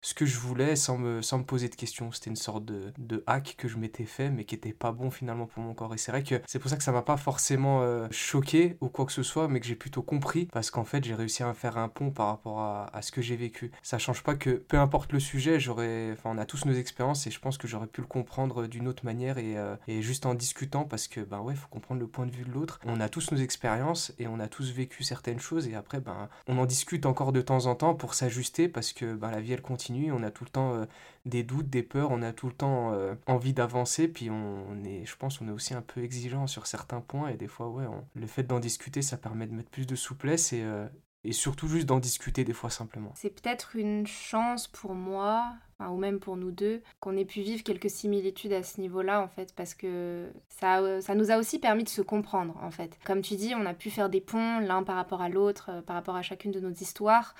ce 0.00 0.14
que 0.14 0.26
je 0.26 0.38
voulais 0.38 0.76
sans 0.76 0.98
me, 0.98 1.22
sans 1.22 1.38
me 1.38 1.44
poser 1.44 1.68
de 1.68 1.74
questions. 1.74 2.12
C'était 2.12 2.30
une 2.30 2.36
sorte 2.36 2.64
de, 2.64 2.92
de 2.98 3.24
hack 3.26 3.54
que 3.58 3.68
je 3.68 3.76
m'étais 3.76 4.04
fait, 4.04 4.30
mais 4.30 4.44
qui 4.44 4.54
était 4.54 4.72
pas 4.72 4.92
bon 4.92 5.10
finalement 5.10 5.46
pour 5.46 5.62
mon 5.62 5.74
corps. 5.74 5.94
Et 5.94 5.98
c'est 5.98 6.12
vrai 6.12 6.22
que 6.22 6.40
c'est 6.46 6.58
pour 6.58 6.70
ça 6.70 6.76
que 6.76 6.82
ça 6.82 6.92
m'a 6.92 7.02
pas 7.02 7.16
forcément 7.16 7.82
euh, 7.82 8.06
choqué 8.10 8.76
ou 8.80 8.88
quoi 8.88 9.06
que 9.06 9.12
ce 9.12 9.22
soit, 9.22 9.48
mais 9.48 9.60
que 9.60 9.66
j'ai 9.66 9.74
plutôt 9.74 10.02
compris, 10.02 10.46
parce 10.46 10.70
qu'en 10.70 10.84
fait, 10.84 11.04
j'ai 11.04 11.14
réussi 11.14 11.42
à 11.42 11.52
faire 11.54 11.78
un 11.78 11.88
pont 11.88 12.10
par 12.10 12.28
rapport 12.28 12.60
à, 12.60 12.94
à 12.96 13.02
ce 13.02 13.12
que 13.12 13.22
j'ai 13.22 13.36
vécu. 13.36 13.72
Ça 13.82 13.98
change 13.98 14.22
pas 14.22 14.34
que, 14.34 14.50
peu 14.50 14.78
importe 14.78 15.12
le 15.12 15.20
sujet, 15.20 15.58
enfin, 15.68 16.30
on 16.30 16.38
a 16.38 16.44
tous 16.44 16.64
nos 16.64 16.72
expériences 16.72 17.26
et 17.26 17.30
je 17.30 17.40
pense 17.40 17.58
que 17.58 17.66
j'aurais 17.66 17.86
pu 17.86 18.00
le 18.00 18.06
comprendre 18.06 18.66
d'une 18.66 18.88
autre 18.88 19.04
manière 19.04 19.38
et, 19.38 19.56
euh, 19.56 19.76
et, 19.86 20.02
juste 20.02 20.26
en 20.26 20.34
discutant, 20.34 20.84
parce 20.84 21.08
que, 21.08 21.20
ben 21.20 21.40
ouais, 21.40 21.54
faut 21.54 21.68
comprendre 21.68 22.00
le 22.00 22.06
point 22.06 22.26
de 22.26 22.32
vue 22.32 22.44
de 22.44 22.50
l'autre. 22.50 22.80
On 22.86 23.00
a 23.00 23.08
tous 23.08 23.32
nos 23.32 23.38
expériences 23.38 24.12
et 24.18 24.28
on 24.28 24.38
a 24.40 24.48
tous 24.48 24.70
vécu 24.72 25.02
certaines 25.02 25.40
choses 25.40 25.68
et 25.68 25.74
après, 25.74 26.00
ben, 26.00 26.28
on 26.46 26.58
en 26.58 26.66
discute 26.66 27.06
encore 27.06 27.32
de 27.32 27.40
temps 27.40 27.66
en 27.66 27.74
temps 27.74 27.94
pour 27.94 28.14
s'ajuster 28.14 28.68
parce 28.68 28.92
que 28.92 29.14
ben, 29.14 29.30
la 29.30 29.40
vie 29.40 29.52
elle 29.52 29.62
continue 29.62 29.87
on 30.12 30.22
a 30.22 30.30
tout 30.30 30.44
le 30.44 30.50
temps 30.50 30.74
euh, 30.74 30.86
des 31.26 31.42
doutes, 31.42 31.68
des 31.68 31.82
peurs, 31.82 32.10
on 32.10 32.22
a 32.22 32.32
tout 32.32 32.46
le 32.46 32.52
temps 32.52 32.92
euh, 32.92 33.14
envie 33.26 33.52
d'avancer, 33.52 34.08
puis 34.08 34.30
on, 34.30 34.84
est, 34.84 35.04
je 35.04 35.16
pense, 35.16 35.40
on 35.40 35.48
est 35.48 35.52
aussi 35.52 35.74
un 35.74 35.82
peu 35.82 36.02
exigeant 36.02 36.46
sur 36.46 36.66
certains 36.66 37.00
points, 37.00 37.28
et 37.28 37.36
des 37.36 37.48
fois, 37.48 37.68
ouais, 37.68 37.86
le 38.14 38.26
fait 38.26 38.42
d'en 38.44 38.60
discuter, 38.60 39.02
ça 39.02 39.16
permet 39.16 39.46
de 39.46 39.54
mettre 39.54 39.70
plus 39.70 39.86
de 39.86 39.96
souplesse 39.96 40.52
et, 40.52 40.62
euh, 40.62 40.86
et 41.28 41.32
surtout 41.32 41.68
juste 41.68 41.84
d'en 41.84 41.98
discuter 41.98 42.42
des 42.42 42.54
fois 42.54 42.70
simplement. 42.70 43.12
C'est 43.14 43.28
peut-être 43.28 43.76
une 43.76 44.06
chance 44.06 44.66
pour 44.66 44.94
moi, 44.94 45.52
ou 45.78 45.98
même 45.98 46.20
pour 46.20 46.38
nous 46.38 46.50
deux, 46.50 46.80
qu'on 47.00 47.18
ait 47.18 47.26
pu 47.26 47.42
vivre 47.42 47.62
quelques 47.62 47.90
similitudes 47.90 48.54
à 48.54 48.62
ce 48.62 48.80
niveau-là, 48.80 49.20
en 49.20 49.28
fait, 49.28 49.54
parce 49.54 49.74
que 49.74 50.30
ça, 50.48 51.02
ça 51.02 51.14
nous 51.14 51.30
a 51.30 51.36
aussi 51.36 51.58
permis 51.58 51.84
de 51.84 51.90
se 51.90 52.00
comprendre, 52.00 52.58
en 52.62 52.70
fait. 52.70 52.98
Comme 53.04 53.20
tu 53.20 53.34
dis, 53.34 53.52
on 53.54 53.66
a 53.66 53.74
pu 53.74 53.90
faire 53.90 54.08
des 54.08 54.22
ponts 54.22 54.60
l'un 54.60 54.82
par 54.84 54.96
rapport 54.96 55.20
à 55.20 55.28
l'autre, 55.28 55.68
euh, 55.70 55.82
par 55.82 55.96
rapport 55.96 56.16
à 56.16 56.22
chacune 56.22 56.50
de 56.50 56.60
nos 56.60 56.72
histoires, 56.72 57.34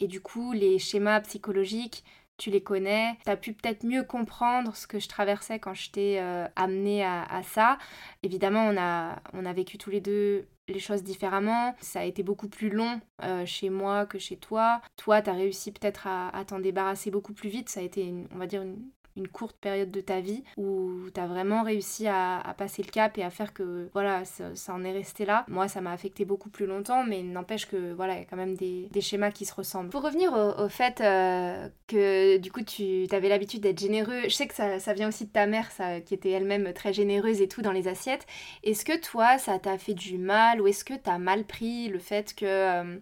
et 0.00 0.06
du 0.06 0.20
coup, 0.20 0.52
les 0.52 0.78
schémas 0.78 1.20
psychologiques, 1.22 2.04
tu 2.36 2.50
les 2.50 2.62
connais, 2.62 3.16
tu 3.24 3.30
as 3.30 3.36
pu 3.36 3.54
peut-être 3.54 3.84
mieux 3.84 4.02
comprendre 4.02 4.76
ce 4.76 4.86
que 4.86 4.98
je 4.98 5.08
traversais 5.08 5.58
quand 5.58 5.74
je 5.74 5.90
t'ai 5.90 6.20
euh, 6.20 6.46
amené 6.56 7.04
à, 7.04 7.22
à, 7.22 7.42
ça. 7.42 7.78
Évidemment, 8.22 8.66
on 8.66 8.76
a, 8.78 9.16
on 9.32 9.46
a 9.46 9.52
vécu 9.54 9.78
tous 9.78 9.90
les 9.90 10.00
deux 10.00 10.46
les 10.70 10.80
choses 10.80 11.02
différemment. 11.02 11.74
Ça 11.80 12.00
a 12.00 12.04
été 12.04 12.22
beaucoup 12.22 12.48
plus 12.48 12.70
long 12.70 13.00
euh, 13.22 13.44
chez 13.46 13.70
moi 13.70 14.06
que 14.06 14.18
chez 14.18 14.36
toi. 14.36 14.80
Toi, 14.96 15.22
tu 15.22 15.30
as 15.30 15.34
réussi 15.34 15.72
peut-être 15.72 16.06
à, 16.06 16.28
à 16.36 16.44
t'en 16.44 16.60
débarrasser 16.60 17.10
beaucoup 17.10 17.32
plus 17.32 17.48
vite. 17.48 17.68
Ça 17.68 17.80
a 17.80 17.82
été, 17.82 18.14
on 18.32 18.38
va 18.38 18.46
dire, 18.46 18.62
une, 18.62 18.78
une 19.16 19.28
courte 19.28 19.56
période 19.56 19.90
de 19.90 20.00
ta 20.00 20.20
vie 20.20 20.44
où 20.56 21.10
tu 21.12 21.20
as 21.20 21.26
vraiment 21.26 21.62
réussi 21.62 22.06
à, 22.06 22.54
passer 22.56 22.82
le 22.82 22.90
cap 22.90 23.16
et 23.18 23.22
à 23.22 23.30
faire 23.30 23.52
que 23.52 23.88
voilà, 23.92 24.24
ça, 24.24 24.74
en 24.74 24.84
est 24.84 24.92
resté 24.92 25.24
là. 25.24 25.44
Moi, 25.48 25.68
ça 25.68 25.80
m'a 25.80 25.92
affecté 25.92 26.24
beaucoup 26.24 26.50
plus 26.50 26.66
longtemps, 26.66 27.04
mais 27.04 27.22
n'empêche 27.22 27.66
que 27.66 27.92
voilà, 27.92 28.14
il 28.14 28.18
y 28.18 28.22
a 28.22 28.24
quand 28.24 28.36
même 28.36 28.56
des, 28.56 28.88
schémas 29.00 29.30
qui 29.30 29.46
se 29.46 29.54
ressemblent. 29.54 29.90
Pour 29.90 30.02
revenir 30.02 30.32
au, 30.32 30.68
fait 30.68 31.00
euh, 31.00 31.68
que 31.86 32.36
du 32.36 32.52
coup, 32.52 32.62
tu 32.62 33.06
avais 33.12 33.28
l'habitude 33.28 33.62
d'être 33.62 33.80
généreux, 33.80 34.22
je 34.24 34.34
sais 34.34 34.46
que 34.46 34.54
ça, 34.54 34.78
ça, 34.78 34.92
vient 34.92 35.08
aussi 35.08 35.24
de 35.24 35.30
ta 35.30 35.46
mère, 35.46 35.70
qui 36.04 36.14
était 36.14 36.30
elle-même 36.30 36.72
très 36.72 36.92
généreuse 36.92 37.40
et 37.40 37.48
tout 37.48 37.62
dans 37.62 37.72
les 37.72 37.88
assiettes. 37.88 38.26
Est-ce 38.62 38.84
que 38.84 38.98
toi, 39.00 39.38
ça 39.38 39.58
t'a 39.58 39.78
fait 39.78 39.94
du 39.94 40.18
mal 40.18 40.60
ou 40.60 40.66
est-ce 40.66 40.84
que 40.84 40.94
tu 40.94 41.10
as 41.10 41.18
mal 41.18 41.44
pris 41.44 41.88
le 41.88 41.98
fait 41.98 42.34
que. 42.34 42.44
Euh, 42.46 42.98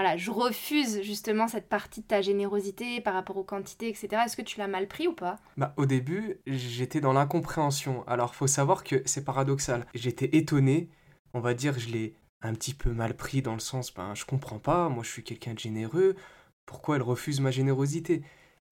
voilà, 0.00 0.16
je 0.16 0.30
refuse 0.30 1.02
justement 1.02 1.46
cette 1.46 1.68
partie 1.68 2.00
de 2.00 2.06
ta 2.06 2.22
générosité 2.22 3.02
par 3.02 3.12
rapport 3.12 3.36
aux 3.36 3.44
quantités, 3.44 3.86
etc. 3.90 4.22
Est-ce 4.24 4.34
que 4.34 4.40
tu 4.40 4.58
l'as 4.58 4.66
mal 4.66 4.88
pris 4.88 5.06
ou 5.06 5.12
pas? 5.12 5.36
Bah 5.58 5.74
au 5.76 5.84
début, 5.84 6.38
j'étais 6.46 7.02
dans 7.02 7.12
l'incompréhension. 7.12 8.02
Alors 8.06 8.34
faut 8.34 8.46
savoir 8.46 8.82
que 8.82 9.02
c'est 9.04 9.26
paradoxal. 9.26 9.84
J'étais 9.92 10.34
étonné, 10.38 10.88
on 11.34 11.40
va 11.40 11.52
dire, 11.52 11.78
je 11.78 11.90
l'ai 11.90 12.14
un 12.40 12.54
petit 12.54 12.72
peu 12.72 12.92
mal 12.92 13.14
pris 13.14 13.42
dans 13.42 13.52
le 13.52 13.60
sens, 13.60 13.92
ben 13.92 14.14
je 14.14 14.24
comprends 14.24 14.58
pas, 14.58 14.88
moi 14.88 15.04
je 15.04 15.10
suis 15.10 15.22
quelqu'un 15.22 15.52
de 15.52 15.58
généreux, 15.58 16.16
pourquoi 16.64 16.96
elle 16.96 17.02
refuse 17.02 17.42
ma 17.42 17.50
générosité? 17.50 18.22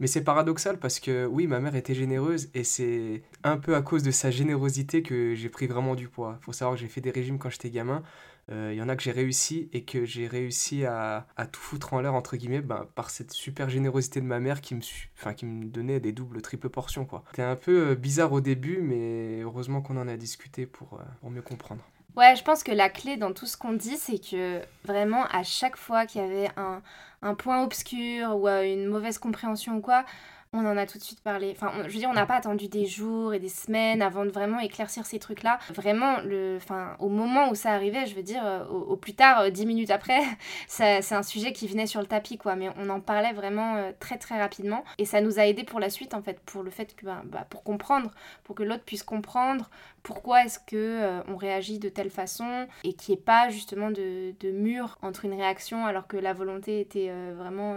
Mais 0.00 0.06
c'est 0.06 0.24
paradoxal 0.24 0.78
parce 0.78 0.98
que 0.98 1.26
oui, 1.26 1.46
ma 1.46 1.60
mère 1.60 1.74
était 1.74 1.94
généreuse 1.94 2.48
et 2.54 2.64
c'est 2.64 3.22
un 3.44 3.58
peu 3.58 3.76
à 3.76 3.82
cause 3.82 4.02
de 4.02 4.12
sa 4.12 4.30
générosité 4.30 5.02
que 5.02 5.34
j'ai 5.34 5.50
pris 5.50 5.66
vraiment 5.66 5.94
du 5.94 6.08
poids. 6.08 6.38
Faut 6.40 6.52
savoir 6.52 6.76
que 6.76 6.80
j'ai 6.80 6.88
fait 6.88 7.02
des 7.02 7.10
régimes 7.10 7.38
quand 7.38 7.50
j'étais 7.50 7.68
gamin. 7.68 8.02
Il 8.48 8.54
euh, 8.54 8.74
y 8.74 8.80
en 8.80 8.88
a 8.88 8.96
que 8.96 9.02
j'ai 9.02 9.12
réussi 9.12 9.68
et 9.74 9.84
que 9.84 10.06
j'ai 10.06 10.26
réussi 10.26 10.86
à, 10.86 11.26
à, 11.36 11.46
tout 11.46 11.60
foutre 11.60 11.92
en 11.92 12.00
l'air, 12.00 12.14
entre 12.14 12.36
guillemets, 12.36 12.62
bah, 12.62 12.88
par 12.94 13.10
cette 13.10 13.32
super 13.32 13.68
générosité 13.68 14.20
de 14.22 14.26
ma 14.26 14.40
mère 14.40 14.62
qui 14.62 14.74
me, 14.74 14.80
enfin, 15.18 15.34
qui 15.34 15.44
me 15.44 15.66
donnait 15.66 16.00
des 16.00 16.12
doubles, 16.12 16.40
triples 16.40 16.70
portions. 16.70 17.06
C'était 17.30 17.42
un 17.42 17.56
peu 17.56 17.90
euh, 17.90 17.94
bizarre 17.94 18.32
au 18.32 18.40
début, 18.40 18.80
mais 18.80 19.42
heureusement 19.42 19.82
qu'on 19.82 19.98
en 19.98 20.08
a 20.08 20.16
discuté 20.16 20.64
pour, 20.64 20.94
euh, 20.94 21.04
pour 21.20 21.30
mieux 21.30 21.42
comprendre. 21.42 21.82
Ouais, 22.16 22.34
je 22.36 22.42
pense 22.42 22.64
que 22.64 22.72
la 22.72 22.88
clé 22.88 23.18
dans 23.18 23.32
tout 23.32 23.46
ce 23.46 23.58
qu'on 23.58 23.74
dit, 23.74 23.98
c'est 23.98 24.18
que 24.18 24.60
vraiment, 24.84 25.24
à 25.26 25.42
chaque 25.42 25.76
fois 25.76 26.06
qu'il 26.06 26.22
y 26.22 26.24
avait 26.24 26.50
un, 26.56 26.80
un 27.20 27.34
point 27.34 27.62
obscur 27.62 28.34
ou 28.34 28.48
une 28.48 28.86
mauvaise 28.86 29.18
compréhension 29.18 29.76
ou 29.76 29.80
quoi, 29.80 30.04
on 30.52 30.64
en 30.64 30.76
a 30.76 30.86
tout 30.86 30.98
de 30.98 31.02
suite 31.02 31.20
parlé. 31.20 31.54
Enfin, 31.54 31.72
je 31.86 31.92
veux 31.92 31.98
dire, 31.98 32.08
on 32.08 32.14
n'a 32.14 32.26
pas 32.26 32.36
attendu 32.36 32.68
des 32.68 32.86
jours 32.86 33.34
et 33.34 33.38
des 33.38 33.50
semaines 33.50 34.00
avant 34.00 34.24
de 34.24 34.30
vraiment 34.30 34.58
éclaircir 34.60 35.04
ces 35.04 35.18
trucs-là. 35.18 35.58
Vraiment, 35.74 36.20
le, 36.24 36.56
enfin, 36.56 36.96
au 37.00 37.08
moment 37.08 37.50
où 37.50 37.54
ça 37.54 37.72
arrivait, 37.72 38.06
je 38.06 38.14
veux 38.14 38.22
dire, 38.22 38.42
euh, 38.44 38.64
au, 38.66 38.96
plus 38.96 39.14
tard, 39.14 39.40
euh, 39.40 39.50
dix 39.50 39.66
minutes 39.66 39.90
après, 39.90 40.20
c'est 40.68 41.12
un 41.12 41.22
sujet 41.22 41.52
qui 41.52 41.68
venait 41.68 41.86
sur 41.86 42.00
le 42.00 42.06
tapis, 42.06 42.38
quoi. 42.38 42.56
Mais 42.56 42.70
on 42.76 42.88
en 42.88 43.00
parlait 43.00 43.32
vraiment 43.32 43.76
euh, 43.76 43.92
très 44.00 44.16
très 44.16 44.40
rapidement. 44.40 44.84
Et 44.96 45.04
ça 45.04 45.20
nous 45.20 45.38
a 45.38 45.46
aidé 45.46 45.64
pour 45.64 45.80
la 45.80 45.90
suite, 45.90 46.14
en 46.14 46.22
fait, 46.22 46.40
pour 46.40 46.62
le 46.62 46.70
fait 46.70 46.96
que, 46.96 47.04
ben, 47.04 47.22
bah, 47.26 47.46
pour 47.50 47.62
comprendre, 47.62 48.10
pour 48.44 48.54
que 48.54 48.62
l'autre 48.62 48.84
puisse 48.84 49.02
comprendre 49.02 49.68
pourquoi 50.02 50.44
est-ce 50.44 50.58
que 50.58 51.20
on 51.28 51.36
réagit 51.36 51.78
de 51.78 51.88
telle 51.88 52.08
façon 52.08 52.66
et 52.84 52.94
qu'il 52.94 53.14
n'y 53.14 53.20
ait 53.20 53.22
pas 53.22 53.50
justement 53.50 53.90
de 53.90 54.50
mur 54.50 54.96
entre 55.02 55.26
une 55.26 55.34
réaction 55.34 55.84
alors 55.84 56.06
que 56.06 56.16
la 56.16 56.32
volonté 56.32 56.80
était 56.80 57.12
vraiment 57.34 57.74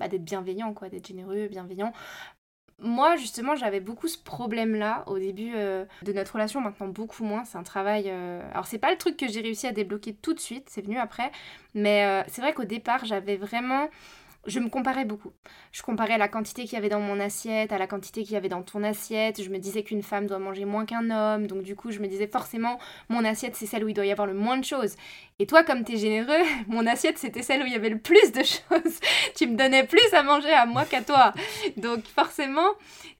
bah, 0.00 0.08
d'être 0.08 0.24
bienveillant, 0.24 0.72
quoi, 0.74 0.88
d'être 0.88 1.06
généreux, 1.06 1.48
bienveillant. 1.48 1.92
Moi, 2.80 3.16
justement, 3.16 3.56
j'avais 3.56 3.80
beaucoup 3.80 4.06
ce 4.06 4.18
problème-là 4.18 5.02
au 5.08 5.18
début 5.18 5.52
euh, 5.56 5.84
de 6.02 6.12
notre 6.12 6.34
relation, 6.34 6.60
maintenant 6.60 6.86
beaucoup 6.86 7.24
moins. 7.24 7.44
C'est 7.44 7.58
un 7.58 7.64
travail. 7.64 8.04
Euh, 8.06 8.40
alors, 8.52 8.66
c'est 8.66 8.78
pas 8.78 8.92
le 8.92 8.96
truc 8.96 9.16
que 9.16 9.26
j'ai 9.26 9.40
réussi 9.40 9.66
à 9.66 9.72
débloquer 9.72 10.14
tout 10.14 10.32
de 10.32 10.38
suite, 10.38 10.68
c'est 10.70 10.82
venu 10.82 10.96
après. 10.96 11.32
Mais 11.74 12.04
euh, 12.04 12.22
c'est 12.28 12.40
vrai 12.40 12.54
qu'au 12.54 12.64
départ, 12.64 13.04
j'avais 13.04 13.36
vraiment 13.36 13.88
je 14.46 14.60
me 14.60 14.68
comparais 14.68 15.04
beaucoup. 15.04 15.32
Je 15.72 15.82
comparais 15.82 16.16
la 16.16 16.28
quantité 16.28 16.64
qu'il 16.64 16.74
y 16.74 16.76
avait 16.76 16.88
dans 16.88 17.00
mon 17.00 17.20
assiette 17.20 17.72
à 17.72 17.78
la 17.78 17.86
quantité 17.86 18.22
qu'il 18.22 18.32
y 18.32 18.36
avait 18.36 18.48
dans 18.48 18.62
ton 18.62 18.82
assiette. 18.82 19.42
Je 19.42 19.50
me 19.50 19.58
disais 19.58 19.82
qu'une 19.82 20.02
femme 20.02 20.26
doit 20.26 20.38
manger 20.38 20.64
moins 20.64 20.86
qu'un 20.86 21.10
homme. 21.10 21.46
Donc 21.46 21.62
du 21.62 21.76
coup, 21.76 21.90
je 21.90 21.98
me 21.98 22.06
disais 22.06 22.26
forcément, 22.26 22.78
mon 23.08 23.24
assiette, 23.24 23.56
c'est 23.56 23.66
celle 23.66 23.84
où 23.84 23.88
il 23.88 23.94
doit 23.94 24.06
y 24.06 24.12
avoir 24.12 24.26
le 24.26 24.34
moins 24.34 24.56
de 24.56 24.64
choses. 24.64 24.96
Et 25.38 25.46
toi, 25.46 25.64
comme 25.64 25.84
tu 25.84 25.94
es 25.94 25.96
généreux, 25.96 26.44
mon 26.66 26.86
assiette, 26.86 27.18
c'était 27.18 27.42
celle 27.42 27.62
où 27.62 27.66
il 27.66 27.72
y 27.72 27.76
avait 27.76 27.90
le 27.90 27.98
plus 27.98 28.32
de 28.32 28.42
choses. 28.42 29.00
tu 29.36 29.46
me 29.46 29.56
donnais 29.56 29.84
plus 29.84 30.14
à 30.14 30.22
manger 30.22 30.52
à 30.52 30.66
moi 30.66 30.84
qu'à 30.84 31.02
toi. 31.02 31.34
Donc 31.76 32.04
forcément, 32.06 32.70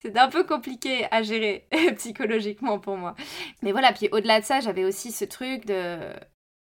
c'était 0.00 0.18
un 0.18 0.28
peu 0.28 0.44
compliqué 0.44 1.06
à 1.10 1.22
gérer 1.22 1.66
psychologiquement 1.96 2.78
pour 2.78 2.96
moi. 2.96 3.14
Mais 3.62 3.72
voilà, 3.72 3.92
puis 3.92 4.08
au-delà 4.12 4.40
de 4.40 4.44
ça, 4.44 4.60
j'avais 4.60 4.84
aussi 4.84 5.12
ce 5.12 5.24
truc 5.24 5.66
de 5.66 5.98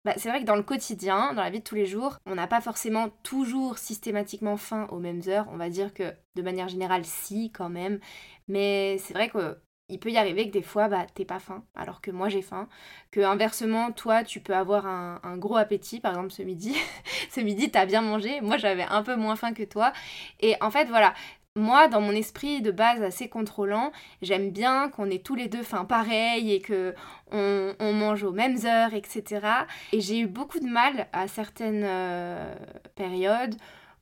bah, 0.04 0.12
c'est 0.18 0.28
vrai 0.28 0.40
que 0.40 0.44
dans 0.44 0.56
le 0.56 0.62
quotidien, 0.62 1.32
dans 1.32 1.42
la 1.42 1.50
vie 1.50 1.60
de 1.60 1.64
tous 1.64 1.74
les 1.74 1.86
jours, 1.86 2.18
on 2.26 2.34
n'a 2.34 2.46
pas 2.46 2.60
forcément 2.60 3.08
toujours 3.22 3.78
systématiquement 3.78 4.56
faim 4.58 4.86
aux 4.90 4.98
mêmes 4.98 5.22
heures. 5.28 5.46
On 5.50 5.56
va 5.56 5.70
dire 5.70 5.94
que 5.94 6.12
de 6.34 6.42
manière 6.42 6.68
générale, 6.68 7.04
si 7.04 7.50
quand 7.52 7.70
même. 7.70 8.00
Mais 8.48 8.98
c'est 8.98 9.14
vrai 9.14 9.30
qu'il 9.30 10.00
peut 10.00 10.10
y 10.10 10.18
arriver 10.18 10.46
que 10.46 10.52
des 10.52 10.62
fois, 10.62 10.88
bah, 10.88 11.06
t'es 11.14 11.24
pas 11.24 11.38
faim, 11.38 11.64
alors 11.74 12.02
que 12.02 12.10
moi 12.10 12.28
j'ai 12.28 12.42
faim. 12.42 12.68
Que 13.12 13.20
inversement, 13.20 13.92
toi, 13.92 14.24
tu 14.24 14.40
peux 14.40 14.54
avoir 14.54 14.86
un, 14.86 15.20
un 15.22 15.38
gros 15.38 15.56
appétit, 15.56 16.00
par 16.00 16.12
exemple 16.12 16.32
ce 16.32 16.42
midi. 16.42 16.76
ce 17.30 17.40
midi, 17.40 17.70
t'as 17.70 17.86
bien 17.86 18.02
mangé. 18.02 18.40
Moi, 18.42 18.58
j'avais 18.58 18.84
un 18.84 19.02
peu 19.02 19.16
moins 19.16 19.36
faim 19.36 19.54
que 19.54 19.62
toi. 19.62 19.92
Et 20.40 20.56
en 20.60 20.70
fait, 20.70 20.84
voilà, 20.86 21.14
moi, 21.56 21.86
dans 21.86 22.00
mon 22.00 22.12
esprit 22.12 22.62
de 22.62 22.72
base 22.72 23.00
assez 23.02 23.28
contrôlant, 23.28 23.92
j'aime 24.22 24.50
bien 24.50 24.88
qu'on 24.88 25.08
ait 25.08 25.20
tous 25.20 25.36
les 25.36 25.46
deux 25.46 25.62
faim 25.62 25.84
pareil 25.84 26.52
et 26.52 26.60
que 26.60 26.94
on, 27.30 27.92
mange 27.92 28.24
aux 28.24 28.32
mêmes 28.32 28.58
heures, 28.64 28.94
etc. 28.94 29.46
Et 29.92 30.00
j'ai 30.00 30.18
eu 30.18 30.26
beaucoup 30.26 30.58
de 30.58 30.66
mal 30.66 31.06
à 31.12 31.28
certaines 31.28 31.84
euh, 31.84 32.54
périodes 32.96 33.54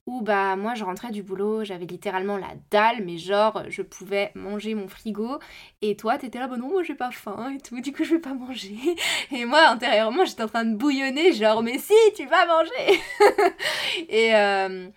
où 0.06 0.20
bah 0.20 0.56
moi 0.56 0.74
je 0.74 0.82
rentrais 0.82 1.12
du 1.12 1.22
boulot, 1.22 1.62
j'avais 1.62 1.84
littéralement 1.84 2.36
la 2.36 2.48
dalle, 2.70 3.04
mais 3.04 3.18
genre 3.18 3.62
je 3.68 3.82
pouvais 3.82 4.32
manger 4.34 4.74
mon 4.74 4.88
frigo. 4.88 5.38
Et 5.80 5.96
toi 5.96 6.18
t'étais 6.18 6.38
là 6.38 6.48
bah 6.48 6.56
non 6.56 6.70
moi 6.70 6.82
j'ai 6.82 6.94
pas 6.94 7.10
faim 7.10 7.52
et 7.54 7.60
tout, 7.60 7.80
du 7.80 7.92
coup 7.92 8.02
je 8.02 8.14
vais 8.14 8.20
pas 8.20 8.34
manger. 8.34 8.76
Et 9.30 9.44
moi 9.44 9.68
intérieurement 9.68 10.24
j'étais 10.24 10.42
en 10.42 10.48
train 10.48 10.64
de 10.64 10.74
bouillonner 10.74 11.32
genre 11.32 11.62
mais 11.62 11.78
si 11.78 11.94
tu 12.16 12.26
vas 12.26 12.46
manger! 12.46 13.00
Et 14.08 14.34
euh, 14.34 14.88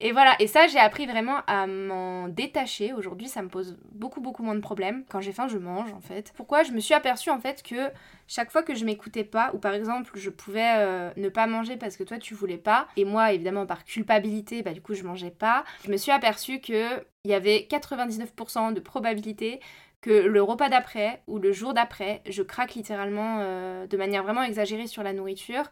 et 0.00 0.12
voilà, 0.12 0.36
et 0.38 0.46
ça, 0.46 0.68
j'ai 0.68 0.78
appris 0.78 1.06
vraiment 1.06 1.40
à 1.48 1.66
m'en 1.66 2.28
détacher. 2.28 2.92
Aujourd'hui, 2.92 3.26
ça 3.26 3.42
me 3.42 3.48
pose 3.48 3.76
beaucoup, 3.90 4.20
beaucoup 4.20 4.44
moins 4.44 4.54
de 4.54 4.60
problèmes. 4.60 5.04
Quand 5.08 5.20
j'ai 5.20 5.32
faim, 5.32 5.48
je 5.48 5.58
mange, 5.58 5.92
en 5.92 6.00
fait. 6.00 6.32
Pourquoi 6.36 6.62
Je 6.62 6.70
me 6.70 6.78
suis 6.78 6.94
aperçue, 6.94 7.30
en 7.30 7.40
fait, 7.40 7.64
que 7.64 7.90
chaque 8.28 8.52
fois 8.52 8.62
que 8.62 8.76
je 8.76 8.84
m'écoutais 8.84 9.24
pas, 9.24 9.50
ou 9.54 9.58
par 9.58 9.74
exemple, 9.74 10.12
je 10.14 10.30
pouvais 10.30 10.76
euh, 10.76 11.10
ne 11.16 11.28
pas 11.28 11.48
manger 11.48 11.76
parce 11.76 11.96
que 11.96 12.04
toi, 12.04 12.18
tu 12.18 12.34
voulais 12.34 12.58
pas, 12.58 12.86
et 12.96 13.04
moi, 13.04 13.32
évidemment, 13.32 13.66
par 13.66 13.84
culpabilité, 13.84 14.62
bah, 14.62 14.72
du 14.72 14.80
coup, 14.80 14.94
je 14.94 15.02
mangeais 15.02 15.32
pas, 15.32 15.64
je 15.84 15.90
me 15.90 15.96
suis 15.96 16.12
aperçue 16.12 16.60
qu'il 16.60 17.04
y 17.24 17.34
avait 17.34 17.66
99% 17.68 18.72
de 18.74 18.80
probabilité 18.80 19.58
que 20.00 20.10
le 20.10 20.42
repas 20.42 20.68
d'après 20.68 21.22
ou 21.26 21.38
le 21.38 21.50
jour 21.50 21.74
d'après, 21.74 22.22
je 22.28 22.44
craque 22.44 22.74
littéralement 22.74 23.38
euh, 23.40 23.88
de 23.88 23.96
manière 23.96 24.22
vraiment 24.22 24.44
exagérée 24.44 24.86
sur 24.86 25.02
la 25.02 25.12
nourriture 25.12 25.64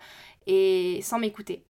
et 0.48 0.98
sans 1.02 1.20
m'écouter. 1.20 1.64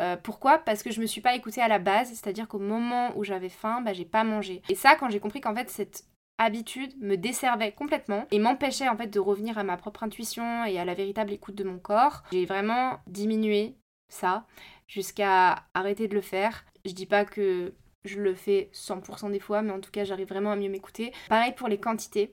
Euh, 0.00 0.16
pourquoi? 0.16 0.58
Parce 0.58 0.82
que 0.82 0.90
je 0.90 1.00
me 1.00 1.06
suis 1.06 1.20
pas 1.20 1.34
écoutée 1.34 1.60
à 1.60 1.68
la 1.68 1.78
base, 1.78 2.08
c'est-à-dire 2.08 2.48
qu'au 2.48 2.58
moment 2.58 3.16
où 3.16 3.24
j'avais 3.24 3.48
faim, 3.48 3.80
bah, 3.80 3.92
j'ai 3.92 4.04
pas 4.04 4.24
mangé. 4.24 4.62
Et 4.68 4.74
ça, 4.74 4.94
quand 4.94 5.10
j'ai 5.10 5.20
compris 5.20 5.40
qu'en 5.40 5.54
fait 5.54 5.70
cette 5.70 6.04
habitude 6.38 6.94
me 7.00 7.16
desservait 7.16 7.72
complètement 7.72 8.26
et 8.30 8.38
m'empêchait 8.38 8.88
en 8.88 8.96
fait 8.96 9.08
de 9.08 9.18
revenir 9.18 9.58
à 9.58 9.64
ma 9.64 9.76
propre 9.76 10.04
intuition 10.04 10.64
et 10.64 10.78
à 10.78 10.84
la 10.84 10.94
véritable 10.94 11.32
écoute 11.32 11.56
de 11.56 11.64
mon 11.64 11.78
corps, 11.78 12.22
j'ai 12.30 12.46
vraiment 12.46 13.00
diminué 13.08 13.74
ça 14.08 14.46
jusqu'à 14.86 15.64
arrêter 15.74 16.06
de 16.06 16.14
le 16.14 16.20
faire. 16.20 16.64
Je 16.84 16.92
dis 16.92 17.06
pas 17.06 17.24
que 17.24 17.74
je 18.04 18.20
le 18.20 18.34
fais 18.34 18.70
100% 18.72 19.30
des 19.30 19.40
fois, 19.40 19.62
mais 19.62 19.72
en 19.72 19.80
tout 19.80 19.90
cas 19.90 20.04
j'arrive 20.04 20.28
vraiment 20.28 20.52
à 20.52 20.56
mieux 20.56 20.70
m'écouter. 20.70 21.12
Pareil 21.28 21.52
pour 21.56 21.68
les 21.68 21.80
quantités. 21.80 22.30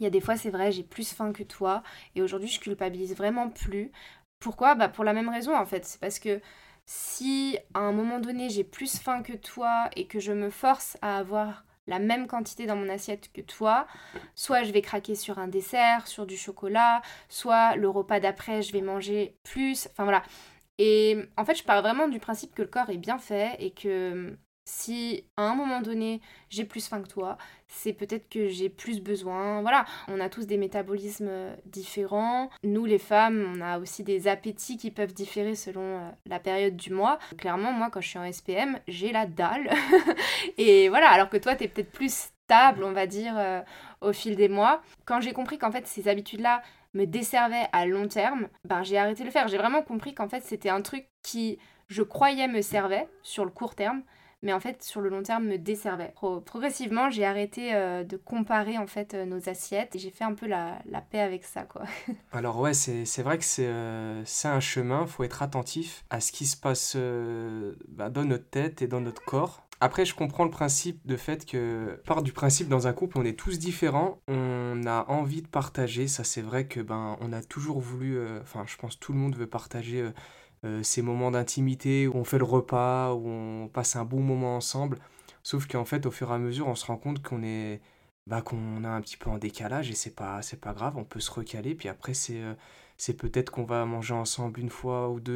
Il 0.00 0.04
y 0.04 0.06
a 0.06 0.10
des 0.10 0.20
fois, 0.20 0.36
c'est 0.36 0.50
vrai, 0.50 0.70
j'ai 0.70 0.84
plus 0.84 1.12
faim 1.12 1.32
que 1.32 1.42
toi. 1.42 1.82
Et 2.14 2.22
aujourd'hui, 2.22 2.48
je 2.48 2.60
culpabilise 2.60 3.16
vraiment 3.16 3.48
plus. 3.48 3.90
Pourquoi? 4.38 4.74
Bah 4.76 4.88
pour 4.88 5.04
la 5.04 5.12
même 5.12 5.28
raison 5.28 5.56
en 5.56 5.64
fait. 5.66 5.84
C'est 5.84 6.00
parce 6.00 6.18
que 6.18 6.40
si 6.90 7.58
à 7.74 7.80
un 7.80 7.92
moment 7.92 8.18
donné 8.18 8.48
j'ai 8.48 8.64
plus 8.64 8.98
faim 8.98 9.22
que 9.22 9.34
toi 9.34 9.90
et 9.94 10.06
que 10.06 10.20
je 10.20 10.32
me 10.32 10.48
force 10.48 10.96
à 11.02 11.18
avoir 11.18 11.66
la 11.86 11.98
même 11.98 12.26
quantité 12.26 12.64
dans 12.64 12.76
mon 12.76 12.88
assiette 12.88 13.30
que 13.30 13.42
toi, 13.42 13.86
soit 14.34 14.62
je 14.62 14.72
vais 14.72 14.80
craquer 14.80 15.14
sur 15.14 15.38
un 15.38 15.48
dessert, 15.48 16.06
sur 16.06 16.26
du 16.26 16.38
chocolat, 16.38 17.02
soit 17.28 17.76
le 17.76 17.90
repas 17.90 18.20
d'après 18.20 18.62
je 18.62 18.72
vais 18.72 18.80
manger 18.80 19.36
plus. 19.44 19.86
Enfin 19.92 20.04
voilà. 20.04 20.22
Et 20.78 21.18
en 21.36 21.44
fait, 21.44 21.56
je 21.56 21.64
parle 21.64 21.82
vraiment 21.82 22.08
du 22.08 22.20
principe 22.20 22.54
que 22.54 22.62
le 22.62 22.68
corps 22.68 22.88
est 22.88 22.96
bien 22.96 23.18
fait 23.18 23.56
et 23.58 23.72
que 23.72 24.38
si 24.68 25.24
à 25.38 25.42
un 25.44 25.54
moment 25.54 25.80
donné 25.80 26.20
j'ai 26.50 26.64
plus 26.64 26.86
faim 26.86 27.00
que 27.02 27.08
toi, 27.08 27.38
c'est 27.68 27.94
peut-être 27.94 28.28
que 28.28 28.48
j'ai 28.48 28.68
plus 28.68 29.00
besoin. 29.00 29.62
Voilà, 29.62 29.86
on 30.08 30.20
a 30.20 30.28
tous 30.28 30.46
des 30.46 30.58
métabolismes 30.58 31.30
différents. 31.64 32.50
Nous 32.62 32.84
les 32.84 32.98
femmes, 32.98 33.54
on 33.56 33.62
a 33.62 33.78
aussi 33.78 34.04
des 34.04 34.28
appétits 34.28 34.76
qui 34.76 34.90
peuvent 34.90 35.14
différer 35.14 35.54
selon 35.54 35.80
euh, 35.80 36.10
la 36.26 36.38
période 36.38 36.76
du 36.76 36.92
mois. 36.92 37.18
Clairement, 37.38 37.72
moi 37.72 37.88
quand 37.90 38.02
je 38.02 38.08
suis 38.08 38.18
en 38.18 38.30
SPM, 38.30 38.78
j'ai 38.86 39.10
la 39.10 39.24
dalle. 39.24 39.70
Et 40.58 40.90
voilà, 40.90 41.08
alors 41.08 41.30
que 41.30 41.38
toi 41.38 41.56
tu 41.56 41.64
es 41.64 41.68
peut-être 41.68 41.90
plus 41.90 42.12
stable, 42.12 42.84
on 42.84 42.92
va 42.92 43.06
dire, 43.06 43.34
euh, 43.38 43.62
au 44.02 44.12
fil 44.12 44.36
des 44.36 44.48
mois. 44.48 44.82
Quand 45.06 45.22
j'ai 45.22 45.32
compris 45.32 45.56
qu'en 45.56 45.72
fait 45.72 45.86
ces 45.86 46.08
habitudes-là 46.08 46.60
me 46.92 47.06
desservaient 47.06 47.68
à 47.72 47.86
long 47.86 48.06
terme, 48.06 48.48
ben 48.64 48.82
j'ai 48.82 48.98
arrêté 48.98 49.22
de 49.22 49.28
le 49.28 49.32
faire. 49.32 49.48
J'ai 49.48 49.58
vraiment 49.58 49.82
compris 49.82 50.14
qu'en 50.14 50.28
fait 50.28 50.44
c'était 50.44 50.68
un 50.68 50.82
truc 50.82 51.06
qui 51.22 51.58
je 51.88 52.02
croyais 52.02 52.48
me 52.48 52.60
servait 52.60 53.08
sur 53.22 53.46
le 53.46 53.50
court 53.50 53.74
terme 53.74 54.02
mais 54.42 54.52
en 54.52 54.60
fait 54.60 54.82
sur 54.82 55.00
le 55.00 55.08
long 55.08 55.22
terme 55.22 55.46
me 55.46 55.58
desservait. 55.58 56.14
progressivement, 56.44 57.10
j'ai 57.10 57.24
arrêté 57.24 57.74
euh, 57.74 58.04
de 58.04 58.16
comparer 58.16 58.78
en 58.78 58.86
fait 58.86 59.14
euh, 59.14 59.24
nos 59.24 59.48
assiettes 59.48 59.96
et 59.96 59.98
j'ai 59.98 60.10
fait 60.10 60.24
un 60.24 60.34
peu 60.34 60.46
la, 60.46 60.78
la, 60.86 61.00
paix 61.00 61.20
avec 61.20 61.44
ça 61.44 61.62
quoi. 61.62 61.82
Alors 62.32 62.58
ouais, 62.60 62.74
c'est 62.74 63.22
vrai 63.22 63.38
que 63.38 63.44
euh, 63.60 64.22
c'est 64.24 64.48
un 64.48 64.60
chemin, 64.60 65.06
faut 65.06 65.24
être 65.24 65.42
attentif 65.42 66.04
à 66.10 66.20
ce 66.20 66.32
qui 66.32 66.46
se 66.46 66.56
passe 66.56 66.96
bah, 67.88 68.10
dans 68.10 68.24
notre 68.24 68.48
tête 68.48 68.82
et 68.82 68.86
dans 68.86 69.00
notre 69.00 69.24
corps. 69.24 69.64
Après, 69.80 70.04
je 70.04 70.12
comprends 70.12 70.42
le 70.42 70.50
principe 70.50 71.06
de 71.06 71.16
fait 71.16 71.46
que, 71.46 72.02
part 72.04 72.24
du 72.24 72.32
principe 72.32 72.68
dans 72.68 72.88
un 72.88 72.92
couple, 72.92 73.16
on 73.16 73.24
est 73.24 73.38
tous 73.38 73.60
différents, 73.60 74.20
on 74.26 74.82
a 74.86 75.04
envie 75.06 75.40
de 75.40 75.46
partager. 75.46 76.08
Ça, 76.08 76.24
c'est 76.24 76.42
vrai 76.42 76.66
que 76.66 76.80
ben, 76.80 77.16
on 77.20 77.32
a 77.32 77.42
toujours 77.42 77.78
voulu, 77.78 78.18
enfin, 78.40 78.64
je 78.66 78.76
pense 78.76 78.98
tout 78.98 79.12
le 79.12 79.18
monde 79.18 79.36
veut 79.36 79.46
partager 79.46 80.10
euh, 80.64 80.82
ces 80.82 81.02
moments 81.02 81.30
d'intimité 81.30 82.08
où 82.08 82.16
on 82.16 82.24
fait 82.24 82.38
le 82.38 82.44
repas, 82.44 83.12
où 83.14 83.28
on 83.28 83.68
passe 83.68 83.96
un 83.96 84.04
bon 84.04 84.20
moment 84.20 84.56
ensemble. 84.56 84.98
Sauf 85.42 85.66
qu'en 85.66 85.84
fait, 85.84 86.06
au 86.06 86.10
fur 86.10 86.30
et 86.30 86.34
à 86.34 86.38
mesure, 86.38 86.68
on 86.68 86.74
se 86.74 86.86
rend 86.86 86.96
compte 86.96 87.22
qu'on 87.22 87.42
est 87.42 87.80
bah, 88.26 88.42
qu'on 88.42 88.84
a 88.84 88.88
un 88.88 89.00
petit 89.00 89.16
peu 89.16 89.30
en 89.30 89.38
décalage 89.38 89.90
et 89.90 89.94
c'est 89.94 90.14
pas 90.14 90.42
c'est 90.42 90.60
pas 90.60 90.72
grave, 90.74 90.96
on 90.96 91.04
peut 91.04 91.20
se 91.20 91.30
recaler. 91.30 91.74
Puis 91.74 91.88
après, 91.88 92.14
c'est 92.14 92.40
euh, 92.42 92.54
peut-être 93.18 93.50
qu'on 93.50 93.64
va 93.64 93.84
manger 93.86 94.14
ensemble 94.14 94.60
une 94.60 94.70
fois 94.70 95.08
ou 95.10 95.20
deux 95.20 95.32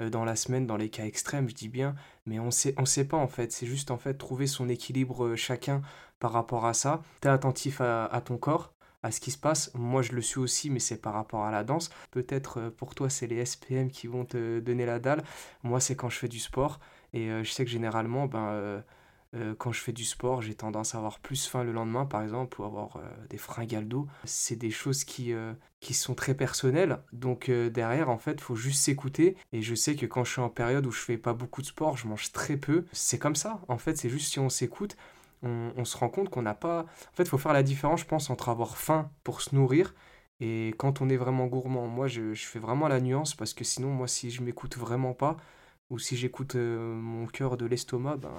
euh, 0.00 0.10
dans 0.10 0.24
la 0.24 0.36
semaine, 0.36 0.66
dans 0.66 0.76
les 0.76 0.90
cas 0.90 1.04
extrêmes, 1.06 1.48
je 1.48 1.54
dis 1.54 1.68
bien, 1.68 1.94
mais 2.26 2.38
on 2.40 2.50
sait, 2.50 2.74
on 2.78 2.84
sait 2.84 3.06
pas 3.06 3.16
en 3.16 3.28
fait. 3.28 3.52
C'est 3.52 3.66
juste 3.66 3.90
en 3.90 3.98
fait 3.98 4.14
trouver 4.14 4.46
son 4.46 4.68
équilibre 4.68 5.36
chacun 5.36 5.82
par 6.20 6.32
rapport 6.32 6.66
à 6.66 6.74
ça. 6.74 7.02
T'es 7.20 7.28
attentif 7.28 7.80
à 7.80 8.22
ton 8.24 8.38
corps, 8.38 8.73
à 9.04 9.10
ce 9.10 9.20
qui 9.20 9.30
se 9.30 9.38
passe. 9.38 9.70
Moi, 9.74 10.00
je 10.00 10.12
le 10.12 10.22
suis 10.22 10.40
aussi, 10.40 10.70
mais 10.70 10.80
c'est 10.80 10.96
par 10.96 11.12
rapport 11.12 11.44
à 11.44 11.50
la 11.50 11.62
danse. 11.62 11.90
Peut-être 12.10 12.58
euh, 12.58 12.70
pour 12.70 12.94
toi, 12.94 13.10
c'est 13.10 13.26
les 13.26 13.44
SPM 13.44 13.90
qui 13.90 14.06
vont 14.06 14.24
te 14.24 14.60
donner 14.60 14.86
la 14.86 14.98
dalle. 14.98 15.22
Moi, 15.62 15.78
c'est 15.78 15.94
quand 15.94 16.08
je 16.08 16.18
fais 16.18 16.28
du 16.28 16.40
sport. 16.40 16.80
Et 17.12 17.30
euh, 17.30 17.44
je 17.44 17.52
sais 17.52 17.66
que 17.66 17.70
généralement, 17.70 18.24
ben, 18.24 18.48
euh, 19.34 19.54
quand 19.58 19.72
je 19.72 19.80
fais 19.80 19.92
du 19.92 20.04
sport, 20.04 20.40
j'ai 20.40 20.54
tendance 20.54 20.94
à 20.94 20.98
avoir 20.98 21.18
plus 21.18 21.46
faim 21.46 21.64
le 21.64 21.72
lendemain, 21.72 22.06
par 22.06 22.22
exemple, 22.22 22.58
ou 22.60 22.64
avoir 22.64 22.98
des 23.28 23.36
fringales 23.36 23.88
d'eau. 23.88 24.06
C'est 24.24 24.56
des 24.56 24.70
choses 24.70 25.02
qui, 25.02 25.34
qui 25.80 25.92
sont 25.92 26.14
très 26.14 26.34
personnelles. 26.34 27.00
Donc 27.12 27.50
derrière, 27.50 28.10
en 28.10 28.18
fait, 28.18 28.40
faut 28.40 28.54
juste 28.54 28.80
s'écouter. 28.80 29.36
Et 29.52 29.60
je 29.60 29.74
sais 29.74 29.96
que 29.96 30.06
quand 30.06 30.22
je 30.22 30.30
suis 30.30 30.40
en 30.40 30.50
période 30.50 30.86
où 30.86 30.92
je 30.92 31.00
fais 31.00 31.18
pas 31.18 31.32
beaucoup 31.32 31.62
de 31.62 31.66
sport, 31.66 31.96
je 31.96 32.06
mange 32.06 32.30
très 32.30 32.56
peu. 32.56 32.84
C'est 32.92 33.18
comme 33.18 33.34
ça. 33.34 33.60
En 33.66 33.76
fait, 33.76 33.98
c'est 33.98 34.08
juste 34.08 34.30
si 34.30 34.38
on 34.38 34.48
s'écoute 34.48 34.96
on, 35.44 35.84
se 35.84 35.96
rend 35.96 36.08
compte 36.08 36.30
qu'on 36.30 36.42
n'a 36.42 36.54
pas... 36.54 36.80
En 36.80 37.16
fait, 37.16 37.24
il 37.24 37.28
faut 37.28 37.38
faire 37.38 37.52
la 37.52 37.62
différence, 37.62 38.00
je 38.00 38.06
pense, 38.06 38.30
entre 38.30 38.48
avoir 38.48 38.76
faim 38.76 39.10
pour 39.24 39.42
se 39.42 39.54
nourrir 39.54 39.94
et 40.40 40.74
quand 40.78 41.00
on 41.00 41.08
est 41.08 41.16
vraiment 41.16 41.46
gourmand. 41.46 41.86
Moi, 41.86 42.08
je, 42.08 42.34
je 42.34 42.46
fais 42.46 42.58
vraiment 42.58 42.88
la 42.88 43.00
nuance 43.00 43.34
parce 43.34 43.54
que 43.54 43.64
sinon, 43.64 43.88
moi, 43.90 44.08
si 44.08 44.30
je 44.30 44.42
m'écoute 44.42 44.76
vraiment 44.76 45.12
pas, 45.14 45.36
ou 45.90 45.98
si 45.98 46.16
j'écoute 46.16 46.54
euh, 46.56 46.94
mon 46.94 47.26
cœur 47.26 47.56
de 47.56 47.66
l'estomac, 47.66 48.16
ben, 48.16 48.30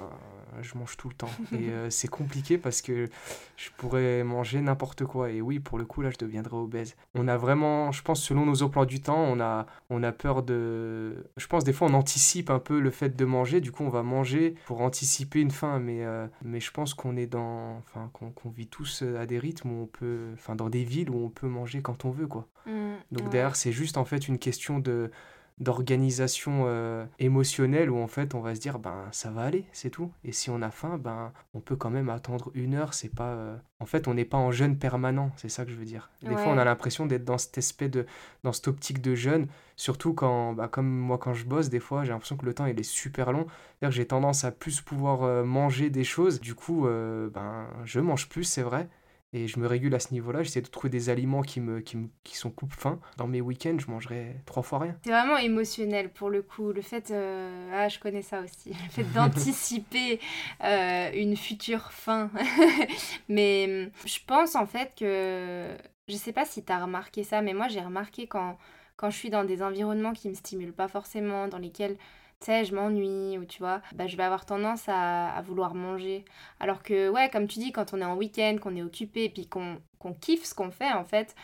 je 0.62 0.78
mange 0.78 0.98
tout 0.98 1.10
le 1.10 1.16
temps. 1.16 1.30
Et 1.54 1.70
euh, 1.70 1.90
c'est 1.90 2.08
compliqué 2.08 2.58
parce 2.58 2.82
que 2.82 3.08
je 3.56 3.70
pourrais 3.78 4.24
manger 4.24 4.62
n'importe 4.62 5.06
quoi. 5.06 5.30
Et 5.30 5.42
oui, 5.42 5.60
pour 5.60 5.78
le 5.78 5.86
coup, 5.86 6.02
là, 6.02 6.10
je 6.10 6.18
deviendrai 6.18 6.56
obèse. 6.56 6.96
On 7.14 7.28
a 7.28 7.38
vraiment, 7.38 7.92
je 7.92 8.02
pense, 8.02 8.22
selon 8.22 8.46
nos 8.46 8.64
emplois 8.64 8.86
du 8.86 9.00
temps, 9.00 9.20
on 9.20 9.40
a, 9.40 9.68
on 9.90 10.02
a 10.02 10.12
peur 10.12 10.42
de... 10.42 11.26
Je 11.38 11.48
pense, 11.48 11.64
des 11.64 11.74
fois, 11.74 11.88
on 11.88 11.94
anticipe 11.94 12.50
un 12.50 12.60
peu 12.60 12.80
le 12.80 12.90
fait 12.90 13.16
de 13.16 13.26
manger. 13.26 13.62
Du 13.62 13.72
coup, 13.72 13.84
on 13.84 13.90
va 13.90 14.02
manger 14.02 14.56
pour 14.66 14.82
anticiper 14.82 15.40
une 15.40 15.52
faim. 15.52 15.80
Mais, 15.80 16.04
euh, 16.04 16.28
mais 16.44 16.60
je 16.60 16.72
pense 16.72 16.94
qu'on 16.96 17.16
est 17.16 17.28
dans... 17.28 17.78
Enfin, 17.78 18.10
qu'on 18.12 18.50
vit 18.50 18.68
tous 18.68 19.04
à 19.04 19.26
des 19.28 19.38
rythmes 19.38 19.72
où 19.72 19.84
on 19.84 19.88
peut... 19.88 20.32
Enfin, 20.34 20.56
dans 20.56 20.70
des 20.70 20.84
villes 20.84 21.12
où 21.12 21.24
on 21.24 21.30
peut 21.30 21.48
manger 21.48 21.82
quand 21.82 22.06
on 22.06 22.10
veut, 22.10 22.28
quoi. 22.28 22.48
Mmh, 22.66 22.96
Donc 23.12 23.30
derrière, 23.30 23.56
c'est 23.56 23.72
juste, 23.72 23.98
en 23.98 24.06
fait, 24.06 24.28
une 24.28 24.40
question 24.40 24.80
de 24.80 25.12
d'organisation 25.60 26.64
euh, 26.66 27.06
émotionnelle 27.18 27.90
où 27.90 27.98
en 27.98 28.08
fait 28.08 28.36
on 28.36 28.42
va 28.42 28.56
se 28.56 28.60
dire 28.60 28.78
ben 28.78 29.06
ça 29.12 29.32
va 29.32 29.44
aller 29.44 29.66
c'est 29.72 29.90
tout. 29.90 30.12
Et 30.26 30.34
si 30.34 30.50
on 30.50 30.62
a 30.62 30.70
faim 30.70 30.98
ben 30.98 31.32
on 31.54 31.62
peut 31.62 31.78
quand 31.78 31.90
même 31.90 32.10
attendre 32.10 32.52
une 32.56 32.74
heure 32.74 32.94
c'est 32.94 33.14
pas 33.14 33.30
euh, 33.30 33.56
en 33.80 33.86
fait 33.86 34.10
on 34.10 34.14
n'est 34.14 34.26
pas 34.26 34.38
en 34.38 34.52
jeûne 34.52 34.78
permanent 34.78 35.32
c'est 35.38 35.48
ça 35.48 35.64
que 35.64 35.72
je 35.72 35.78
veux 35.78 35.86
dire. 35.86 36.10
Des 36.24 36.36
fois 36.36 36.48
on 36.48 36.58
a 36.58 36.66
l'impression 36.66 37.06
d'être 37.06 37.24
dans 37.24 37.38
cette 37.38 37.58
espèce 37.58 37.90
de 37.90 38.06
dans 38.44 38.52
cette 38.52 38.68
optique 38.68 39.02
de 39.02 39.16
jeûne 39.16 39.48
surtout 39.78 40.14
quand 40.14 40.54
bah, 40.54 40.68
comme 40.68 40.88
moi 40.88 41.18
quand 41.18 41.34
je 41.34 41.46
bosse 41.46 41.70
des 41.70 41.80
fois 41.80 42.04
j'ai 42.04 42.12
l'impression 42.12 42.36
que 42.36 42.46
le 42.46 42.54
temps 42.54 42.66
il 42.66 42.78
est 42.78 42.84
super 42.84 43.32
long. 43.32 43.46
C'est-à-dire 43.48 43.90
que 43.90 43.96
j'ai 43.96 44.08
tendance 44.08 44.44
à 44.44 44.52
plus 44.52 44.82
pouvoir 44.82 45.24
euh, 45.24 45.46
manger 45.46 45.90
des 45.90 46.04
choses. 46.04 46.42
Du 46.42 46.54
coup 46.54 46.86
ben 47.34 47.66
je 47.86 48.02
mange 48.02 48.28
plus 48.28 48.44
c'est 48.44 48.62
vrai 48.62 48.90
et 49.36 49.50
je 49.50 49.60
me 49.60 49.68
régule 49.68 49.94
à 49.94 50.00
ce 50.00 50.14
niveau-là. 50.14 50.44
J'essaie 50.44 50.62
de 50.62 50.68
trouver 50.68 50.90
des 50.90 51.10
aliments 51.10 51.42
qui, 51.42 51.60
me, 51.60 51.82
qui, 51.82 51.98
me, 51.98 52.08
qui 52.24 52.38
sont 52.38 52.50
coupe-faim. 52.50 53.02
Dans 53.18 53.28
mes 53.28 53.42
week-ends, 53.42 53.76
je 53.78 53.92
mangerai 53.92 54.38
trois 54.46 54.64
fois 54.64 54.80
rien. 54.80 54.96
C'est 55.04 55.12
vraiment 55.12 55.36
émotionnel 55.38 56.10
pour 56.10 56.30
le 56.30 56.42
coup. 56.42 56.72
Le 56.72 56.82
fait, 56.82 57.12
euh, 57.12 57.70
ah, 57.74 57.90
je 57.90 58.00
connais 58.00 58.22
ça 58.22 58.40
aussi, 58.40 58.70
le 58.84 58.90
fait 58.90 59.04
d'anticiper 59.14 60.22
euh, 60.64 61.12
une 61.14 61.36
future 61.36 61.92
faim. 61.92 62.32
mais 63.30 63.92
je 64.06 64.20
pense 64.26 64.56
en 64.56 64.66
fait 64.66 64.94
que, 64.98 65.68
je 66.08 66.16
sais 66.16 66.32
pas 66.32 66.46
si 66.46 66.64
tu 66.64 66.72
as 66.72 66.82
remarqué 66.82 67.26
ça, 67.26 67.42
mais 67.42 67.54
moi 67.54 67.68
j'ai 67.68 67.82
remarqué 67.82 68.28
quand, 68.28 68.58
quand 68.96 69.10
je 69.10 69.18
suis 69.18 69.30
dans 69.30 69.44
des 69.44 69.62
environnements 69.62 70.14
qui 70.14 70.30
me 70.30 70.34
stimulent 70.34 70.72
pas 70.72 70.88
forcément, 70.88 71.50
dans 71.50 71.60
lesquels 71.60 71.98
tu 72.40 72.48
sais, 72.48 72.66
je 72.66 72.76
m'ennuie 72.76 73.38
ou 73.38 73.46
tu 73.46 73.60
vois, 73.60 73.82
bah, 73.94 74.08
je 74.08 74.18
vais 74.18 74.24
avoir 74.24 74.46
tendance 74.46 74.84
à, 74.88 75.42
vouloir 75.46 75.76
manger. 75.76 76.26
Alors 76.60 76.84
que, 76.84 77.10
ouais, 77.10 77.30
comme 77.30 77.48
tu 77.48 77.60
dis, 77.60 77.72
quand 77.72 77.94
on 77.94 78.02
est 78.02 78.06
en 78.06 78.16
week-end, 78.16 78.58
qu'on 78.62 78.76
est 78.76 78.84
occupé, 78.84 79.30
puis 79.30 79.48
qu'on 79.48 79.80
kiffe 80.22 80.46
ce 80.46 80.54
qu'on 80.54 80.72
fait, 80.72 80.92
en 80.92 81.06
fait, 81.06 81.36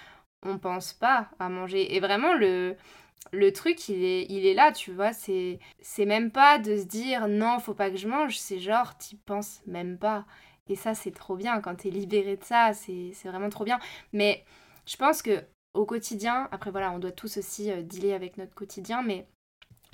on 0.44 0.58
pense 0.58 0.94
pas 0.94 1.30
à 1.40 1.50
manger. 1.50 1.96
Et 1.96 2.00
vraiment, 2.00 2.34
le, 2.34 2.76
le 3.32 3.54
truc, 3.54 3.90
il 3.90 4.04
est, 4.04 4.26
il 4.30 4.46
est 4.46 4.54
là, 4.54 4.72
tu 4.72 4.92
vois, 4.92 5.14
c'est 5.14 5.60
même 6.00 6.32
pas 6.32 6.60
de 6.60 6.78
se 6.78 6.86
dire 6.86 7.28
non, 7.28 7.60
faut 7.60 7.74
pas 7.74 7.90
que 7.90 7.98
je 7.98 8.08
mange, 8.08 8.38
c'est 8.38 8.60
genre, 8.60 8.98
t'y 8.98 9.16
penses 9.16 9.62
même 9.68 9.98
pas. 9.98 10.26
Et 10.68 10.76
ça, 10.76 10.94
c'est 10.96 11.12
trop 11.12 11.36
bien, 11.36 11.62
quand 11.62 11.76
t'es 11.76 11.90
libéré 11.90 12.38
de 12.38 12.44
ça, 12.44 12.74
c'est 12.74 13.14
vraiment 13.26 13.50
trop 13.50 13.66
bien. 13.66 13.80
Mais 14.14 14.44
je 14.86 14.96
pense 14.98 15.22
que 15.22 15.44
au 15.74 15.86
quotidien, 15.86 16.50
après 16.52 16.72
voilà, 16.72 16.92
on 16.92 17.00
doit 17.00 17.12
tous 17.12 17.38
aussi 17.38 17.72
euh, 17.72 17.82
dealer 17.82 18.14
avec 18.14 18.38
notre 18.38 18.54
quotidien, 18.54 19.02
mais 19.04 19.28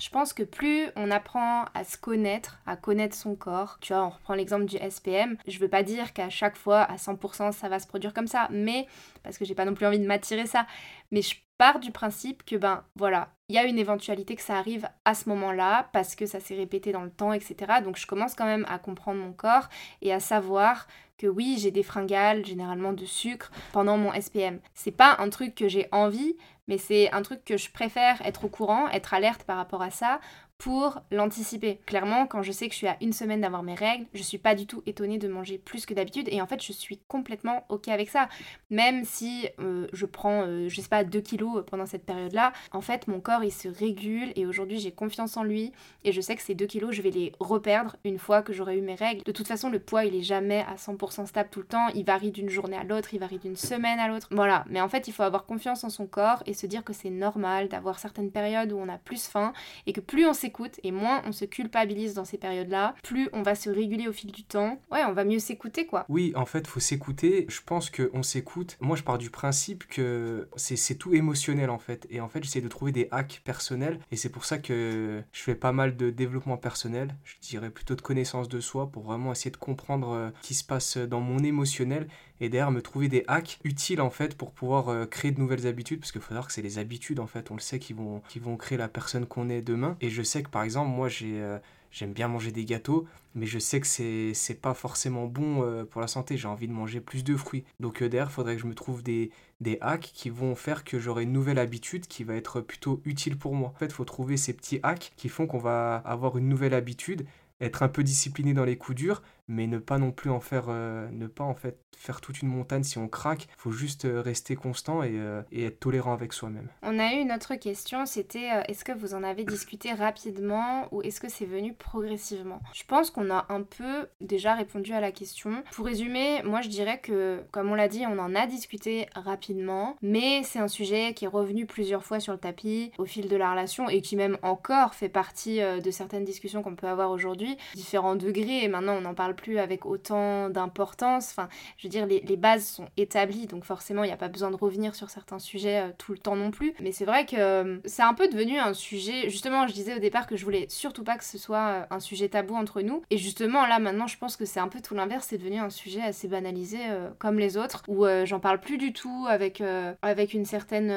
je 0.00 0.10
pense 0.10 0.32
que 0.32 0.44
plus 0.44 0.86
on 0.96 1.10
apprend 1.10 1.64
à 1.74 1.84
se 1.84 1.98
connaître, 1.98 2.60
à 2.66 2.76
connaître 2.76 3.16
son 3.16 3.34
corps, 3.34 3.78
tu 3.80 3.92
vois, 3.92 4.04
on 4.04 4.10
reprend 4.10 4.34
l'exemple 4.34 4.64
du 4.64 4.76
SPM, 4.76 5.36
je 5.46 5.58
veux 5.58 5.68
pas 5.68 5.82
dire 5.82 6.12
qu'à 6.12 6.30
chaque 6.30 6.56
fois, 6.56 6.82
à 6.82 6.96
100%, 6.96 7.52
ça 7.52 7.68
va 7.68 7.80
se 7.80 7.86
produire 7.86 8.14
comme 8.14 8.28
ça, 8.28 8.48
mais, 8.50 8.86
parce 9.22 9.38
que 9.38 9.44
j'ai 9.44 9.56
pas 9.56 9.64
non 9.64 9.74
plus 9.74 9.86
envie 9.86 9.98
de 9.98 10.06
m'attirer 10.06 10.46
ça, 10.46 10.66
mais 11.10 11.22
je 11.22 11.34
pars 11.58 11.80
du 11.80 11.90
principe 11.90 12.44
que, 12.44 12.54
ben 12.54 12.84
voilà, 12.94 13.34
il 13.48 13.56
y 13.56 13.58
a 13.58 13.64
une 13.64 13.78
éventualité 13.78 14.36
que 14.36 14.42
ça 14.42 14.56
arrive 14.56 14.88
à 15.04 15.14
ce 15.14 15.28
moment-là, 15.30 15.88
parce 15.92 16.14
que 16.14 16.26
ça 16.26 16.38
s'est 16.38 16.54
répété 16.54 16.92
dans 16.92 17.02
le 17.02 17.10
temps, 17.10 17.32
etc. 17.32 17.80
Donc 17.82 17.96
je 17.96 18.06
commence 18.06 18.36
quand 18.36 18.46
même 18.46 18.66
à 18.68 18.78
comprendre 18.78 19.20
mon 19.20 19.32
corps 19.32 19.68
et 20.00 20.12
à 20.12 20.20
savoir 20.20 20.86
que 21.18 21.26
oui, 21.26 21.56
j'ai 21.58 21.72
des 21.72 21.82
fringales, 21.82 22.46
généralement 22.46 22.92
de 22.92 23.04
sucre, 23.04 23.50
pendant 23.72 23.98
mon 23.98 24.12
SPM. 24.12 24.60
C'est 24.74 24.92
pas 24.92 25.16
un 25.18 25.28
truc 25.30 25.56
que 25.56 25.66
j'ai 25.66 25.88
envie, 25.90 26.36
mais 26.68 26.78
c'est 26.78 27.10
un 27.12 27.22
truc 27.22 27.44
que 27.44 27.56
je 27.56 27.70
préfère 27.70 28.24
être 28.24 28.44
au 28.44 28.48
courant, 28.48 28.88
être 28.90 29.14
alerte 29.14 29.42
par 29.42 29.56
rapport 29.56 29.82
à 29.82 29.90
ça, 29.90 30.20
pour 30.58 31.00
l'anticiper. 31.12 31.78
Clairement, 31.86 32.26
quand 32.26 32.42
je 32.42 32.50
sais 32.50 32.66
que 32.66 32.72
je 32.72 32.78
suis 32.78 32.88
à 32.88 32.96
une 33.00 33.12
semaine 33.12 33.40
d'avoir 33.40 33.62
mes 33.62 33.76
règles, 33.76 34.06
je 34.12 34.22
suis 34.24 34.38
pas 34.38 34.56
du 34.56 34.66
tout 34.66 34.82
étonnée 34.86 35.18
de 35.18 35.28
manger 35.28 35.56
plus 35.56 35.86
que 35.86 35.94
d'habitude 35.94 36.28
et 36.32 36.42
en 36.42 36.48
fait 36.48 36.60
je 36.60 36.72
suis 36.72 36.98
complètement 37.06 37.64
ok 37.68 37.86
avec 37.86 38.10
ça. 38.10 38.28
Même 38.68 39.04
si 39.04 39.48
euh, 39.60 39.86
je 39.92 40.04
prends, 40.04 40.42
euh, 40.42 40.68
je 40.68 40.80
sais 40.80 40.88
pas, 40.88 41.04
2 41.04 41.20
kilos 41.20 41.64
pendant 41.70 41.86
cette 41.86 42.04
période-là, 42.04 42.52
en 42.72 42.80
fait 42.80 43.06
mon 43.06 43.20
corps 43.20 43.44
il 43.44 43.52
se 43.52 43.68
régule 43.68 44.32
et 44.34 44.46
aujourd'hui 44.46 44.80
j'ai 44.80 44.90
confiance 44.90 45.36
en 45.36 45.44
lui 45.44 45.72
et 46.02 46.10
je 46.10 46.20
sais 46.20 46.34
que 46.34 46.42
ces 46.42 46.56
2 46.56 46.66
kilos 46.66 46.92
je 46.92 47.02
vais 47.02 47.12
les 47.12 47.32
reperdre 47.38 47.94
une 48.04 48.18
fois 48.18 48.42
que 48.42 48.52
j'aurai 48.52 48.78
eu 48.78 48.82
mes 48.82 48.96
règles. 48.96 49.22
De 49.22 49.32
toute 49.32 49.46
façon 49.46 49.70
le 49.70 49.78
poids 49.78 50.06
il 50.06 50.16
est 50.16 50.22
jamais 50.22 50.64
à 50.68 50.74
100% 50.74 51.26
stable 51.26 51.50
tout 51.52 51.60
le 51.60 51.66
temps, 51.66 51.86
il 51.94 52.04
varie 52.04 52.32
d'une 52.32 52.48
journée 52.50 52.76
à 52.76 52.82
l'autre, 52.82 53.14
il 53.14 53.20
varie 53.20 53.38
d'une 53.38 53.56
semaine 53.56 54.00
à 54.00 54.08
l'autre. 54.08 54.26
Voilà, 54.32 54.64
mais 54.68 54.80
en 54.80 54.88
fait 54.88 55.06
il 55.06 55.12
faut 55.12 55.22
avoir 55.22 55.46
confiance 55.46 55.84
en 55.84 55.88
son 55.88 56.08
corps 56.08 56.42
et 56.46 56.54
se 56.54 56.66
dire 56.66 56.82
que 56.82 56.92
c'est 56.92 57.10
normal 57.10 57.68
d'avoir 57.68 58.00
certaines 58.00 58.32
périodes 58.32 58.72
où 58.72 58.78
on 58.78 58.88
a 58.88 58.98
plus 58.98 59.28
faim 59.28 59.52
et 59.86 59.92
que 59.92 60.00
plus 60.00 60.26
on 60.26 60.34
et 60.82 60.92
moins 60.92 61.22
on 61.26 61.32
se 61.32 61.44
culpabilise 61.44 62.14
dans 62.14 62.24
ces 62.24 62.38
périodes-là, 62.38 62.94
plus 63.02 63.28
on 63.32 63.42
va 63.42 63.54
se 63.54 63.70
réguler 63.70 64.08
au 64.08 64.12
fil 64.12 64.32
du 64.32 64.44
temps. 64.44 64.80
Ouais, 64.90 65.04
on 65.06 65.12
va 65.12 65.24
mieux 65.24 65.38
s'écouter 65.38 65.86
quoi. 65.86 66.04
Oui, 66.08 66.32
en 66.36 66.46
fait, 66.46 66.66
faut 66.66 66.80
s'écouter. 66.80 67.46
Je 67.48 67.60
pense 67.64 67.90
qu'on 67.90 68.22
s'écoute. 68.22 68.76
Moi, 68.80 68.96
je 68.96 69.02
pars 69.02 69.18
du 69.18 69.30
principe 69.30 69.86
que 69.86 70.48
c'est 70.56 70.96
tout 70.96 71.14
émotionnel 71.14 71.70
en 71.70 71.78
fait. 71.78 72.06
Et 72.10 72.20
en 72.20 72.28
fait, 72.28 72.42
j'essaie 72.42 72.60
de 72.60 72.68
trouver 72.68 72.92
des 72.92 73.08
hacks 73.10 73.42
personnels. 73.44 73.98
Et 74.10 74.16
c'est 74.16 74.28
pour 74.28 74.44
ça 74.44 74.58
que 74.58 75.22
je 75.32 75.42
fais 75.42 75.54
pas 75.54 75.72
mal 75.72 75.96
de 75.96 76.10
développement 76.10 76.56
personnel. 76.56 77.14
Je 77.24 77.36
dirais 77.48 77.70
plutôt 77.70 77.94
de 77.94 78.00
connaissance 78.00 78.48
de 78.48 78.60
soi 78.60 78.90
pour 78.90 79.04
vraiment 79.04 79.32
essayer 79.32 79.50
de 79.50 79.56
comprendre 79.56 80.10
euh, 80.10 80.30
ce 80.42 80.48
qui 80.48 80.54
se 80.54 80.64
passe 80.64 80.96
dans 80.96 81.20
mon 81.20 81.38
émotionnel 81.38 82.08
et 82.40 82.48
derrière 82.48 82.70
me 82.70 82.82
trouver 82.82 83.08
des 83.08 83.24
hacks 83.26 83.58
utiles 83.64 84.00
en 84.00 84.10
fait 84.10 84.36
pour 84.36 84.52
pouvoir 84.52 84.88
euh, 84.88 85.06
créer 85.06 85.32
de 85.32 85.40
nouvelles 85.40 85.66
habitudes 85.66 86.00
parce 86.00 86.12
qu'il 86.12 86.20
faut 86.20 86.28
savoir 86.28 86.46
que 86.46 86.52
c'est 86.52 86.62
les 86.62 86.78
habitudes 86.78 87.20
en 87.20 87.26
fait. 87.26 87.50
On 87.50 87.54
le 87.54 87.60
sait 87.60 87.78
qui 87.78 87.92
vont 87.92 88.22
qui 88.28 88.38
vont 88.38 88.56
créer 88.56 88.78
la 88.78 88.88
personne 88.88 89.26
qu'on 89.26 89.48
est 89.48 89.62
demain. 89.62 89.96
Et 90.00 90.10
je 90.10 90.22
sais 90.22 90.42
que 90.42 90.48
par 90.48 90.62
exemple 90.62 90.90
moi 90.90 91.08
j'ai 91.08 91.40
euh, 91.40 91.58
j'aime 91.90 92.12
bien 92.12 92.28
manger 92.28 92.52
des 92.52 92.64
gâteaux 92.64 93.06
mais 93.34 93.46
je 93.46 93.58
sais 93.58 93.80
que 93.80 93.86
c'est 93.86 94.32
c'est 94.34 94.60
pas 94.60 94.74
forcément 94.74 95.26
bon 95.26 95.62
euh, 95.62 95.84
pour 95.84 96.00
la 96.00 96.06
santé. 96.06 96.36
J'ai 96.36 96.48
envie 96.48 96.68
de 96.68 96.72
manger 96.72 97.00
plus 97.00 97.24
de 97.24 97.36
fruits. 97.36 97.64
Donc 97.80 98.02
derrière 98.02 98.28
il 98.30 98.32
faudrait 98.32 98.56
que 98.56 98.62
je 98.62 98.66
me 98.66 98.74
trouve 98.74 99.02
des 99.02 99.30
des 99.60 99.78
hacks 99.80 100.12
qui 100.14 100.30
vont 100.30 100.54
faire 100.54 100.84
que 100.84 100.98
j'aurai 100.98 101.24
une 101.24 101.32
nouvelle 101.32 101.58
habitude 101.58 102.06
qui 102.06 102.22
va 102.22 102.34
être 102.34 102.60
plutôt 102.60 103.00
utile 103.04 103.36
pour 103.36 103.54
moi. 103.54 103.70
En 103.74 103.78
fait 103.78 103.86
il 103.86 103.92
faut 103.92 104.04
trouver 104.04 104.36
ces 104.36 104.52
petits 104.52 104.80
hacks 104.82 105.12
qui 105.16 105.28
font 105.28 105.46
qu'on 105.46 105.58
va 105.58 105.96
avoir 105.96 106.38
une 106.38 106.48
nouvelle 106.48 106.74
habitude 106.74 107.26
être 107.60 107.82
un 107.82 107.88
peu 107.88 108.02
discipliné 108.02 108.54
dans 108.54 108.64
les 108.64 108.76
coups 108.76 108.96
durs, 108.96 109.22
mais 109.48 109.66
ne 109.66 109.78
pas 109.78 109.98
non 109.98 110.12
plus 110.12 110.30
en 110.30 110.40
faire, 110.40 110.66
euh, 110.68 111.08
ne 111.10 111.26
pas 111.26 111.44
en 111.44 111.54
fait 111.54 111.78
faire 111.96 112.20
toute 112.20 112.42
une 112.42 112.48
montagne 112.48 112.84
si 112.84 112.98
on 112.98 113.08
craque. 113.08 113.48
Il 113.56 113.60
faut 113.60 113.72
juste 113.72 114.04
euh, 114.04 114.20
rester 114.20 114.54
constant 114.54 115.00
euh, 115.02 115.42
et, 115.50 115.64
être 115.64 115.80
tolérant 115.80 116.12
avec 116.12 116.32
soi-même. 116.32 116.68
On 116.82 116.98
a 116.98 117.14
eu 117.14 117.16
une 117.16 117.32
autre 117.32 117.56
question, 117.56 118.06
c'était 118.06 118.48
est-ce 118.68 118.84
que 118.84 118.92
vous 118.92 119.14
en 119.14 119.24
avez 119.24 119.44
discuté 119.44 119.92
rapidement 119.92 120.86
ou 120.92 121.02
est-ce 121.02 121.20
que 121.20 121.28
c'est 121.28 121.46
venu 121.46 121.72
progressivement? 121.72 122.60
Je 122.72 122.84
pense 122.84 123.10
qu'on 123.10 123.30
a 123.30 123.46
un 123.48 123.62
peu 123.62 124.06
déjà 124.20 124.54
répondu 124.54 124.92
à 124.92 125.00
la 125.00 125.10
question. 125.10 125.62
Pour 125.72 125.86
résumer, 125.86 126.42
moi 126.44 126.60
je 126.60 126.68
dirais 126.68 127.00
que, 127.00 127.42
comme 127.50 127.70
on 127.70 127.74
l'a 127.74 127.88
dit, 127.88 128.04
on 128.06 128.18
en 128.18 128.34
a 128.34 128.46
discuté 128.46 129.06
rapidement, 129.14 129.96
mais 130.02 130.42
c'est 130.44 130.58
un 130.58 130.68
sujet 130.68 131.14
qui 131.14 131.24
est 131.24 131.28
revenu 131.28 131.66
plusieurs 131.66 132.04
fois 132.04 132.20
sur 132.20 132.32
le 132.32 132.38
tapis 132.38 132.92
au 132.98 133.06
fil 133.06 133.28
de 133.28 133.36
la 133.36 133.50
relation 133.50 133.88
et 133.88 134.02
qui 134.02 134.14
même 134.14 134.38
encore 134.42 134.94
fait 134.94 135.08
partie 135.08 135.60
de 135.60 135.90
certaines 135.90 136.24
discussions 136.24 136.62
qu'on 136.62 136.76
peut 136.76 136.86
avoir 136.86 137.10
aujourd'hui 137.10 137.56
différents 137.74 138.16
degrés, 138.16 138.62
et 138.62 138.68
maintenant 138.68 138.94
on 138.94 139.00
n'en 139.00 139.14
parle 139.14 139.34
plus 139.38 139.58
avec 139.58 139.86
autant 139.86 140.50
d'importance. 140.50 141.30
Enfin, 141.30 141.48
je 141.76 141.86
veux 141.86 141.90
dire, 141.90 142.06
les, 142.06 142.36
bases 142.36 142.66
sont 142.66 142.88
établies, 142.96 143.46
donc 143.46 143.64
forcément 143.64 144.04
il 144.04 144.08
n'y 144.08 144.12
a 144.12 144.18
pas 144.18 144.28
besoin 144.28 144.50
de 144.50 144.56
revenir 144.56 144.94
sur 144.94 145.10
certains 145.10 145.38
sujets 145.38 145.80
euh, 145.80 145.90
tout 145.96 146.12
le 146.12 146.18
temps 146.18 146.36
non 146.36 146.50
plus. 146.50 146.74
Mais 146.80 146.92
c'est 146.92 147.04
vrai 147.04 147.26
que 147.26 147.36
euh, 147.36 147.78
c'est 147.84 148.02
un 148.02 148.14
peu 148.14 148.28
devenu 148.28 148.58
un 148.58 148.74
sujet, 148.74 149.28
justement, 149.30 149.66
je 149.66 149.72
disais 149.72 149.96
au 149.96 149.98
départ 149.98 150.26
que 150.26 150.36
je 150.36 150.44
voulais 150.44 150.66
surtout 150.68 151.04
pas 151.04 151.16
que 151.16 151.24
ce 151.24 151.38
soit 151.38 151.58
euh, 151.58 151.84
un 151.90 152.00
sujet 152.00 152.28
tabou 152.28 152.54
entre 152.54 152.82
nous. 152.82 153.02
Et 153.10 153.18
justement, 153.18 153.66
là 153.66 153.78
maintenant, 153.78 154.06
je 154.06 154.18
pense 154.18 154.36
que 154.36 154.44
c'est 154.44 154.60
un 154.60 154.68
peu 154.68 154.80
tout 154.80 154.94
l'inverse, 154.94 155.26
c'est 155.28 155.38
devenu 155.38 155.58
un 155.58 155.70
sujet 155.70 156.02
assez 156.02 156.28
banalisé 156.28 156.78
comme 157.18 157.38
les 157.38 157.56
autres, 157.56 157.82
où 157.88 158.06
j'en 158.24 158.40
parle 158.40 158.60
plus 158.60 158.78
du 158.78 158.92
tout 158.92 159.26
avec, 159.28 159.62
avec 160.02 160.34
une 160.34 160.44
certaine 160.44 160.92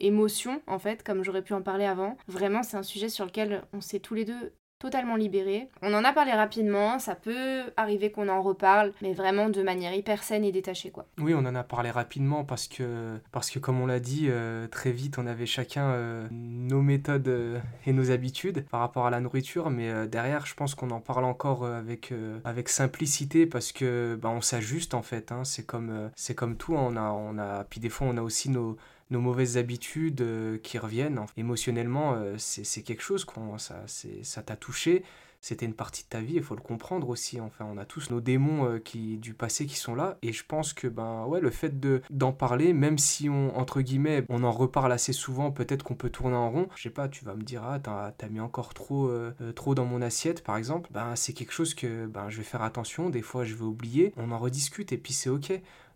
émotion, 0.00 0.62
en 0.66 0.78
fait, 0.78 1.02
comme 1.02 1.22
j'aurais 1.22 1.42
pu 1.42 1.54
en 1.54 1.62
parler 1.62 1.84
avant. 1.84 2.16
Vraiment, 2.28 2.62
c'est 2.62 2.76
un 2.76 2.82
sujet 2.82 3.08
sur 3.08 3.24
lequel 3.24 3.62
on 3.72 3.80
s'est 3.80 4.00
tous 4.00 4.14
les 4.14 4.24
deux 4.24 4.52
totalement 4.80 5.14
libéré. 5.14 5.68
On 5.82 5.92
en 5.94 6.04
a 6.04 6.12
parlé 6.12 6.32
rapidement, 6.32 6.98
ça 6.98 7.14
peut 7.14 7.64
arriver 7.76 8.10
qu'on 8.10 8.28
en 8.28 8.42
reparle, 8.42 8.92
mais 9.02 9.12
vraiment 9.12 9.50
de 9.50 9.62
manière 9.62 9.94
hyper 9.94 10.22
saine 10.22 10.42
et 10.42 10.52
détachée 10.52 10.90
quoi. 10.90 11.06
Oui, 11.18 11.34
on 11.34 11.44
en 11.44 11.54
a 11.54 11.62
parlé 11.62 11.90
rapidement 11.90 12.44
parce 12.44 12.66
que, 12.66 13.18
parce 13.30 13.50
que 13.50 13.58
comme 13.58 13.78
on 13.80 13.86
l'a 13.86 14.00
dit, 14.00 14.26
euh, 14.28 14.66
très 14.68 14.90
vite 14.90 15.18
on 15.18 15.26
avait 15.26 15.46
chacun 15.46 15.90
euh, 15.90 16.26
nos 16.30 16.80
méthodes 16.80 17.28
euh, 17.28 17.60
et 17.84 17.92
nos 17.92 18.10
habitudes 18.10 18.64
par 18.70 18.80
rapport 18.80 19.06
à 19.06 19.10
la 19.10 19.20
nourriture, 19.20 19.68
mais 19.68 20.08
derrière 20.08 20.46
je 20.46 20.54
pense 20.54 20.74
qu'on 20.74 20.90
en 20.90 21.00
parle 21.00 21.24
encore 21.24 21.66
avec, 21.66 22.14
avec 22.44 22.70
simplicité 22.70 23.44
parce 23.44 23.72
que 23.72 24.18
bah, 24.20 24.30
on 24.30 24.40
s'ajuste 24.40 24.94
en 24.94 25.02
fait, 25.02 25.30
hein. 25.30 25.44
c'est 25.44 25.66
comme, 25.66 26.10
c'est 26.16 26.34
comme 26.34 26.56
tout, 26.56 26.76
hein. 26.76 26.88
on 26.90 26.96
a, 26.96 27.10
on 27.10 27.38
a, 27.38 27.64
puis 27.64 27.80
des 27.80 27.90
fois 27.90 28.06
on 28.10 28.16
a 28.16 28.22
aussi 28.22 28.48
nos 28.48 28.78
nos 29.10 29.20
mauvaises 29.20 29.56
habitudes 29.56 30.20
euh, 30.20 30.58
qui 30.58 30.78
reviennent. 30.78 31.20
Émotionnellement, 31.36 32.14
euh, 32.14 32.34
c'est 32.38 32.82
quelque 32.82 33.02
chose, 33.02 33.24
qu'on 33.24 33.58
ça 33.58 34.42
t'a 34.44 34.56
touché, 34.56 35.02
c'était 35.42 35.64
une 35.64 35.74
partie 35.74 36.04
de 36.04 36.08
ta 36.08 36.20
vie, 36.20 36.34
il 36.34 36.42
faut 36.42 36.54
le 36.54 36.60
comprendre 36.60 37.08
aussi. 37.08 37.40
Enfin, 37.40 37.66
on 37.66 37.78
a 37.78 37.86
tous 37.86 38.10
nos 38.10 38.20
démons 38.20 38.66
euh, 38.66 38.78
qui, 38.78 39.16
du 39.16 39.32
passé 39.32 39.64
qui 39.64 39.76
sont 39.76 39.94
là, 39.94 40.18
et 40.20 40.32
je 40.32 40.44
pense 40.46 40.74
que 40.74 40.86
ben 40.86 41.24
ouais, 41.26 41.40
le 41.40 41.50
fait 41.50 41.80
de 41.80 42.02
d'en 42.10 42.32
parler, 42.32 42.74
même 42.74 42.98
si 42.98 43.28
on 43.30 43.56
entre 43.56 43.80
guillemets, 43.80 44.24
on 44.28 44.44
en 44.44 44.52
reparle 44.52 44.92
assez 44.92 45.14
souvent, 45.14 45.50
peut-être 45.50 45.82
qu'on 45.82 45.94
peut 45.94 46.10
tourner 46.10 46.36
en 46.36 46.50
rond. 46.50 46.68
Je 46.76 46.82
sais 46.82 46.90
pas, 46.90 47.08
tu 47.08 47.24
vas 47.24 47.34
me 47.34 47.42
dire 47.42 47.64
ah 47.64 47.80
t'as 47.80 48.12
as 48.20 48.28
mis 48.28 48.40
encore 48.40 48.74
trop 48.74 49.10
trop 49.56 49.74
dans 49.74 49.86
mon 49.86 50.02
assiette 50.02 50.44
par 50.44 50.56
exemple. 50.56 50.90
Ben 50.92 51.16
c'est 51.16 51.32
quelque 51.32 51.52
chose 51.52 51.74
que 51.74 52.06
ben 52.06 52.28
je 52.28 52.38
vais 52.38 52.44
faire 52.44 52.62
attention. 52.62 53.08
Des 53.08 53.22
fois 53.22 53.44
je 53.44 53.54
vais 53.54 53.64
oublier. 53.64 54.12
On 54.16 54.30
en 54.32 54.38
rediscute 54.38 54.92
et 54.92 54.98
puis 54.98 55.14
c'est 55.14 55.30
ok. 55.30 55.52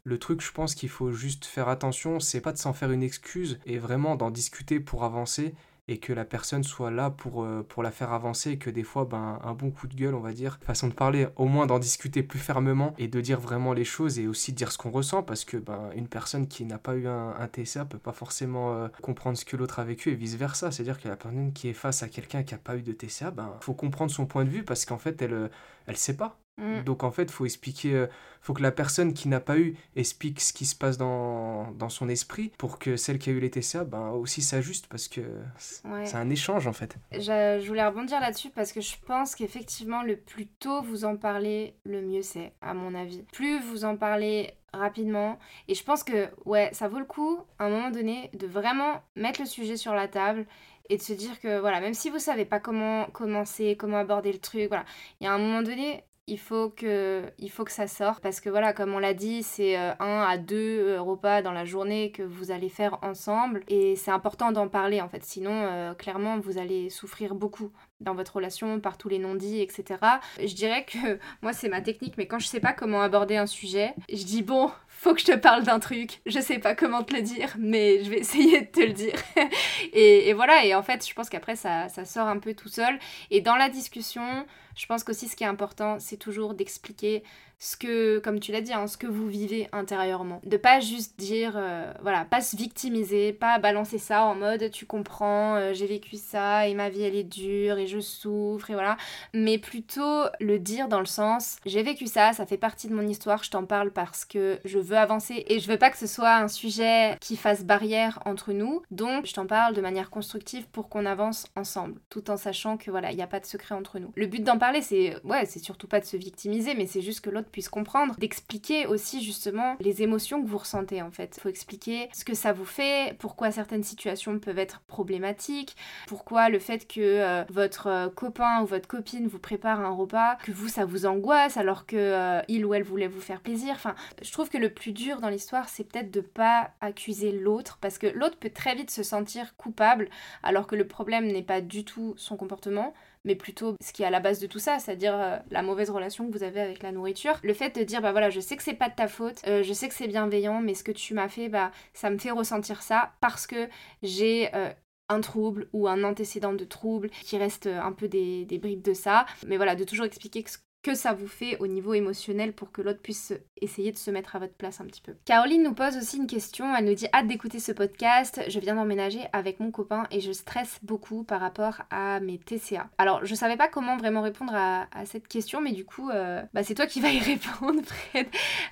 Le 0.06 0.18
truc, 0.18 0.42
je 0.42 0.52
pense 0.52 0.74
qu'il 0.74 0.90
faut 0.90 1.12
juste 1.12 1.46
faire 1.46 1.70
attention, 1.70 2.20
c'est 2.20 2.42
pas 2.42 2.52
de 2.52 2.58
s'en 2.58 2.74
faire 2.74 2.90
une 2.90 3.02
excuse 3.02 3.58
et 3.64 3.78
vraiment 3.78 4.16
d'en 4.16 4.30
discuter 4.30 4.78
pour 4.78 5.02
avancer 5.02 5.54
et 5.88 5.96
que 5.98 6.12
la 6.12 6.26
personne 6.26 6.62
soit 6.62 6.90
là 6.90 7.08
pour, 7.08 7.42
euh, 7.42 7.62
pour 7.66 7.82
la 7.82 7.90
faire 7.90 8.12
avancer 8.12 8.50
et 8.50 8.58
que 8.58 8.68
des 8.68 8.82
fois, 8.82 9.06
ben, 9.06 9.38
un 9.42 9.54
bon 9.54 9.70
coup 9.70 9.86
de 9.86 9.94
gueule, 9.94 10.14
on 10.14 10.20
va 10.20 10.32
dire, 10.32 10.58
façon 10.62 10.88
de 10.88 10.92
parler, 10.92 11.28
au 11.36 11.46
moins 11.46 11.64
d'en 11.66 11.78
discuter 11.78 12.22
plus 12.22 12.38
fermement 12.38 12.94
et 12.98 13.08
de 13.08 13.18
dire 13.22 13.40
vraiment 13.40 13.72
les 13.72 13.84
choses 13.84 14.18
et 14.18 14.26
aussi 14.26 14.52
dire 14.52 14.72
ce 14.72 14.78
qu'on 14.78 14.90
ressent 14.90 15.22
parce 15.22 15.46
que 15.46 15.56
ben, 15.56 15.90
une 15.94 16.08
personne 16.08 16.48
qui 16.48 16.66
n'a 16.66 16.78
pas 16.78 16.96
eu 16.96 17.06
un, 17.06 17.48
TCA 17.48 17.86
peut 17.86 17.98
pas 17.98 18.12
forcément 18.12 18.74
euh, 18.74 18.88
comprendre 19.00 19.38
ce 19.38 19.46
que 19.46 19.56
l'autre 19.56 19.78
a 19.78 19.84
vécu 19.84 20.10
et 20.10 20.14
vice 20.14 20.36
versa. 20.36 20.70
C'est-à-dire 20.70 21.00
que 21.00 21.08
la 21.08 21.16
personne 21.16 21.54
qui 21.54 21.68
est 21.68 21.74
face 21.74 22.02
à 22.02 22.08
quelqu'un 22.08 22.42
qui 22.42 22.54
a 22.54 22.58
pas 22.58 22.76
eu 22.76 22.82
de 22.82 22.92
TCA, 22.92 23.30
ben, 23.30 23.56
faut 23.60 23.74
comprendre 23.74 24.10
son 24.10 24.26
point 24.26 24.44
de 24.44 24.50
vue 24.50 24.64
parce 24.64 24.84
qu'en 24.84 24.98
fait, 24.98 25.22
elle, 25.22 25.50
elle 25.86 25.96
sait 25.96 26.16
pas. 26.16 26.38
Mm. 26.58 26.82
Donc 26.84 27.02
en 27.02 27.10
fait, 27.10 27.30
faut 27.30 27.44
expliquer, 27.44 27.94
euh, 27.94 28.06
faut 28.40 28.54
que 28.54 28.62
la 28.62 28.70
personne 28.70 29.12
qui 29.12 29.28
n'a 29.28 29.40
pas 29.40 29.58
eu 29.58 29.76
explique 29.96 30.40
ce 30.40 30.52
qui 30.52 30.66
se 30.66 30.76
passe 30.76 30.98
dans, 30.98 31.72
dans 31.72 31.88
son 31.88 32.08
esprit 32.08 32.52
pour 32.58 32.78
que 32.78 32.96
celle 32.96 33.18
qui 33.18 33.30
a 33.30 33.32
eu 33.32 33.40
les 33.40 33.50
TCA 33.50 33.84
ben, 33.84 34.10
aussi 34.10 34.42
s'ajuste 34.42 34.86
parce 34.88 35.08
que 35.08 35.22
c'est 35.58 36.16
un 36.16 36.30
échange 36.30 36.66
en 36.66 36.72
fait. 36.72 36.96
Je, 37.12 37.66
voulais 37.66 37.86
rebondir 37.86 38.20
là-dessus 38.20 38.50
parce 38.50 38.72
que 38.72 38.80
je 38.80 38.96
pense 39.06 39.34
qu'effectivement, 39.34 40.02
le 40.02 40.16
plus 40.16 40.46
tôt 40.46 40.82
vous 40.82 41.04
en 41.04 41.16
parlez, 41.16 41.74
le 41.84 42.02
mieux 42.02 42.22
c'est, 42.22 42.52
à 42.60 42.74
mon 42.74 42.94
avis. 42.94 43.22
Plus 43.32 43.60
vous 43.60 43.84
en 43.84 43.96
parlez 43.96 44.54
rapidement. 44.72 45.38
Et 45.68 45.74
je 45.74 45.84
pense 45.84 46.02
que, 46.02 46.28
ouais, 46.44 46.68
ça 46.72 46.88
vaut 46.88 46.98
le 46.98 47.04
coup, 47.04 47.38
à 47.58 47.66
un 47.66 47.70
moment 47.70 47.90
donné, 47.90 48.30
de 48.34 48.46
vraiment 48.46 49.02
mettre 49.16 49.40
le 49.40 49.46
sujet 49.46 49.76
sur 49.76 49.94
la 49.94 50.08
table 50.08 50.46
et 50.90 50.96
de 50.96 51.02
se 51.02 51.12
dire 51.12 51.40
que, 51.40 51.58
voilà, 51.60 51.80
même 51.80 51.94
si 51.94 52.10
vous 52.10 52.18
savez 52.18 52.44
pas 52.44 52.60
comment 52.60 53.06
commencer, 53.06 53.76
comment 53.78 53.98
aborder 53.98 54.32
le 54.32 54.38
truc, 54.38 54.68
voilà, 54.68 54.84
il 55.20 55.24
y 55.24 55.26
a 55.26 55.32
un 55.32 55.38
moment 55.38 55.62
donné, 55.62 56.04
il 56.26 56.38
faut 56.38 56.70
que 56.70 57.22
il 57.38 57.50
faut 57.50 57.64
que 57.64 57.72
ça 57.72 57.86
sorte 57.86 58.22
parce 58.22 58.40
que 58.40 58.48
voilà 58.48 58.72
comme 58.72 58.94
on 58.94 58.98
l'a 58.98 59.12
dit 59.12 59.42
c'est 59.42 59.78
euh, 59.78 59.92
un 60.00 60.22
à 60.22 60.38
deux 60.38 60.80
euh, 60.80 61.00
repas 61.00 61.42
dans 61.42 61.52
la 61.52 61.66
journée 61.66 62.12
que 62.12 62.22
vous 62.22 62.50
allez 62.50 62.70
faire 62.70 62.98
ensemble 63.02 63.62
et 63.68 63.94
c'est 63.96 64.10
important 64.10 64.50
d'en 64.50 64.68
parler 64.68 65.02
en 65.02 65.08
fait. 65.08 65.22
Sinon 65.22 65.52
euh, 65.52 65.92
clairement 65.92 66.38
vous 66.38 66.56
allez 66.56 66.88
souffrir 66.88 67.34
beaucoup 67.34 67.70
dans 68.00 68.14
votre 68.14 68.36
relation 68.36 68.80
par 68.80 68.96
tous 68.96 69.08
les 69.08 69.18
non-dits 69.18 69.60
etc 69.60 70.00
je 70.38 70.54
dirais 70.54 70.86
que 70.86 71.18
moi 71.42 71.52
c'est 71.52 71.68
ma 71.68 71.82
technique 71.82 72.14
mais 72.16 72.26
quand 72.26 72.38
je 72.38 72.46
sais 72.46 72.60
pas 72.60 72.72
comment 72.72 73.02
aborder 73.02 73.36
un 73.36 73.46
sujet 73.46 73.94
je 74.10 74.24
dis 74.24 74.42
bon 74.42 74.70
faut 75.04 75.12
que 75.12 75.20
je 75.20 75.26
te 75.26 75.36
parle 75.36 75.64
d'un 75.64 75.80
truc. 75.80 76.22
Je 76.24 76.40
sais 76.40 76.58
pas 76.58 76.74
comment 76.74 77.02
te 77.02 77.14
le 77.14 77.20
dire 77.20 77.54
mais 77.58 78.02
je 78.02 78.08
vais 78.10 78.18
essayer 78.20 78.62
de 78.62 78.66
te 78.66 78.80
le 78.80 78.92
dire. 78.92 79.14
Et, 79.92 80.28
et, 80.28 80.32
voilà 80.32 80.64
et 80.64 80.74
en 80.74 80.82
fait 80.82 81.06
je 81.06 81.14
pense 81.14 81.28
qu'après 81.28 81.56
ça, 81.56 81.88
ça 81.88 82.04
sort 82.04 82.26
un 82.26 82.38
peu 82.38 82.54
tout 82.54 82.68
seul. 82.68 82.98
Et 83.30 83.40
dans 83.40 83.56
la 83.56 83.68
discussion 83.68 84.46
je 84.76 84.86
pense 84.86 85.04
qu'aussi 85.04 85.28
ce 85.28 85.36
qui 85.36 85.44
est 85.44 85.48
important, 85.48 85.98
c'est 85.98 86.16
toujours 86.16 86.54
d'expliquer 86.54 87.22
ce 87.58 87.76
que, 87.76 88.18
comme 88.18 88.40
tu 88.40 88.52
l'as 88.52 88.60
dit, 88.60 88.72
hein, 88.72 88.86
ce 88.86 88.96
que 88.96 89.06
vous 89.06 89.26
vivez 89.26 89.68
intérieurement. 89.72 90.40
De 90.44 90.56
pas 90.56 90.80
juste 90.80 91.18
dire, 91.18 91.54
euh, 91.56 91.92
voilà, 92.02 92.24
pas 92.24 92.40
se 92.40 92.56
victimiser, 92.56 93.32
pas 93.32 93.58
balancer 93.58 93.98
ça 93.98 94.24
en 94.24 94.34
mode 94.34 94.70
tu 94.70 94.86
comprends, 94.86 95.56
euh, 95.56 95.72
j'ai 95.72 95.86
vécu 95.86 96.16
ça 96.16 96.68
et 96.68 96.74
ma 96.74 96.90
vie 96.90 97.02
elle 97.02 97.14
est 97.14 97.24
dure 97.24 97.78
et 97.78 97.86
je 97.86 98.00
souffre 98.00 98.70
et 98.70 98.74
voilà. 98.74 98.96
Mais 99.32 99.58
plutôt 99.58 100.24
le 100.40 100.58
dire 100.58 100.88
dans 100.88 101.00
le 101.00 101.06
sens 101.06 101.56
j'ai 101.64 101.82
vécu 101.82 102.06
ça, 102.06 102.32
ça 102.32 102.44
fait 102.44 102.58
partie 102.58 102.88
de 102.88 102.94
mon 102.94 103.06
histoire, 103.06 103.42
je 103.42 103.50
t'en 103.50 103.64
parle 103.64 103.92
parce 103.92 104.24
que 104.24 104.58
je 104.64 104.78
veux 104.78 104.98
avancer 104.98 105.44
et 105.48 105.58
je 105.58 105.70
veux 105.70 105.78
pas 105.78 105.90
que 105.90 105.96
ce 105.98 106.06
soit 106.06 106.34
un 106.34 106.48
sujet 106.48 107.16
qui 107.20 107.36
fasse 107.36 107.64
barrière 107.64 108.18
entre 108.26 108.52
nous. 108.52 108.82
Donc 108.90 109.26
je 109.26 109.32
t'en 109.32 109.46
parle 109.46 109.74
de 109.74 109.80
manière 109.80 110.10
constructive 110.10 110.66
pour 110.68 110.88
qu'on 110.88 111.06
avance 111.06 111.46
ensemble, 111.56 112.00
tout 112.10 112.30
en 112.30 112.36
sachant 112.36 112.76
que 112.76 112.90
voilà, 112.90 113.10
il 113.10 113.16
n'y 113.16 113.22
a 113.22 113.26
pas 113.26 113.40
de 113.40 113.46
secret 113.46 113.74
entre 113.74 113.98
nous. 113.98 114.12
Le 114.16 114.26
but 114.26 114.42
c'est 114.82 115.16
ouais, 115.24 115.44
c'est 115.46 115.58
surtout 115.58 115.86
pas 115.86 116.00
de 116.00 116.04
se 116.04 116.16
victimiser, 116.16 116.74
mais 116.74 116.86
c'est 116.86 117.02
juste 117.02 117.20
que 117.20 117.30
l'autre 117.30 117.48
puisse 117.50 117.68
comprendre, 117.68 118.14
d'expliquer 118.16 118.86
aussi 118.86 119.22
justement 119.22 119.76
les 119.80 120.02
émotions 120.02 120.42
que 120.42 120.48
vous 120.48 120.58
ressentez 120.58 121.02
en 121.02 121.10
fait. 121.10 121.34
Il 121.36 121.40
faut 121.40 121.48
expliquer 121.48 122.08
ce 122.12 122.24
que 122.24 122.34
ça 122.34 122.52
vous 122.52 122.64
fait, 122.64 123.16
pourquoi 123.18 123.50
certaines 123.50 123.82
situations 123.82 124.38
peuvent 124.38 124.58
être 124.58 124.80
problématiques, 124.86 125.76
pourquoi 126.06 126.48
le 126.48 126.58
fait 126.58 126.86
que 126.86 127.00
euh, 127.00 127.44
votre 127.50 127.86
euh, 127.88 128.08
copain 128.08 128.62
ou 128.62 128.66
votre 128.66 128.88
copine 128.88 129.26
vous 129.26 129.38
prépare 129.38 129.80
un 129.80 129.90
repas, 129.90 130.36
que 130.44 130.52
vous 130.52 130.68
ça 130.68 130.84
vous 130.84 131.06
angoisse 131.06 131.56
alors 131.56 131.86
que 131.86 131.96
euh, 131.96 132.40
il 132.48 132.64
ou 132.64 132.74
elle 132.74 132.82
voulait 132.82 133.08
vous 133.08 133.20
faire 133.20 133.40
plaisir. 133.40 133.72
Enfin, 133.74 133.94
je 134.22 134.32
trouve 134.32 134.48
que 134.48 134.58
le 134.58 134.70
plus 134.70 134.92
dur 134.92 135.20
dans 135.20 135.28
l'histoire, 135.28 135.68
c'est 135.68 135.84
peut-être 135.84 136.10
de 136.10 136.20
pas 136.20 136.70
accuser 136.80 137.32
l'autre 137.32 137.78
parce 137.80 137.98
que 137.98 138.06
l'autre 138.06 138.36
peut 138.38 138.50
très 138.50 138.74
vite 138.74 138.90
se 138.90 139.02
sentir 139.02 139.56
coupable 139.56 140.08
alors 140.42 140.66
que 140.66 140.76
le 140.76 140.86
problème 140.86 141.26
n'est 141.26 141.42
pas 141.42 141.60
du 141.60 141.84
tout 141.84 142.14
son 142.16 142.36
comportement 142.36 142.94
mais 143.24 143.34
plutôt 143.34 143.76
ce 143.82 143.92
qui 143.92 144.02
est 144.02 144.06
à 144.06 144.10
la 144.10 144.20
base 144.20 144.38
de 144.38 144.46
tout 144.46 144.58
ça, 144.58 144.78
c'est-à-dire 144.78 145.14
euh, 145.14 145.38
la 145.50 145.62
mauvaise 145.62 145.90
relation 145.90 146.26
que 146.26 146.36
vous 146.36 146.42
avez 146.42 146.60
avec 146.60 146.82
la 146.82 146.92
nourriture. 146.92 147.38
Le 147.42 147.54
fait 147.54 147.76
de 147.76 147.82
dire, 147.82 148.02
bah 148.02 148.12
voilà, 148.12 148.30
je 148.30 148.40
sais 148.40 148.56
que 148.56 148.62
c'est 148.62 148.74
pas 148.74 148.88
de 148.88 148.94
ta 148.94 149.08
faute, 149.08 149.40
euh, 149.46 149.62
je 149.62 149.72
sais 149.72 149.88
que 149.88 149.94
c'est 149.94 150.08
bienveillant, 150.08 150.60
mais 150.60 150.74
ce 150.74 150.84
que 150.84 150.92
tu 150.92 151.14
m'as 151.14 151.28
fait, 151.28 151.48
bah 151.48 151.70
ça 151.92 152.10
me 152.10 152.18
fait 152.18 152.30
ressentir 152.30 152.82
ça 152.82 153.12
parce 153.20 153.46
que 153.46 153.68
j'ai 154.02 154.54
euh, 154.54 154.70
un 155.08 155.20
trouble 155.20 155.68
ou 155.72 155.88
un 155.88 156.04
antécédent 156.04 156.52
de 156.52 156.64
trouble 156.64 157.10
qui 157.22 157.36
reste 157.36 157.66
un 157.66 157.92
peu 157.92 158.08
des, 158.08 158.44
des 158.44 158.58
bribes 158.58 158.82
de 158.82 158.94
ça. 158.94 159.26
Mais 159.46 159.56
voilà, 159.56 159.74
de 159.76 159.84
toujours 159.84 160.06
expliquer 160.06 160.42
que 160.42 160.50
que 160.84 160.94
ça 160.94 161.14
vous 161.14 161.26
fait 161.26 161.56
au 161.60 161.66
niveau 161.66 161.94
émotionnel 161.94 162.52
pour 162.52 162.70
que 162.70 162.82
l'autre 162.82 163.00
puisse 163.00 163.32
essayer 163.62 163.90
de 163.90 163.96
se 163.96 164.10
mettre 164.10 164.36
à 164.36 164.38
votre 164.38 164.52
place 164.52 164.82
un 164.82 164.84
petit 164.84 165.00
peu. 165.00 165.14
Caroline 165.24 165.62
nous 165.62 165.72
pose 165.72 165.96
aussi 165.96 166.18
une 166.18 166.26
question, 166.26 166.76
elle 166.76 166.84
nous 166.84 166.94
dit 166.94 167.06
hâte 167.14 167.26
d'écouter 167.26 167.58
ce 167.58 167.72
podcast, 167.72 168.42
je 168.46 168.60
viens 168.60 168.74
d'emménager 168.74 169.20
avec 169.32 169.60
mon 169.60 169.70
copain 169.70 170.06
et 170.10 170.20
je 170.20 170.30
stresse 170.30 170.78
beaucoup 170.82 171.24
par 171.24 171.40
rapport 171.40 171.80
à 171.90 172.20
mes 172.20 172.38
TCA. 172.38 172.90
Alors 172.98 173.24
je 173.24 173.34
savais 173.34 173.56
pas 173.56 173.68
comment 173.68 173.96
vraiment 173.96 174.20
répondre 174.20 174.52
à, 174.54 174.86
cette 175.06 175.26
question 175.26 175.62
mais 175.62 175.72
du 175.72 175.86
coup 175.86 176.10
euh, 176.10 176.42
bah, 176.52 176.62
c'est 176.62 176.74
toi 176.74 176.86
qui 176.86 177.00
vas 177.00 177.10
y 177.10 177.18
répondre 177.32 177.80
Fred. 177.82 178.26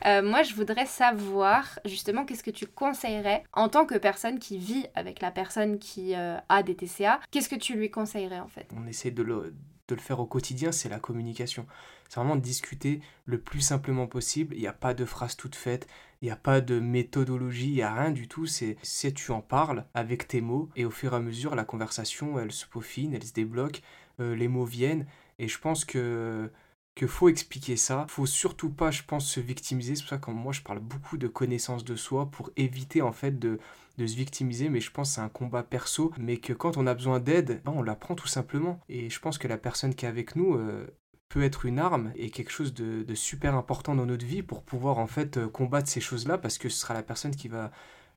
Euh, 0.04 0.22
moi 0.22 0.42
je 0.42 0.54
voudrais 0.54 0.86
savoir 0.86 1.78
justement 1.86 2.26
qu'est-ce 2.26 2.44
que 2.44 2.50
tu 2.50 2.66
conseillerais 2.66 3.42
en 3.54 3.70
tant 3.70 3.86
que 3.86 3.96
personne 3.96 4.38
qui 4.38 4.58
vit 4.58 4.84
avec 4.94 5.22
la 5.22 5.30
personne 5.30 5.78
qui 5.78 6.14
euh, 6.14 6.36
a 6.50 6.62
des 6.62 6.76
TCA, 6.76 7.20
qu'est-ce 7.30 7.48
que 7.48 7.56
tu 7.56 7.74
lui 7.74 7.90
conseillerais 7.90 8.40
en 8.40 8.48
fait? 8.48 8.68
On 8.76 8.86
essaie 8.86 9.10
de 9.10 9.22
le, 9.22 9.54
de 9.92 10.00
le 10.00 10.02
faire 10.02 10.20
au 10.20 10.26
quotidien, 10.26 10.72
c'est 10.72 10.88
la 10.88 10.98
communication. 10.98 11.66
C'est 12.08 12.20
vraiment 12.20 12.36
discuter 12.36 13.00
le 13.24 13.40
plus 13.40 13.60
simplement 13.60 14.06
possible. 14.06 14.54
Il 14.54 14.60
n'y 14.60 14.66
a 14.66 14.72
pas 14.72 14.94
de 14.94 15.04
phrase 15.04 15.36
toute 15.36 15.54
faite, 15.54 15.86
il 16.20 16.26
n'y 16.26 16.30
a 16.30 16.36
pas 16.36 16.60
de 16.60 16.78
méthodologie, 16.80 17.68
il 17.68 17.74
n'y 17.74 17.82
a 17.82 17.94
rien 17.94 18.10
du 18.10 18.28
tout. 18.28 18.46
C'est 18.46 18.76
si 18.82 19.12
tu 19.14 19.30
en 19.32 19.40
parles 19.40 19.86
avec 19.94 20.28
tes 20.28 20.40
mots 20.40 20.68
et 20.76 20.84
au 20.84 20.90
fur 20.90 21.12
et 21.12 21.16
à 21.16 21.20
mesure, 21.20 21.54
la 21.54 21.64
conversation, 21.64 22.38
elle 22.38 22.52
se 22.52 22.66
peaufine, 22.66 23.14
elle 23.14 23.24
se 23.24 23.32
débloque, 23.32 23.82
euh, 24.20 24.34
les 24.34 24.48
mots 24.48 24.64
viennent. 24.64 25.06
Et 25.38 25.48
je 25.48 25.58
pense 25.58 25.84
que 25.84 26.50
que 26.94 27.06
faut 27.06 27.28
expliquer 27.28 27.76
ça. 27.76 28.06
Faut 28.08 28.26
surtout 28.26 28.70
pas, 28.70 28.90
je 28.90 29.02
pense, 29.02 29.26
se 29.26 29.40
victimiser. 29.40 29.94
C'est 29.94 30.02
pour 30.02 30.10
ça 30.10 30.18
que 30.18 30.30
moi, 30.30 30.52
je 30.52 30.60
parle 30.60 30.80
beaucoup 30.80 31.16
de 31.16 31.28
connaissance 31.28 31.84
de 31.84 31.96
soi 31.96 32.30
pour 32.30 32.50
éviter 32.56 33.02
en 33.02 33.12
fait 33.12 33.38
de, 33.38 33.58
de 33.98 34.06
se 34.06 34.16
victimiser. 34.16 34.68
Mais 34.68 34.80
je 34.80 34.90
pense 34.90 35.10
que 35.10 35.14
c'est 35.16 35.20
un 35.20 35.28
combat 35.28 35.62
perso. 35.62 36.12
Mais 36.18 36.36
que 36.38 36.52
quand 36.52 36.76
on 36.76 36.86
a 36.86 36.94
besoin 36.94 37.20
d'aide, 37.20 37.62
ben, 37.64 37.72
on 37.74 37.82
la 37.82 37.94
prend 37.94 38.14
tout 38.14 38.28
simplement. 38.28 38.80
Et 38.88 39.10
je 39.10 39.20
pense 39.20 39.38
que 39.38 39.48
la 39.48 39.58
personne 39.58 39.94
qui 39.94 40.06
est 40.06 40.08
avec 40.08 40.36
nous, 40.36 40.54
euh, 40.54 40.86
peut 41.32 41.42
être 41.42 41.64
une 41.64 41.78
arme 41.78 42.12
et 42.14 42.28
quelque 42.28 42.50
chose 42.50 42.74
de, 42.74 43.14
super 43.14 43.54
important 43.54 43.94
dans 43.94 44.04
notre 44.04 44.26
vie 44.26 44.42
pour 44.42 44.62
pouvoir 44.62 44.98
en 44.98 45.06
fait 45.06 45.38
euh, 45.38 45.48
combattre 45.48 45.88
ces 45.88 46.00
choses-là 46.00 46.36
parce 46.36 46.58
que 46.58 46.68
ce 46.68 46.78
sera 46.78 46.92
la 46.92 47.02
personne 47.02 47.34
qui 47.34 47.48
va 47.48 47.70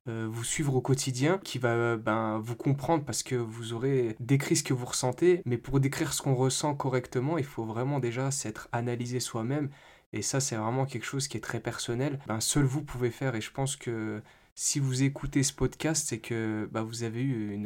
euh, 0.06 0.28
vous 0.30 0.44
suivre 0.44 0.74
au 0.74 0.82
quotidien, 0.82 1.38
qui 1.42 1.58
va 1.58 1.96
ben, 1.96 2.38
vous 2.38 2.56
comprendre 2.56 3.04
parce 3.04 3.22
que 3.22 3.34
vous 3.34 3.72
aurez 3.72 4.16
décrit 4.20 4.54
ce 4.54 4.62
que 4.62 4.74
vous 4.74 4.84
ressentez, 4.84 5.40
mais 5.46 5.56
pour 5.56 5.80
décrire 5.80 6.12
ce 6.12 6.20
qu'on 6.20 6.34
ressent 6.34 6.74
correctement, 6.74 7.38
il 7.38 7.44
faut 7.44 7.64
vraiment 7.64 8.00
déjà 8.00 8.30
s'être 8.30 8.68
analysé 8.72 9.18
soi-même 9.18 9.70
et 10.12 10.20
ça 10.20 10.38
c'est 10.38 10.56
vraiment 10.56 10.84
quelque 10.84 11.06
chose 11.06 11.26
qui 11.26 11.38
est 11.38 11.40
très 11.40 11.60
personnel. 11.60 12.18
Ben, 12.26 12.40
seul 12.40 12.64
vous 12.64 12.82
pouvez 12.82 13.10
faire 13.10 13.34
et 13.34 13.40
je 13.40 13.50
pense 13.50 13.76
que 13.76 14.22
si 14.56 14.80
vous 14.80 15.02
écoutez 15.02 15.42
ce 15.42 15.52
podcast, 15.52 16.06
c'est 16.08 16.18
que 16.18 16.68
ben, 16.72 16.82
vous 16.82 17.02
avez 17.04 17.22
eu 17.22 17.62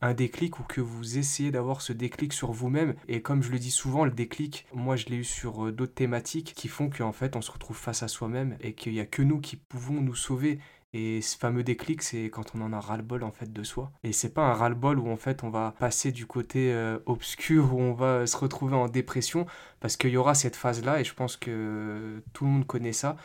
un 0.00 0.14
déclic 0.14 0.60
ou 0.60 0.62
que 0.62 0.80
vous 0.80 1.18
essayez 1.18 1.50
d'avoir 1.50 1.82
ce 1.82 1.92
déclic 1.92 2.32
sur 2.32 2.52
vous-même. 2.52 2.94
Et 3.08 3.20
comme 3.20 3.42
je 3.42 3.50
le 3.50 3.58
dis 3.58 3.72
souvent, 3.72 4.04
le 4.04 4.12
déclic, 4.12 4.64
moi 4.72 4.94
je 4.94 5.06
l'ai 5.06 5.16
eu 5.16 5.24
sur 5.24 5.66
euh, 5.66 5.72
d'autres 5.72 5.92
thématiques 5.92 6.54
qui 6.54 6.68
font 6.68 6.88
qu'en 6.88 7.12
fait 7.12 7.34
on 7.34 7.42
se 7.42 7.50
retrouve 7.50 7.76
face 7.76 8.04
à 8.04 8.08
soi-même 8.08 8.56
et 8.60 8.74
qu'il 8.74 8.92
n'y 8.92 9.00
a 9.00 9.06
que 9.06 9.22
nous 9.22 9.40
qui 9.40 9.56
pouvons 9.56 10.00
nous 10.00 10.14
sauver. 10.14 10.60
Et 10.92 11.20
ce 11.20 11.36
fameux 11.36 11.64
déclic, 11.64 12.00
c'est 12.02 12.30
quand 12.30 12.54
on 12.54 12.60
en 12.62 12.72
a 12.72 12.80
ras-le-bol 12.80 13.24
en 13.24 13.32
fait 13.32 13.52
de 13.52 13.62
soi. 13.64 13.92
Et 14.04 14.12
c'est 14.12 14.32
pas 14.32 14.42
un 14.42 14.54
ras-le-bol 14.54 15.00
où 15.00 15.08
en 15.10 15.16
fait 15.16 15.42
on 15.42 15.50
va 15.50 15.74
passer 15.80 16.12
du 16.12 16.26
côté 16.26 16.72
euh, 16.72 16.98
obscur, 17.06 17.74
où 17.74 17.80
on 17.80 17.92
va 17.92 18.26
se 18.26 18.36
retrouver 18.36 18.76
en 18.76 18.88
dépression, 18.88 19.46
parce 19.80 19.96
qu'il 19.96 20.10
y 20.10 20.16
aura 20.16 20.34
cette 20.34 20.56
phase-là, 20.56 21.00
et 21.00 21.04
je 21.04 21.14
pense 21.14 21.36
que 21.36 22.22
tout 22.32 22.44
le 22.44 22.50
monde 22.50 22.66
connaît 22.66 22.92
ça 22.92 23.16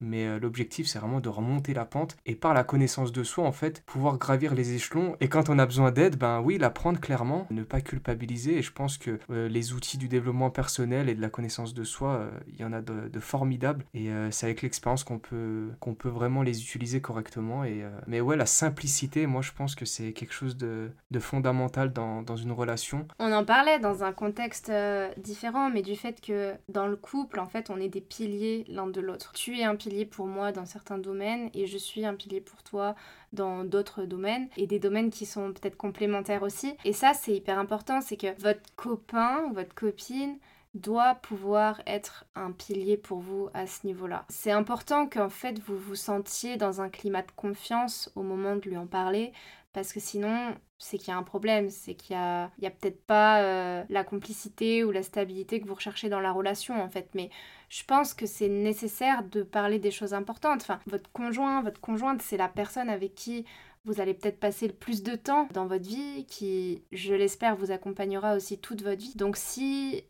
mais 0.00 0.26
euh, 0.26 0.38
l'objectif 0.38 0.86
c'est 0.86 0.98
vraiment 0.98 1.20
de 1.20 1.28
remonter 1.28 1.74
la 1.74 1.84
pente 1.84 2.16
et 2.26 2.34
par 2.34 2.54
la 2.54 2.64
connaissance 2.64 3.12
de 3.12 3.22
soi 3.22 3.44
en 3.44 3.52
fait 3.52 3.82
pouvoir 3.86 4.18
gravir 4.18 4.54
les 4.54 4.74
échelons 4.74 5.16
et 5.20 5.28
quand 5.28 5.48
on 5.48 5.58
a 5.58 5.66
besoin 5.66 5.90
d'aide 5.90 6.16
ben 6.16 6.40
oui 6.40 6.58
la 6.58 6.70
prendre 6.70 7.00
clairement 7.00 7.46
ne 7.50 7.62
pas 7.62 7.80
culpabiliser. 7.80 8.58
Et 8.58 8.62
je 8.62 8.72
pense 8.72 8.98
que 8.98 9.18
euh, 9.30 9.48
les 9.48 9.72
outils 9.72 9.98
du 9.98 10.08
développement 10.08 10.50
personnel 10.50 11.08
et 11.08 11.14
de 11.14 11.20
la 11.20 11.30
connaissance 11.30 11.74
de 11.74 11.84
soi 11.84 12.14
euh, 12.14 12.30
il 12.48 12.60
y 12.60 12.64
en 12.64 12.72
a 12.72 12.80
de, 12.80 13.20
formidables. 13.20 13.84
Et 13.94 14.10
c'est 14.30 14.46
avec 14.46 14.62
l'expérience 14.62 15.04
qu'on 15.04 15.18
peut 15.18 15.70
qu'on 15.80 15.94
peut 15.94 16.08
vraiment 16.08 16.42
les 16.42 16.60
utiliser 16.60 17.00
correctement. 17.00 17.64
Et 17.64 17.84
mais 18.06 18.20
ouais 18.20 18.36
la 18.36 18.46
simplicité 18.46 19.26
moi 19.26 19.40
je 19.40 19.52
pense 19.52 19.74
que 19.74 19.84
c'est 19.84 20.12
quelque 20.12 20.34
chose 20.34 20.56
de, 20.56 20.90
de 21.10 21.18
fondamental 21.20 21.92
dans, 21.92 22.22
dans, 22.22 22.36
une 22.36 22.52
relation. 22.52 23.06
On 23.18 23.32
en 23.32 23.44
parlait 23.44 23.78
dans 23.78 24.04
un 24.04 24.12
contexte 24.12 24.70
différent 25.18 25.70
mais 25.70 25.82
du 25.82 25.96
fait 25.96 26.20
que 26.20 26.54
dans 26.68 26.86
le 26.86 26.96
couple 26.96 27.40
en 27.40 27.46
fait 27.46 27.70
on 27.70 27.78
est 27.78 27.88
des 27.88 28.00
piliers 28.00 28.64
l'un 28.68 28.86
de 28.86 29.00
l'autre. 29.00 29.32
Tu 29.32 29.58
es 29.58 29.64
un 29.64 29.76
pilier 29.76 29.93
pour 30.04 30.26
moi 30.26 30.50
dans 30.50 30.66
certains 30.66 30.98
domaines 30.98 31.50
et 31.54 31.66
je 31.66 31.78
suis 31.78 32.04
un 32.04 32.14
pilier 32.14 32.40
pour 32.40 32.64
toi 32.64 32.96
dans 33.32 33.64
d'autres 33.64 34.04
domaines 34.04 34.48
et 34.56 34.66
des 34.66 34.80
domaines 34.80 35.10
qui 35.10 35.26
sont 35.26 35.52
peut-être 35.52 35.76
complémentaires 35.76 36.42
aussi. 36.42 36.74
Et 36.84 36.92
ça, 36.92 37.14
c'est 37.14 37.34
hyper 37.34 37.58
important, 37.58 38.00
c'est 38.00 38.16
que 38.16 38.36
votre 38.40 38.62
copain 38.74 39.44
ou 39.48 39.54
votre 39.54 39.74
copine 39.74 40.38
doit 40.74 41.14
pouvoir 41.14 41.80
être 41.86 42.24
un 42.34 42.50
pilier 42.50 42.96
pour 42.96 43.18
vous 43.18 43.48
à 43.54 43.66
ce 43.66 43.86
niveau-là. 43.86 44.24
C'est 44.28 44.50
important 44.50 45.06
qu'en 45.06 45.28
fait 45.28 45.60
vous 45.60 45.78
vous 45.78 45.94
sentiez 45.94 46.56
dans 46.56 46.80
un 46.80 46.88
climat 46.88 47.22
de 47.22 47.30
confiance 47.36 48.10
au 48.16 48.22
moment 48.22 48.56
de 48.56 48.68
lui 48.68 48.76
en 48.76 48.86
parler 48.86 49.32
parce 49.74 49.92
que 49.92 50.00
sinon 50.00 50.54
c'est 50.78 50.98
qu'il 50.98 51.08
y 51.08 51.10
a 51.10 51.16
un 51.16 51.22
problème, 51.22 51.68
c'est 51.68 51.94
qu'il 51.94 52.14
y 52.14 52.18
a, 52.18 52.50
peut-être 52.58 53.04
pas 53.04 53.42
euh, 53.42 53.84
la 53.90 54.04
complicité 54.04 54.84
ou 54.84 54.90
la 54.90 55.02
stabilité 55.02 55.60
que 55.60 55.66
vous 55.66 55.74
recherchez 55.74 56.08
dans 56.08 56.20
la 56.20 56.32
relation 56.32 56.82
en 56.82 56.88
fait, 56.88 57.10
mais 57.14 57.30
je 57.68 57.84
pense 57.84 58.14
que 58.14 58.26
c'est 58.26 58.48
nécessaire 58.48 59.22
de 59.24 59.42
parler 59.42 59.78
des 59.78 59.90
choses 59.90 60.14
importantes. 60.14 60.62
Enfin, 60.62 60.80
votre 60.86 61.10
conjoint, 61.12 61.62
votre 61.62 61.80
conjointe, 61.80 62.22
c'est 62.22 62.36
la 62.36 62.48
personne 62.48 62.88
avec 62.88 63.14
qui 63.14 63.44
vous 63.84 64.00
allez 64.00 64.14
peut-être 64.14 64.40
passer 64.40 64.66
le 64.66 64.74
plus 64.74 65.02
de 65.02 65.14
temps 65.14 65.48
dans 65.52 65.66
votre 65.66 65.86
vie, 65.86 66.24
qui, 66.26 66.82
je 66.92 67.14
l'espère, 67.14 67.56
vous 67.56 67.70
accompagnera 67.70 68.34
aussi 68.34 68.58
toute 68.58 68.82
votre 68.82 69.00
vie. 69.00 69.14
Donc 69.14 69.36
si 69.36 70.04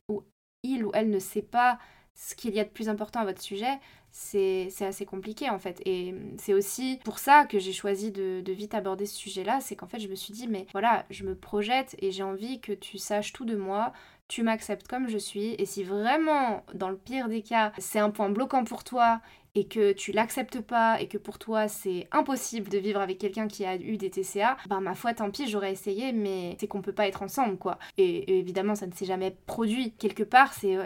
il 0.63 0.85
ou 0.85 0.91
elle 0.95 1.11
ne 1.11 1.19
sait 1.19 1.43
pas 1.43 1.79
ce 2.15 2.35
qu'il 2.35 2.55
y 2.55 2.61
a 2.61 2.65
de 2.65 2.71
plus 2.71 2.89
important 2.89 3.21
à 3.21 3.25
votre 3.25 3.43
sujet, 3.43 3.81
c'est 4.17 4.71
assez 4.81 5.05
compliqué 5.05 5.51
en 5.51 5.59
fait. 5.59 5.83
Et 5.85 6.15
c'est 6.39 6.55
aussi 6.55 7.01
pour 7.05 7.19
ça 7.19 7.47
que 7.47 7.59
j'ai 7.59 7.73
choisi 7.73 8.13
de, 8.13 8.43
de, 8.43 8.53
vite 8.53 8.75
aborder 8.75 9.07
ce 9.07 9.17
sujet-là, 9.17 9.61
c'est 9.61 9.75
qu'en 9.75 9.89
fait 9.89 9.99
je 9.99 10.07
me 10.07 10.15
suis 10.15 10.33
dit, 10.33 10.47
mais 10.47 10.67
voilà, 10.71 11.05
je 11.11 11.25
me 11.25 11.35
projette 11.35 11.97
et 11.99 12.13
j'ai 12.13 12.23
envie 12.23 12.61
que 12.61 12.73
tu 12.73 12.97
saches 12.97 13.33
tout 13.33 13.45
de 13.45 13.57
moi, 13.57 13.93
tu 14.29 14.43
m'acceptes 14.43 14.89
comme 14.89 15.09
je 15.09 15.19
suis, 15.19 15.55
et 15.59 15.67
si 15.67 15.85
vraiment, 15.85 16.65
dans 16.75 16.89
le 16.89 16.97
pire 16.97 17.29
des 17.29 17.43
cas, 17.43 17.73
c'est 17.79 17.99
un 17.99 18.11
point 18.11 18.31
bloquant 18.31 18.65
pour 18.65 18.85
toi 18.85 19.21
et 19.55 19.67
que 19.67 19.93
tu 19.93 20.13
l'acceptes 20.13 20.61
pas 20.61 21.01
et 21.01 21.07
que 21.07 21.19
pour 21.19 21.39
toi 21.39 21.69
c'est 21.69 22.09
impossible 22.11 22.69
de 22.69 22.79
vivre 22.79 23.01
avec 23.01 23.19
quelqu'un 23.19 23.47
qui 23.47 23.65
a 23.65 23.77
eu 23.77 23.97
des 23.97 24.11
TCA, 24.11 24.57
ben 24.69 24.81
ma 24.81 24.95
foi 24.95 25.15
tant 25.15 25.31
pis 25.31 25.49
j'aurais 25.49 25.73
essayé 25.73 26.13
mais 26.13 26.57
c'est 26.59 26.67
qu'on 26.67 26.83
peut 26.83 26.93
pas 26.93 27.07
être 27.07 27.23
ensemble 27.23 27.57
quoi. 27.57 27.79
Et, 27.97 28.39
évidemment 28.39 28.75
ça 28.75 28.87
ne 28.87 28.93
s'est 28.93 29.05
jamais 29.05 29.37
produit. 29.47 29.93
Quelque 29.93 30.25
part 30.25 30.53
c'est, 30.53 30.77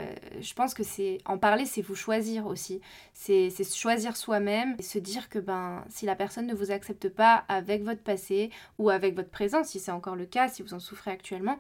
je 0.41 0.55
pense 0.55 0.75
que 0.75 0.83
c'est 0.83 1.19
en 1.25 1.39
parler 1.39 1.65
c'est 1.65 1.83
vous 1.83 1.95
choisir 1.95 2.47
aussi. 2.47 2.81
C'est 3.15 3.51
choisir 3.75 4.17
soi-même 4.17 4.77
et 4.79 4.83
se 4.83 4.99
dire 4.99 5.29
que 5.29 5.39
ben 5.39 5.85
si 5.89 6.05
la 6.05 6.15
personne 6.15 6.47
ne 6.47 6.55
vous 6.55 6.71
accepte 6.71 7.09
pas 7.09 7.45
avec 7.49 7.85
votre 7.85 8.03
passé 8.03 8.51
ou 8.79 8.91
avec 8.91 9.15
votre 9.17 9.31
présent 9.31 9.65
si 9.65 9.81
c'est 9.81 9.93
encore 9.93 10.17
le 10.17 10.27
cas, 10.27 10.49
si 10.49 10.63
vous 10.63 10.75
en 10.75 10.79
souffrez 10.79 11.11
actuellement, 11.11 11.59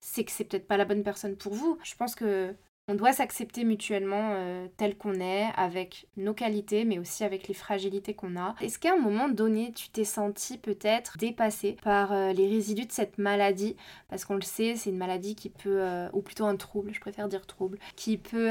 c'est 0.00 0.24
que 0.24 0.32
c'est 0.32 0.44
peut-être 0.44 0.66
pas 0.66 0.76
la 0.76 0.84
bonne 0.84 1.02
personne 1.02 1.36
pour 1.36 1.54
vous. 1.54 1.78
Je 1.82 1.94
pense 1.94 2.14
que 2.14 2.54
on 2.88 2.96
doit 2.96 3.12
s'accepter 3.12 3.62
mutuellement 3.62 4.32
euh, 4.32 4.66
tel 4.76 4.96
qu'on 4.96 5.20
est, 5.20 5.46
avec 5.54 6.08
nos 6.16 6.34
qualités, 6.34 6.84
mais 6.84 6.98
aussi 6.98 7.22
avec 7.22 7.46
les 7.46 7.54
fragilités 7.54 8.14
qu'on 8.14 8.36
a. 8.36 8.56
Est-ce 8.60 8.80
qu'à 8.80 8.94
un 8.94 8.98
moment 8.98 9.28
donné, 9.28 9.70
tu 9.72 9.90
t'es 9.90 10.02
senti 10.02 10.58
peut-être 10.58 11.16
dépassé 11.16 11.76
par 11.84 12.12
euh, 12.12 12.32
les 12.32 12.48
résidus 12.48 12.86
de 12.86 12.92
cette 12.92 13.16
maladie? 13.18 13.76
Parce 14.08 14.24
qu'on 14.24 14.34
le 14.34 14.42
sait, 14.42 14.74
c'est 14.74 14.90
une 14.90 14.96
maladie 14.96 15.36
qui 15.36 15.50
peut, 15.50 16.08
ou 16.12 16.20
plutôt 16.20 16.46
un 16.46 16.56
trouble, 16.56 16.92
je 16.92 16.98
préfère 16.98 17.28
dire 17.28 17.46
trouble, 17.46 17.78
qui 17.94 18.18
peut 18.18 18.50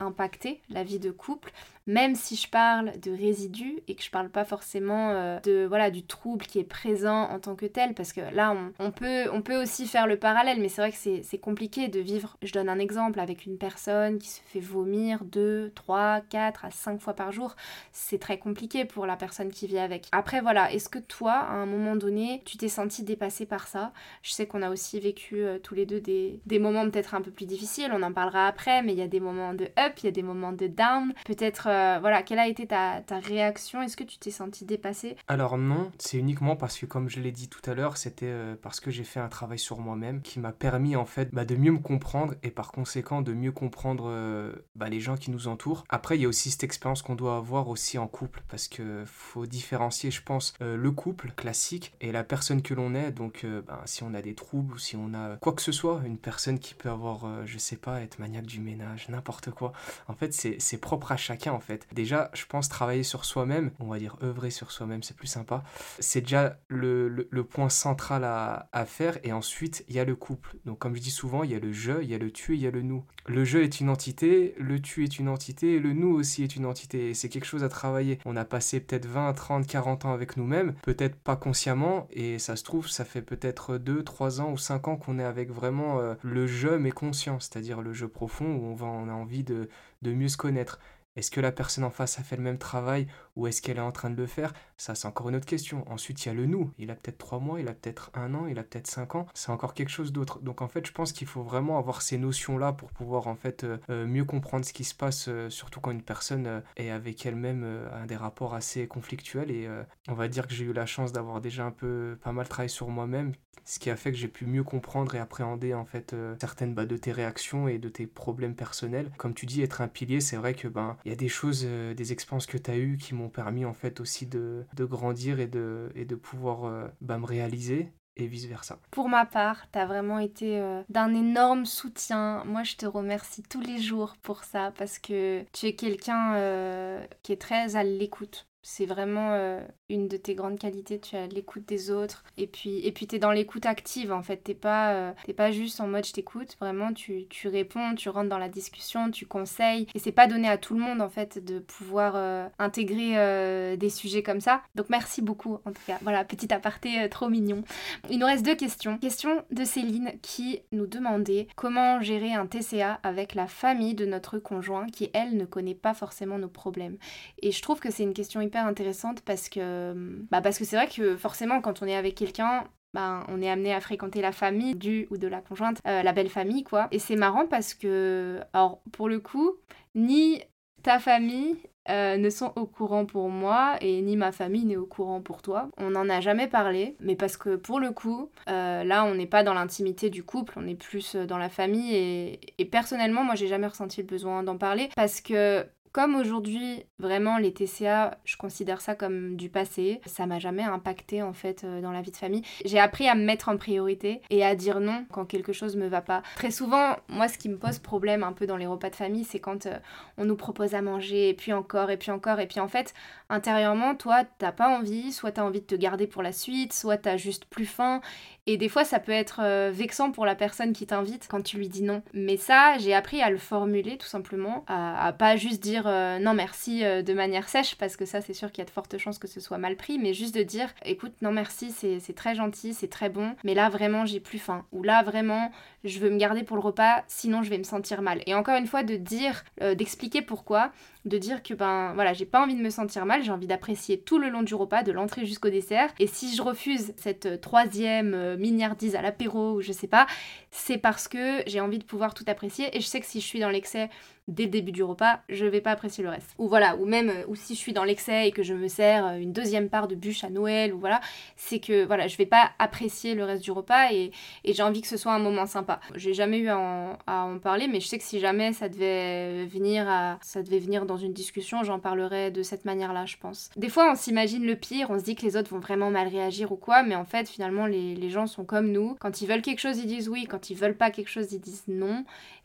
impacter 0.00 0.60
la 0.68 0.82
vie 0.82 0.98
de 0.98 1.12
couple 1.12 1.52
même 1.86 2.14
si 2.14 2.36
je 2.36 2.48
parle 2.48 2.98
de 3.00 3.10
résidus 3.10 3.80
et 3.88 3.94
que 3.94 4.02
je 4.02 4.10
parle 4.10 4.30
pas 4.30 4.44
forcément 4.44 5.10
euh, 5.10 5.38
de 5.40 5.66
voilà 5.66 5.90
du 5.90 6.02
trouble 6.02 6.46
qui 6.46 6.58
est 6.58 6.64
présent 6.64 7.24
en 7.24 7.38
tant 7.38 7.54
que 7.56 7.66
tel 7.66 7.94
parce 7.94 8.12
que 8.12 8.20
là 8.34 8.56
on, 8.78 8.90
peut 8.90 9.24
on 9.32 9.42
peut 9.42 9.60
aussi 9.60 9.86
faire 9.86 10.06
le 10.06 10.18
parallèle 10.18 10.60
mais 10.60 10.68
c'est 10.68 10.80
vrai 10.80 10.92
que 10.92 11.22
c'est 11.22 11.38
compliqué 11.38 11.88
de 11.88 12.00
vivre. 12.00 12.36
Je 12.42 12.52
donne 12.52 12.68
un 12.68 12.78
exemple 12.78 13.20
avec 13.20 13.44
une 13.44 13.58
personne 13.58 14.18
qui 14.18 14.28
se 14.28 14.40
fait 14.46 14.60
vomir 14.60 15.24
2 15.24 15.72
3 15.74 16.22
4 16.30 16.64
à 16.64 16.70
5 16.70 17.00
fois 17.00 17.14
par 17.14 17.32
jour. 17.32 17.54
C'est 17.92 18.18
très 18.18 18.38
compliqué 18.38 18.84
pour 18.84 19.04
la 19.04 19.16
personne 19.16 19.50
qui 19.50 19.66
vit 19.66 19.78
avec. 19.78 20.06
Après 20.12 20.40
voilà 20.40 20.72
est-ce 20.72 20.88
que 20.88 20.98
toi 20.98 21.32
à 21.32 21.52
un 21.52 21.66
moment 21.66 21.96
donné 21.96 22.42
tu 22.46 22.56
t'es 22.56 22.68
senti 22.68 23.02
dépassé 23.02 23.44
par 23.44 23.66
ça? 23.66 23.92
Je 24.22 24.30
sais 24.30 24.46
qu'on 24.46 24.62
a 24.62 24.70
aussi 24.70 25.00
vécu 25.00 25.42
euh, 25.42 25.58
tous 25.58 25.74
les 25.74 25.84
deux 25.84 26.00
des, 26.00 26.40
des 26.46 26.58
moments 26.58 26.88
peut-être 26.88 27.14
un 27.14 27.20
peu 27.20 27.30
plus 27.30 27.46
difficiles 27.46 27.90
on 27.92 28.02
en 28.02 28.12
parlera 28.12 28.46
après 28.46 28.82
mais 28.82 28.92
il 28.92 28.98
y 28.98 29.02
a 29.02 29.08
des 29.08 29.20
moments 29.20 29.52
de 29.52 29.64
up 29.78 29.92
il 29.98 30.04
y 30.06 30.08
a 30.08 30.12
des 30.12 30.22
moments 30.22 30.52
de 30.52 30.66
down. 30.66 31.12
Peut-être 31.26 31.68
euh, 31.74 31.98
voilà, 32.00 32.22
quelle 32.22 32.38
a 32.38 32.48
été 32.48 32.66
ta, 32.66 33.02
réaction? 33.10 33.82
Est-ce 33.82 33.96
que 33.96 34.04
tu 34.04 34.18
t'es 34.18 34.30
senti 34.30 34.64
dépassé 34.64 35.16
Alors 35.28 35.58
non, 35.58 35.90
c'est 35.98 36.18
uniquement 36.18 36.56
parce 36.56 36.78
que 36.78 36.86
comme 36.86 37.08
je 37.08 37.20
l'ai 37.20 37.32
dit 37.32 37.48
tout 37.48 37.68
à 37.68 37.74
l'heure, 37.74 37.96
c'était 37.96 38.26
euh, 38.26 38.54
parce 38.60 38.80
que 38.80 38.90
j'ai 38.90 39.04
fait 39.04 39.20
un 39.20 39.28
travail 39.28 39.58
sur 39.58 39.78
moi-même 39.78 40.22
qui 40.22 40.40
m'a 40.40 40.52
permis 40.52 40.96
en 40.96 41.04
fait 41.04 41.34
bah, 41.34 41.44
de 41.44 41.56
mieux 41.56 41.72
me 41.72 41.78
comprendre 41.78 42.34
et 42.42 42.50
par 42.50 42.72
conséquent 42.72 43.22
de 43.22 43.32
mieux 43.32 43.52
comprendre 43.52 44.04
euh, 44.08 44.52
bah, 44.74 44.88
les 44.88 45.00
gens 45.00 45.16
qui 45.16 45.30
nous 45.30 45.48
entourent. 45.48 45.84
Après, 45.88 46.16
il 46.16 46.22
y 46.22 46.24
a 46.24 46.28
aussi 46.28 46.50
cette 46.50 46.64
expérience 46.64 47.02
qu'on 47.02 47.14
doit 47.14 47.36
avoir 47.36 47.68
aussi 47.68 47.98
en 47.98 48.06
couple 48.06 48.42
parce 48.48 48.68
que 48.68 49.04
faut 49.06 49.46
différencier, 49.46 50.10
je 50.10 50.22
pense, 50.22 50.54
le 50.60 50.90
couple 50.90 51.32
classique 51.32 51.94
et 52.00 52.12
la 52.12 52.24
personne 52.24 52.62
que 52.62 52.74
l'on 52.74 52.94
est. 52.94 53.10
Donc, 53.10 53.46
bah, 53.66 53.82
si 53.84 54.02
on 54.02 54.14
a 54.14 54.22
des 54.22 54.34
troubles 54.34 54.74
ou 54.74 54.78
si 54.78 54.96
on 54.96 55.14
a 55.14 55.36
quoi 55.36 55.52
que 55.52 55.62
ce 55.62 55.72
soit, 55.72 56.02
une 56.04 56.18
personne 56.18 56.58
qui 56.58 56.74
peut 56.74 56.90
avoir, 56.90 57.46
je 57.46 57.58
sais 57.58 57.76
pas, 57.76 58.00
être 58.00 58.18
maniaque 58.18 58.46
du 58.46 58.60
ménage, 58.60 59.08
n'importe 59.08 59.50
quoi. 59.50 59.72
En 60.08 60.14
fait, 60.14 60.32
c'est 60.32 60.78
propre 60.78 61.12
à 61.12 61.16
chacun 61.16 61.52
en 61.52 61.60
fait. 61.64 61.86
Déjà, 61.92 62.30
je 62.34 62.44
pense 62.46 62.68
travailler 62.68 63.02
sur 63.02 63.24
soi-même, 63.24 63.72
on 63.80 63.88
va 63.88 63.98
dire 63.98 64.16
œuvrer 64.22 64.50
sur 64.50 64.70
soi-même, 64.70 65.02
c'est 65.02 65.16
plus 65.16 65.26
sympa. 65.26 65.64
C'est 65.98 66.20
déjà 66.20 66.58
le, 66.68 67.42
point 67.42 67.68
central 67.68 68.24
à, 68.24 68.84
faire. 68.86 69.18
Et 69.24 69.32
ensuite, 69.32 69.84
il 69.88 69.94
y 69.94 69.98
a 69.98 70.04
le 70.04 70.16
couple. 70.16 70.56
Donc, 70.64 70.78
comme 70.78 70.94
je 70.94 71.00
dis 71.00 71.10
souvent, 71.10 71.42
il 71.42 71.50
y 71.50 71.54
a 71.54 71.58
le 71.58 71.72
je, 71.72 72.02
il 72.02 72.10
y 72.10 72.14
a 72.14 72.18
le 72.18 72.30
tu, 72.30 72.54
il 72.54 72.60
y 72.60 72.66
a 72.66 72.70
le 72.70 72.82
nous. 72.82 73.04
Le 73.26 73.44
je 73.44 73.58
est 73.58 73.80
une 73.80 73.88
entité, 73.88 74.54
le 74.58 74.80
tu 74.80 75.04
est 75.04 75.18
une 75.18 75.28
entité, 75.28 75.74
et 75.74 75.78
le 75.80 75.92
nous 75.92 76.14
aussi 76.14 76.42
est 76.42 76.56
une 76.56 76.66
entité. 76.66 77.10
Et 77.10 77.14
c'est 77.14 77.28
quelque 77.28 77.46
chose 77.46 77.64
à 77.64 77.68
travailler. 77.68 78.18
On 78.24 78.36
a 78.36 78.44
passé 78.44 78.80
peut-être 78.80 79.06
20, 79.06 79.32
30, 79.32 79.66
40 79.66 80.04
ans 80.04 80.12
avec 80.12 80.36
nous-mêmes, 80.36 80.74
peut-être 80.82 81.16
pas 81.16 81.36
consciemment, 81.36 82.06
et 82.12 82.38
ça 82.38 82.56
se 82.56 82.64
trouve, 82.64 82.88
ça 82.88 83.04
fait 83.04 83.22
peut-être 83.22 83.78
2, 83.78 84.04
3 84.04 84.40
ans 84.40 84.52
ou 84.52 84.58
5 84.58 84.88
ans 84.88 84.96
qu'on 84.96 85.18
est 85.18 85.24
avec 85.24 85.50
vraiment 85.50 86.00
euh, 86.00 86.14
le 86.22 86.46
je 86.46 86.68
mais 86.68 86.90
conscient, 86.90 87.40
c'est-à-dire 87.40 87.80
le 87.80 87.92
je 87.92 88.06
profond 88.06 88.46
où 88.46 88.66
on, 88.66 88.74
va, 88.74 88.86
on 88.86 89.08
a 89.08 89.12
envie 89.12 89.44
de, 89.44 89.68
de 90.02 90.12
mieux 90.12 90.28
se 90.28 90.36
connaître. 90.36 90.78
Est-ce 91.16 91.30
que 91.30 91.40
la 91.40 91.52
personne 91.52 91.84
en 91.84 91.90
face 91.90 92.18
a 92.18 92.22
fait 92.22 92.36
le 92.36 92.42
même 92.42 92.58
travail 92.58 93.06
ou 93.36 93.46
est-ce 93.46 93.62
qu'elle 93.62 93.78
est 93.78 93.80
en 93.80 93.92
train 93.92 94.10
de 94.10 94.16
le 94.16 94.26
faire? 94.26 94.52
Ça, 94.76 94.94
c'est 94.94 95.06
encore 95.08 95.28
une 95.28 95.36
autre 95.36 95.46
question. 95.46 95.84
Ensuite, 95.90 96.24
il 96.24 96.28
y 96.28 96.30
a 96.30 96.34
le 96.34 96.46
nous. 96.46 96.72
Il 96.78 96.90
a 96.90 96.94
peut-être 96.94 97.18
trois 97.18 97.38
mois, 97.38 97.60
il 97.60 97.68
a 97.68 97.74
peut-être 97.74 98.10
un 98.14 98.34
an, 98.34 98.46
il 98.46 98.58
a 98.58 98.62
peut-être 98.62 98.86
cinq 98.86 99.14
ans. 99.14 99.26
C'est 99.34 99.50
encore 99.50 99.74
quelque 99.74 99.90
chose 99.90 100.12
d'autre. 100.12 100.40
Donc, 100.40 100.62
en 100.62 100.68
fait, 100.68 100.86
je 100.86 100.92
pense 100.92 101.12
qu'il 101.12 101.26
faut 101.26 101.42
vraiment 101.42 101.78
avoir 101.78 102.02
ces 102.02 102.18
notions-là 102.18 102.72
pour 102.72 102.90
pouvoir, 102.90 103.26
en 103.26 103.36
fait, 103.36 103.64
euh, 103.64 103.78
euh, 103.90 104.06
mieux 104.06 104.24
comprendre 104.24 104.64
ce 104.64 104.72
qui 104.72 104.84
se 104.84 104.94
passe, 104.94 105.26
euh, 105.28 105.50
surtout 105.50 105.80
quand 105.80 105.90
une 105.90 106.02
personne 106.02 106.62
est 106.76 106.90
avec 106.90 107.24
elle-même 107.26 107.64
a 107.92 108.06
des 108.06 108.16
rapports 108.16 108.54
assez 108.54 108.86
conflictuels. 108.86 109.50
Et 109.50 109.68
on 110.08 110.14
va 110.14 110.28
dire 110.28 110.46
que 110.46 110.54
j'ai 110.54 110.64
eu 110.64 110.72
la 110.72 110.86
chance 110.86 111.12
d'avoir 111.12 111.40
déjà 111.40 111.64
un 111.64 111.70
peu 111.70 112.18
pas 112.22 112.32
mal 112.32 112.48
travaillé 112.48 112.68
sur 112.68 112.88
moi-même, 112.88 113.32
ce 113.64 113.78
qui 113.78 113.90
a 113.90 113.96
fait 113.96 114.12
que 114.12 114.18
j'ai 114.18 114.28
pu 114.28 114.46
mieux 114.46 114.64
comprendre 114.64 115.14
et 115.14 115.18
appréhender, 115.18 115.74
en 115.74 115.84
fait, 115.84 116.14
certaines 116.40 116.74
bah, 116.74 116.86
de 116.86 116.96
tes 116.96 117.12
réactions 117.12 117.68
et 117.68 117.78
de 117.78 117.88
tes 117.88 118.06
problèmes 118.06 118.54
personnels. 118.54 119.10
Comme 119.16 119.34
tu 119.34 119.46
dis, 119.46 119.62
être 119.62 119.80
un 119.80 119.88
pilier, 119.88 120.20
c'est 120.20 120.36
vrai 120.36 120.54
que, 120.54 120.68
ben, 120.68 120.96
il 121.04 121.10
y 121.10 121.12
a 121.12 121.16
des 121.16 121.28
choses, 121.28 121.64
des 121.64 122.12
expériences 122.12 122.46
que 122.46 122.58
tu 122.58 122.70
as 122.70 122.76
eues 122.76 122.96
qui 122.96 123.14
m'ont 123.14 123.23
permis 123.28 123.64
en 123.64 123.74
fait 123.74 124.00
aussi 124.00 124.26
de, 124.26 124.64
de, 124.74 124.84
grandir 124.84 125.40
et 125.40 125.46
de, 125.46 126.14
pouvoir 126.14 126.64
euh, 126.64 126.86
bah, 127.00 127.18
me 127.18 127.26
réaliser 127.26 127.92
et 128.16 128.26
vice-versa. 128.26 128.78
Pour 128.92 129.08
ma 129.08 129.26
part, 129.26 129.70
tu 129.72 129.78
as 129.78 129.86
vraiment 129.86 130.20
été 130.20 130.60
euh, 130.60 130.82
d'un 130.88 131.12
énorme 131.12 131.66
soutien. 131.66 132.44
Moi, 132.44 132.62
je 132.62 132.76
te 132.76 132.86
remercie 132.86 133.42
tous 133.42 133.60
les 133.60 133.78
jours 133.78 134.14
pour 134.22 134.44
ça 134.44 134.72
parce 134.78 134.98
que 134.98 135.44
tu 135.52 135.66
es 135.66 135.74
quelqu'un 135.74 137.00
qui 137.22 137.32
est 137.32 137.40
très 137.40 137.76
à 137.76 137.82
l'écoute. 137.82 138.46
C'est 138.66 138.86
vraiment 138.86 139.34
euh, 139.34 139.60
une 139.90 140.08
de 140.08 140.16
tes 140.16 140.34
grandes 140.34 140.58
qualités, 140.58 140.98
tu 140.98 141.16
as 141.16 141.26
l'écoute 141.26 141.66
des 141.68 141.90
autres. 141.90 142.24
Et 142.38 142.46
puis, 142.46 142.78
et 142.86 142.92
puis 142.92 143.06
tu 143.06 143.16
es 143.16 143.18
dans 143.18 143.30
l'écoute 143.30 143.66
active 143.66 144.10
en 144.10 144.22
fait. 144.22 144.38
T'es 144.38 144.54
pas, 144.54 144.94
euh, 144.94 145.12
pas 145.36 145.50
juste 145.50 145.82
en 145.82 145.86
mode 145.86 146.06
je 146.06 146.14
t'écoute, 146.14 146.56
vraiment 146.58 146.94
tu, 146.94 147.26
tu, 147.28 147.48
réponds, 147.48 147.94
tu 147.94 148.08
rentres 148.08 148.30
dans 148.30 148.38
la 148.38 148.48
discussion, 148.48 149.10
tu 149.10 149.26
conseilles. 149.26 149.86
Et 149.94 149.98
c'est 149.98 150.12
pas 150.12 150.26
donné 150.26 150.48
à 150.48 150.56
tout 150.56 150.72
le 150.72 150.80
monde 150.80 151.02
en 151.02 151.10
fait 151.10 151.44
de 151.44 151.58
pouvoir 151.58 152.14
euh, 152.16 152.48
intégrer 152.58 153.76
des 153.76 153.90
sujets 153.90 154.22
comme 154.22 154.40
ça. 154.40 154.62
Donc 154.74 154.88
merci 154.88 155.20
beaucoup 155.20 155.58
en 155.66 155.72
tout 155.72 155.82
cas. 155.86 155.98
Voilà, 156.00 156.24
petit 156.24 156.50
aparté 156.50 157.06
trop 157.10 157.28
mignon. 157.28 157.64
Il 158.08 158.18
nous 158.18 158.26
reste 158.26 158.46
deux 158.46 158.56
questions. 158.56 158.96
Question 158.96 159.44
de 159.50 159.64
Céline 159.64 160.12
qui 160.22 160.60
nous 160.72 160.86
demandait 160.86 161.48
comment 161.54 162.00
gérer 162.00 162.32
un 162.32 162.46
TCA 162.46 162.98
avec 163.02 163.34
la 163.34 163.46
famille 163.46 163.94
de 163.94 164.06
notre 164.06 164.38
conjoint 164.38 164.86
qui 164.86 165.10
elle 165.12 165.36
ne 165.36 165.44
connaît 165.44 165.74
pas 165.74 165.92
forcément 165.92 166.38
nos 166.38 166.48
problèmes. 166.48 166.96
Et 167.42 167.52
je 167.52 167.60
trouve 167.60 167.78
que 167.78 167.90
c'est 167.90 168.04
une 168.04 168.14
question 168.14 168.40
hyper 168.40 168.53
intéressante 168.58 169.20
parce 169.22 169.48
que 169.48 169.94
bah 170.30 170.40
parce 170.40 170.58
que 170.58 170.64
c'est 170.64 170.76
vrai 170.76 170.88
que 170.88 171.16
forcément 171.16 171.60
quand 171.60 171.82
on 171.82 171.86
est 171.86 171.96
avec 171.96 172.14
quelqu'un 172.14 172.64
bah, 172.94 173.24
on 173.28 173.42
est 173.42 173.50
amené 173.50 173.74
à 173.74 173.80
fréquenter 173.80 174.22
la 174.22 174.30
famille 174.30 174.76
du 174.76 175.08
ou 175.10 175.18
de 175.18 175.26
la 175.26 175.40
conjointe, 175.40 175.80
euh, 175.86 176.02
la 176.02 176.12
belle 176.12 176.28
famille 176.28 176.62
quoi. 176.62 176.86
Et 176.92 177.00
c'est 177.00 177.16
marrant 177.16 177.46
parce 177.46 177.74
que, 177.74 178.40
alors 178.52 178.80
pour 178.92 179.08
le 179.08 179.18
coup, 179.18 179.56
ni 179.96 180.40
ta 180.84 181.00
famille 181.00 181.56
euh, 181.90 182.16
ne 182.16 182.30
sont 182.30 182.52
au 182.54 182.66
courant 182.66 183.04
pour 183.04 183.28
moi 183.30 183.76
et 183.80 184.00
ni 184.00 184.16
ma 184.16 184.30
famille 184.30 184.64
n'est 184.64 184.76
au 184.76 184.86
courant 184.86 185.20
pour 185.20 185.42
toi. 185.42 185.70
On 185.76 185.90
n'en 185.90 186.08
a 186.08 186.20
jamais 186.20 186.46
parlé, 186.46 186.96
mais 187.00 187.16
parce 187.16 187.36
que 187.36 187.56
pour 187.56 187.80
le 187.80 187.90
coup, 187.90 188.30
euh, 188.48 188.84
là 188.84 189.04
on 189.04 189.16
n'est 189.16 189.26
pas 189.26 189.42
dans 189.42 189.54
l'intimité 189.54 190.08
du 190.08 190.22
couple, 190.22 190.54
on 190.56 190.66
est 190.68 190.76
plus 190.76 191.16
dans 191.16 191.38
la 191.38 191.48
famille 191.48 191.96
et, 191.96 192.40
et 192.58 192.64
personnellement 192.64 193.24
moi 193.24 193.34
j'ai 193.34 193.48
jamais 193.48 193.66
ressenti 193.66 194.02
le 194.02 194.06
besoin 194.06 194.44
d'en 194.44 194.56
parler 194.56 194.88
parce 194.94 195.20
que 195.20 195.66
comme 195.94 196.16
aujourd'hui, 196.16 196.82
vraiment, 196.98 197.38
les 197.38 197.54
TCA, 197.54 198.18
je 198.24 198.36
considère 198.36 198.80
ça 198.80 198.96
comme 198.96 199.36
du 199.36 199.48
passé. 199.48 200.00
Ça 200.06 200.26
m'a 200.26 200.40
jamais 200.40 200.64
impacté 200.64 201.22
en 201.22 201.32
fait 201.32 201.62
euh, 201.62 201.80
dans 201.80 201.92
la 201.92 202.02
vie 202.02 202.10
de 202.10 202.16
famille. 202.16 202.42
J'ai 202.64 202.80
appris 202.80 203.08
à 203.08 203.14
me 203.14 203.24
mettre 203.24 203.48
en 203.48 203.56
priorité 203.56 204.20
et 204.28 204.44
à 204.44 204.56
dire 204.56 204.80
non 204.80 205.06
quand 205.12 205.24
quelque 205.24 205.52
chose 205.52 205.76
me 205.76 205.86
va 205.86 206.00
pas. 206.00 206.24
Très 206.34 206.50
souvent, 206.50 206.96
moi, 207.08 207.28
ce 207.28 207.38
qui 207.38 207.48
me 207.48 207.56
pose 207.56 207.78
problème 207.78 208.24
un 208.24 208.32
peu 208.32 208.44
dans 208.44 208.56
les 208.56 208.66
repas 208.66 208.90
de 208.90 208.96
famille, 208.96 209.22
c'est 209.22 209.38
quand 209.38 209.66
euh, 209.66 209.78
on 210.18 210.24
nous 210.24 210.34
propose 210.34 210.74
à 210.74 210.82
manger 210.82 211.28
et 211.28 211.34
puis 211.34 211.52
encore 211.52 211.92
et 211.92 211.96
puis 211.96 212.10
encore 212.10 212.40
et 212.40 212.48
puis 212.48 212.58
en 212.58 212.66
fait, 212.66 212.92
intérieurement, 213.28 213.94
toi, 213.94 214.24
t'as 214.38 214.50
pas 214.50 214.76
envie, 214.76 215.12
soit 215.12 215.30
t'as 215.30 215.44
envie 215.44 215.60
de 215.60 215.66
te 215.66 215.76
garder 215.76 216.08
pour 216.08 216.24
la 216.24 216.32
suite, 216.32 216.72
soit 216.72 216.96
t'as 216.96 217.16
juste 217.16 217.44
plus 217.44 217.66
faim 217.66 218.00
et 218.46 218.58
des 218.58 218.68
fois, 218.68 218.84
ça 218.84 219.00
peut 219.00 219.12
être 219.12 219.40
euh, 219.42 219.70
vexant 219.72 220.10
pour 220.10 220.26
la 220.26 220.34
personne 220.34 220.74
qui 220.74 220.86
t'invite 220.86 221.28
quand 221.30 221.42
tu 221.42 221.56
lui 221.56 221.68
dis 221.68 221.82
non. 221.82 222.02
Mais 222.12 222.36
ça, 222.36 222.76
j'ai 222.78 222.92
appris 222.92 223.22
à 223.22 223.30
le 223.30 223.38
formuler 223.38 223.96
tout 223.96 224.06
simplement, 224.06 224.64
à, 224.66 225.14
pas 225.14 225.36
juste 225.36 225.62
dire 225.62 225.84
euh, 225.86 226.18
non 226.18 226.34
merci 226.34 226.84
euh, 226.84 227.00
de 227.00 227.14
manière 227.14 227.48
sèche, 227.48 227.76
parce 227.76 227.96
que 227.96 228.04
ça, 228.04 228.20
c'est 228.20 228.34
sûr 228.34 228.52
qu'il 228.52 228.58
y 228.58 228.62
a 228.62 228.66
de 228.66 228.70
fortes 228.70 228.98
chances 228.98 229.18
que 229.18 229.28
ce 229.28 229.40
soit 229.40 229.56
mal 229.56 229.76
pris, 229.76 229.98
mais 229.98 230.12
juste 230.12 230.34
de 230.34 230.42
dire 230.42 230.68
écoute, 230.84 231.14
non 231.22 231.32
merci, 231.32 231.72
c'est 231.72 232.14
très 232.14 232.34
gentil, 232.34 232.74
c'est 232.74 232.88
très 232.88 233.08
bon, 233.08 233.34
mais 233.44 233.54
là 233.54 233.70
vraiment, 233.70 234.04
j'ai 234.04 234.20
plus 234.20 234.38
faim. 234.38 234.66
Ou 234.72 234.82
là 234.82 235.02
vraiment, 235.02 235.50
je 235.84 235.98
veux 236.00 236.10
me 236.10 236.16
garder 236.16 236.42
pour 236.42 236.56
le 236.56 236.62
repas, 236.62 237.04
sinon 237.06 237.42
je 237.42 237.50
vais 237.50 237.58
me 237.58 237.64
sentir 237.64 238.02
mal. 238.02 238.22
Et 238.26 238.34
encore 238.34 238.56
une 238.56 238.66
fois, 238.66 238.82
de 238.82 238.96
dire, 238.96 239.44
d'expliquer 239.60 240.22
pourquoi, 240.22 240.72
de 241.04 241.18
dire 241.18 241.42
que 241.42 241.52
ben 241.52 241.92
voilà, 241.94 242.14
j'ai 242.14 242.24
pas 242.24 242.42
envie 242.42 242.54
de 242.54 242.62
me 242.62 242.70
sentir 242.70 243.04
mal, 243.04 243.22
j'ai 243.22 243.30
envie 243.30 243.46
d'apprécier 243.46 243.98
tout 243.98 244.18
le 244.18 244.30
long 244.30 244.42
du 244.42 244.54
repas, 244.54 244.82
de 244.82 244.92
l'entrée 244.92 245.26
jusqu'au 245.26 245.50
dessert. 245.50 245.90
Et 245.98 246.06
si 246.06 246.34
je 246.34 246.42
refuse 246.42 246.94
cette 246.96 247.40
troisième 247.42 248.36
milliardise 248.36 248.96
à 248.96 249.02
l'apéro 249.02 249.52
ou 249.52 249.60
je 249.60 249.72
sais 249.72 249.86
pas, 249.86 250.06
c'est 250.50 250.78
parce 250.78 251.08
que 251.08 251.42
j'ai 251.46 251.60
envie 251.60 251.78
de 251.78 251.84
pouvoir 251.84 252.14
tout 252.14 252.24
apprécier 252.26 252.74
et 252.76 252.80
je 252.80 252.86
sais 252.86 253.00
que 253.00 253.06
si 253.06 253.20
je 253.20 253.26
suis 253.26 253.40
dans 253.40 253.50
l'excès 253.50 253.90
dès 254.28 254.44
le 254.44 254.50
début 254.50 254.72
du 254.72 254.82
repas, 254.82 255.20
je 255.28 255.44
vais 255.44 255.60
pas 255.60 255.70
apprécier 255.70 256.02
le 256.02 256.10
reste. 256.10 256.34
Ou 256.38 256.48
voilà, 256.48 256.76
ou 256.76 256.86
même 256.86 257.10
euh, 257.10 257.24
ou 257.28 257.34
si 257.34 257.54
je 257.54 257.58
suis 257.58 257.72
dans 257.72 257.84
l'excès 257.84 258.28
et 258.28 258.32
que 258.32 258.42
je 258.42 258.54
me 258.54 258.68
sers 258.68 259.06
euh, 259.06 259.16
une 259.16 259.32
deuxième 259.32 259.68
part 259.68 259.88
de 259.88 259.94
bûche 259.94 260.24
à 260.24 260.30
Noël 260.30 260.72
ou 260.72 260.78
voilà, 260.78 261.00
c'est 261.36 261.58
que 261.58 261.84
voilà, 261.84 262.08
je 262.08 262.16
vais 262.16 262.26
pas 262.26 262.52
apprécier 262.58 263.14
le 263.14 263.24
reste 263.24 263.42
du 263.42 263.50
repas 263.50 263.92
et, 263.92 264.12
j'ai 264.44 264.62
envie 264.62 264.82
que 264.82 264.88
ce 264.88 264.96
soit 264.96 265.12
un 265.12 265.18
moment 265.18 265.46
sympa. 265.46 265.80
J'ai 265.96 266.14
jamais 266.14 266.38
eu 266.38 266.48
à 266.48 266.96
en, 267.06 267.38
parler, 267.38 267.66
mais 267.66 267.80
je 267.80 267.88
sais 267.88 267.98
que 267.98 268.04
si 268.04 268.20
jamais 268.20 268.52
ça 268.52 268.68
devait 268.68 269.46
venir 269.46 269.86
ça 270.22 270.42
devait 270.42 270.60
venir 270.60 270.86
dans 270.86 270.96
une 270.96 271.12
discussion, 271.12 271.64
j'en 271.64 271.80
parlerais 271.80 272.30
de 272.30 272.42
cette 272.42 272.64
manière-là, 272.64 273.04
je 273.04 273.16
pense. 273.16 273.50
Des 273.56 273.68
fois, 273.68 273.90
on 273.90 273.96
s'imagine 273.96 274.46
le 274.46 274.54
pire, 274.54 274.90
on 274.90 274.98
se 274.98 275.04
dit 275.04 275.16
que 275.16 275.22
les 275.22 275.36
autres 275.36 275.50
vont 275.50 275.58
vraiment 275.58 275.90
mal 275.90 276.06
réagir 276.06 276.52
ou 276.52 276.56
quoi, 276.56 276.84
mais 276.84 276.94
en 276.94 277.04
fait, 277.04 277.28
finalement, 277.28 277.66
les, 277.66 277.96
les 277.96 278.10
gens 278.10 278.26
sont 278.26 278.44
comme 278.44 278.70
nous. 278.70 278.96
Quand 279.00 279.20
ils 279.20 279.26
veulent 279.26 279.42
quelque 279.42 279.60
chose, 279.60 279.78
ils 279.78 279.86
disent 279.86 280.08
oui. 280.08 280.26
Quand 280.28 280.50
ils 280.50 280.56
veulent 280.56 280.76
pas 280.76 280.90
quelque 280.90 281.10
chose, 281.10 281.32
ils 281.32 281.40
disent 281.40 281.64
non. 281.66 282.04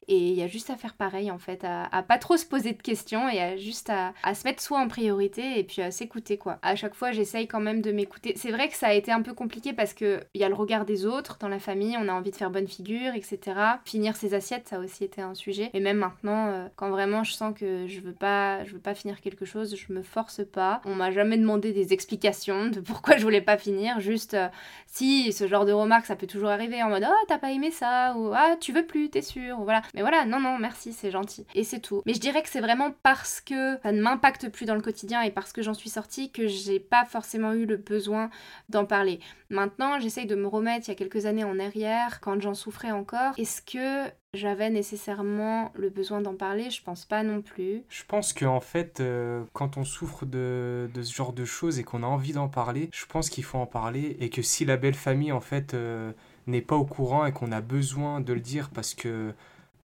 Et 0.09 0.17
il 0.17 0.33
y 0.33 0.41
a 0.41 0.47
juste 0.47 0.71
à 0.71 0.75
faire 0.75 0.95
pareil, 0.95 1.29
en 1.29 1.37
fait, 1.37 1.63
à, 1.63 2.03
pas 2.03 2.17
trop 2.17 2.35
se 2.35 2.45
poser 2.45 2.73
de 2.73 2.81
questions 2.81 3.29
et 3.29 3.39
à 3.39 3.57
juste 3.57 3.91
à, 3.91 4.13
à 4.23 4.33
se 4.33 4.43
mettre 4.43 4.61
soi 4.61 4.79
en 4.79 4.87
priorité 4.87 5.59
et 5.59 5.63
puis 5.63 5.83
à 5.83 5.91
s'écouter, 5.91 6.37
quoi. 6.37 6.57
À 6.63 6.75
chaque 6.75 6.95
fois, 6.95 7.11
j'essaye 7.11 7.47
quand 7.47 7.59
même 7.59 7.83
de 7.83 7.91
m'écouter. 7.91 8.33
C'est 8.35 8.49
vrai 8.49 8.69
que 8.69 8.75
ça 8.75 8.87
a 8.87 8.93
été 8.93 9.11
un 9.11 9.21
peu 9.21 9.33
compliqué 9.33 9.71
parce 9.71 9.93
qu'il 9.93 10.25
y 10.33 10.43
a 10.43 10.49
le 10.49 10.55
regard 10.55 10.85
des 10.85 11.05
autres 11.05 11.37
dans 11.39 11.47
la 11.47 11.59
famille, 11.59 11.95
on 11.95 12.07
a 12.07 12.11
envie 12.11 12.31
de 12.31 12.35
faire 12.35 12.49
bonne 12.49 12.67
figure, 12.67 13.13
etc. 13.13 13.39
Finir 13.85 14.15
ses 14.15 14.33
assiettes, 14.33 14.67
ça 14.67 14.77
a 14.77 14.79
aussi 14.79 15.03
été 15.03 15.21
un 15.21 15.35
sujet. 15.35 15.69
Et 15.75 15.79
même 15.79 15.97
maintenant, 15.97 16.47
euh, 16.47 16.67
quand 16.75 16.89
vraiment 16.89 17.23
je 17.23 17.33
sens 17.33 17.53
que 17.55 17.85
je 17.87 17.99
veux 17.99 18.13
pas, 18.13 18.63
je 18.65 18.73
veux 18.73 18.79
pas 18.79 18.95
finir 18.95 19.21
quelque 19.21 19.45
chose, 19.45 19.75
je 19.75 19.93
me 19.93 20.01
force 20.01 20.41
pas. 20.43 20.81
On 20.85 20.95
m'a 20.95 21.11
jamais 21.11 21.37
demandé 21.37 21.71
des 21.71 21.93
explications 21.93 22.65
de 22.69 22.79
pourquoi 22.79 23.17
je 23.17 23.23
voulais 23.23 23.41
pas 23.41 23.59
finir. 23.59 23.99
Juste, 23.99 24.33
euh, 24.33 24.47
si 24.87 25.31
ce 25.33 25.47
genre 25.47 25.65
de 25.65 25.71
remarques, 25.71 26.07
ça 26.07 26.15
peut 26.15 26.25
toujours 26.25 26.49
arriver 26.49 26.81
en 26.81 26.89
mode 26.89 27.05
oh 27.07 27.25
t'as 27.27 27.37
pas 27.37 27.51
aimé 27.51 27.69
ça 27.69 28.15
ou 28.17 28.31
ah 28.33 28.55
tu 28.59 28.73
veux 28.73 28.85
plus, 28.85 29.11
t'es 29.11 29.21
sûr, 29.21 29.59
voilà. 29.59 29.83
Voilà, 30.01 30.25
non 30.25 30.39
non 30.39 30.57
merci, 30.57 30.93
c'est 30.93 31.11
gentil 31.11 31.45
et 31.55 31.63
c'est 31.63 31.79
tout. 31.79 32.01
Mais 32.05 32.13
je 32.13 32.19
dirais 32.19 32.41
que 32.41 32.49
c'est 32.49 32.61
vraiment 32.61 32.91
parce 33.03 33.41
que 33.41 33.77
ça 33.83 33.91
ne 33.91 34.01
m'impacte 34.01 34.49
plus 34.49 34.65
dans 34.65 34.75
le 34.75 34.81
quotidien 34.81 35.21
et 35.21 35.31
parce 35.31 35.53
que 35.53 35.61
j'en 35.61 35.73
suis 35.73 35.89
sortie 35.89 36.31
que 36.31 36.47
j'ai 36.47 36.79
pas 36.79 37.05
forcément 37.05 37.53
eu 37.53 37.65
le 37.65 37.77
besoin 37.77 38.29
d'en 38.69 38.85
parler. 38.85 39.19
Maintenant, 39.49 39.99
j'essaye 39.99 40.27
de 40.27 40.35
me 40.35 40.47
remettre 40.47 40.87
il 40.87 40.91
y 40.91 40.93
a 40.93 40.95
quelques 40.95 41.25
années 41.25 41.43
en 41.43 41.57
arrière, 41.57 42.19
quand 42.21 42.39
j'en 42.39 42.53
souffrais 42.53 42.91
encore. 42.91 43.33
Est-ce 43.37 43.63
que 43.63 44.11
j'avais 44.35 44.69
nécessairement 44.69 45.71
le 45.73 45.89
besoin 45.89 46.21
d'en 46.21 46.35
parler? 46.35 46.69
Je 46.69 46.83
pense 46.83 47.05
pas 47.05 47.23
non 47.23 47.41
plus. 47.41 47.81
Je 47.89 48.03
pense 48.07 48.31
qu'en 48.31 48.57
en 48.57 48.61
fait, 48.61 48.99
euh, 48.99 49.43
quand 49.53 49.77
on 49.77 49.83
souffre 49.83 50.25
de, 50.25 50.89
de, 50.93 51.01
ce 51.01 51.15
genre 51.15 51.33
de 51.33 51.45
choses 51.45 51.79
et 51.79 51.83
qu'on 51.83 52.03
a 52.03 52.07
envie 52.07 52.33
d'en 52.33 52.47
parler, 52.47 52.89
je 52.93 53.05
pense 53.07 53.29
qu'il 53.29 53.43
faut 53.43 53.57
en 53.57 53.65
parler 53.65 54.17
et 54.19 54.29
que 54.29 54.43
si 54.43 54.65
la 54.65 54.77
belle 54.77 54.93
famille, 54.93 55.31
en 55.31 55.41
fait, 55.41 55.73
euh, 55.73 56.11
n'est 56.45 56.61
pas 56.61 56.75
au 56.75 56.85
courant 56.85 57.25
et 57.25 57.31
qu'on 57.31 57.51
a 57.51 57.61
besoin 57.61 58.21
de 58.21 58.33
le 58.33 58.41
dire 58.41 58.69
parce 58.69 58.93
que 58.93 59.33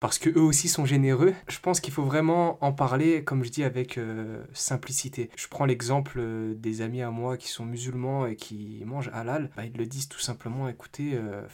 parce 0.04 0.18
que 0.18 0.28
eux 0.28 0.42
aussi 0.42 0.68
sont 0.68 0.84
généreux. 0.84 1.32
Je 1.48 1.58
pense 1.60 1.80
qu'il 1.80 1.90
faut 1.90 2.02
vraiment 2.02 2.62
en 2.62 2.72
parler, 2.74 3.24
comme 3.24 3.42
je 3.42 3.48
dis, 3.48 3.64
avec 3.64 3.96
euh, 3.96 4.44
simplicité. 4.52 5.30
Je 5.34 5.48
prends 5.48 5.64
l'exemple 5.64 6.18
euh, 6.18 6.54
des 6.54 6.82
amis 6.82 7.00
à 7.00 7.10
moi 7.10 7.38
qui 7.38 7.48
sont 7.48 7.64
musulmans 7.64 8.26
et 8.26 8.36
qui 8.36 8.82
mangent 8.84 9.08
halal. 9.14 9.48
Bah, 9.56 9.64
ils 9.64 9.74
le 9.74 9.86
disent 9.86 10.10
tout 10.10 10.18
simplement, 10.18 10.68
écoutez, 10.68 11.12
euh, 11.14 11.46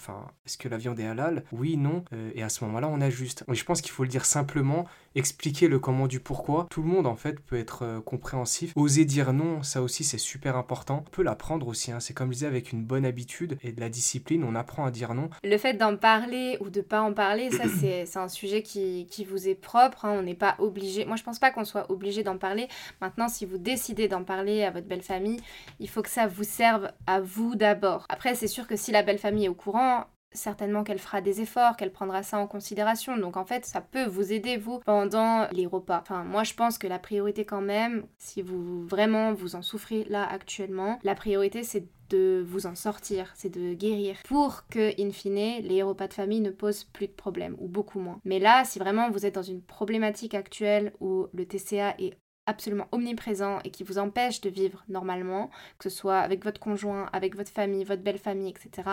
est-ce 0.45 0.59
que 0.59 0.69
la 0.69 0.79
viande 0.79 0.99
est 0.99 1.07
halal? 1.07 1.45
Oui, 1.53 1.77
non. 1.77 2.05
et 2.35 2.43
à 2.43 2.49
ce 2.49 2.65
moment-là, 2.65 2.89
on 2.89 3.01
ajuste. 3.01 3.45
Mais 3.47 3.55
je 3.55 3.65
pense 3.65 3.81
qu'il 3.83 3.93
faut 3.93 4.03
le 4.03 4.09
dire 4.09 4.25
simplement 4.25 4.85
expliquer 5.15 5.69
le 5.69 5.79
comment 5.79 6.07
du 6.07 6.21
pourquoi. 6.21 6.67
Tout 6.71 6.83
le 6.83 6.89
monde 6.89 7.07
en 7.07 7.17
fait 7.17 7.41
peut 7.41 7.59
être 7.59 7.85
euh, 7.85 8.01
compréhensif. 8.01 8.73
Oser 8.77 9.05
dire 9.05 9.33
non, 9.33 9.63
ça 9.63 9.83
aussi 9.83 10.05
c'est 10.05 10.19
super 10.19 10.57
important. 10.57 11.05
On 11.07 11.11
peut 11.11 11.23
l'apprendre 11.23 11.67
aussi, 11.69 11.93
hein. 11.93 12.01
c'est 12.01 12.15
comme 12.15 12.29
je 12.29 12.35
disais 12.35 12.47
avec 12.47 12.73
une 12.73 12.85
bonne 12.85 13.05
habitude 13.05 13.59
et 13.63 13.73
de 13.73 13.81
la 13.81 13.89
discipline, 13.89 14.45
on 14.45 14.55
apprend 14.55 14.85
à 14.85 14.91
dire 14.91 15.15
non. 15.15 15.31
Le 15.43 15.59
fait 15.59 15.75
d'en 15.75 15.97
parler 15.97 16.57
ou 16.61 16.71
de 16.71 16.81
pas 16.81 17.03
en 17.03 17.13
parler, 17.13 17.51
ça 17.51 17.65
c'est 17.81 18.17
un 18.17 18.29
sujet 18.29 18.63
qui, 18.63 19.07
qui, 19.11 19.25
vous 19.25 19.49
est 19.49 19.55
propre, 19.55 20.05
hein. 20.05 20.17
on 20.19 20.23
n'est 20.23 20.35
pas 20.35 20.57
obligé. 20.59 21.05
Moi 21.05 21.17
je 21.17 21.23
pense 21.23 21.39
pas 21.39 21.51
qu'on 21.51 21.65
soit 21.65 21.91
obligé 21.91 22.23
d'en 22.23 22.39
parler. 22.39 22.69
Maintenant 23.01 23.29
si 23.29 23.45
vous 23.45 23.59
décidez 23.59 24.09
d'en 24.09 24.25
parler 24.25 24.65
à 24.65 24.71
votre 24.71 24.87
belle 24.87 25.03
famille, 25.03 25.41
il 25.81 25.89
faut 25.89 26.03
que 26.03 26.11
ça 26.11 26.27
vous 26.27 26.45
serve 26.45 26.91
à 27.07 27.21
vous 27.21 27.55
d'abord. 27.57 28.07
Après 28.09 28.35
c'est 28.35 28.49
sûr 28.49 28.67
que 28.67 28.77
si 28.77 28.93
la 28.93 29.03
belle 29.03 29.19
famille 29.19 29.47
est 29.47 29.49
au 29.49 29.55
courant, 29.55 30.07
certainement 30.33 30.85
qu'elle 30.85 30.99
fera 30.99 31.21
des 31.21 31.41
efforts, 31.41 31.77
qu'elle 31.77 31.93
prendra 31.93 32.23
ça 32.23 32.39
en 32.39 32.47
considération. 32.47 33.17
Donc 33.17 33.37
en 33.37 33.45
fait, 33.45 33.65
ça 33.65 33.81
peut 33.81 34.07
vous 34.07 34.33
aider, 34.33 34.57
vous, 34.57 34.81
pendant 34.81 35.49
les 35.53 35.67
repas. 35.67 36.01
Enfin, 36.01 36.25
moi, 36.25 36.45
je 36.45 36.55
pense 36.55 36.79
que 36.79 36.87
la 36.87 36.99
priorité 36.99 37.45
quand 37.45 37.61
même, 37.61 38.07
si 38.19 38.43
vous 38.43 38.87
vraiment 38.87 39.33
vous 39.33 39.57
en 39.57 39.63
souffrez 39.63 40.05
là 40.09 40.27
actuellement, 40.31 40.99
la 41.03 41.15
priorité, 41.15 41.63
c'est 41.63 41.87
de 42.11 42.45
vous 42.47 42.67
en 42.67 42.75
sortir, 42.75 43.33
c'est 43.37 43.51
de 43.51 43.73
guérir 43.73 44.17
pour 44.25 44.67
que, 44.69 45.01
in 45.01 45.11
fine, 45.11 45.63
les 45.63 45.83
repas 45.83 46.09
de 46.09 46.15
famille 46.15 46.41
ne 46.41 46.51
posent 46.51 46.85
plus 46.85 47.07
de 47.07 47.13
problèmes 47.13 47.57
ou 47.61 47.69
beaucoup 47.69 48.01
moins. 48.01 48.21
Mais 48.25 48.41
là, 48.41 48.65
si 48.65 48.79
vraiment 48.81 49.11
vous 49.11 49.27
êtes 49.27 49.37
dans 49.37 49.43
une 49.43 49.63
problématique 49.63 50.35
actuelle 50.35 50.93
où 51.01 51.29
le 51.33 51.47
TCA 51.47 51.95
est 51.99 52.19
absolument 52.47 52.89
omniprésent 52.93 53.61
et 53.65 53.71
qui 53.71 53.85
vous 53.85 53.99
empêche 53.99 54.41
de 54.41 54.51
vivre 54.51 54.85
normalement, 54.89 55.51
que 55.79 55.89
ce 55.89 55.97
soit 55.97 56.19
avec 56.19 56.45
votre 56.45 56.61
conjoint, 56.61 57.09
avec 57.13 57.37
votre 57.37 57.51
famille, 57.51 57.85
votre 57.85 58.03
belle 58.03 58.19
famille, 58.19 58.51
etc., 58.51 58.89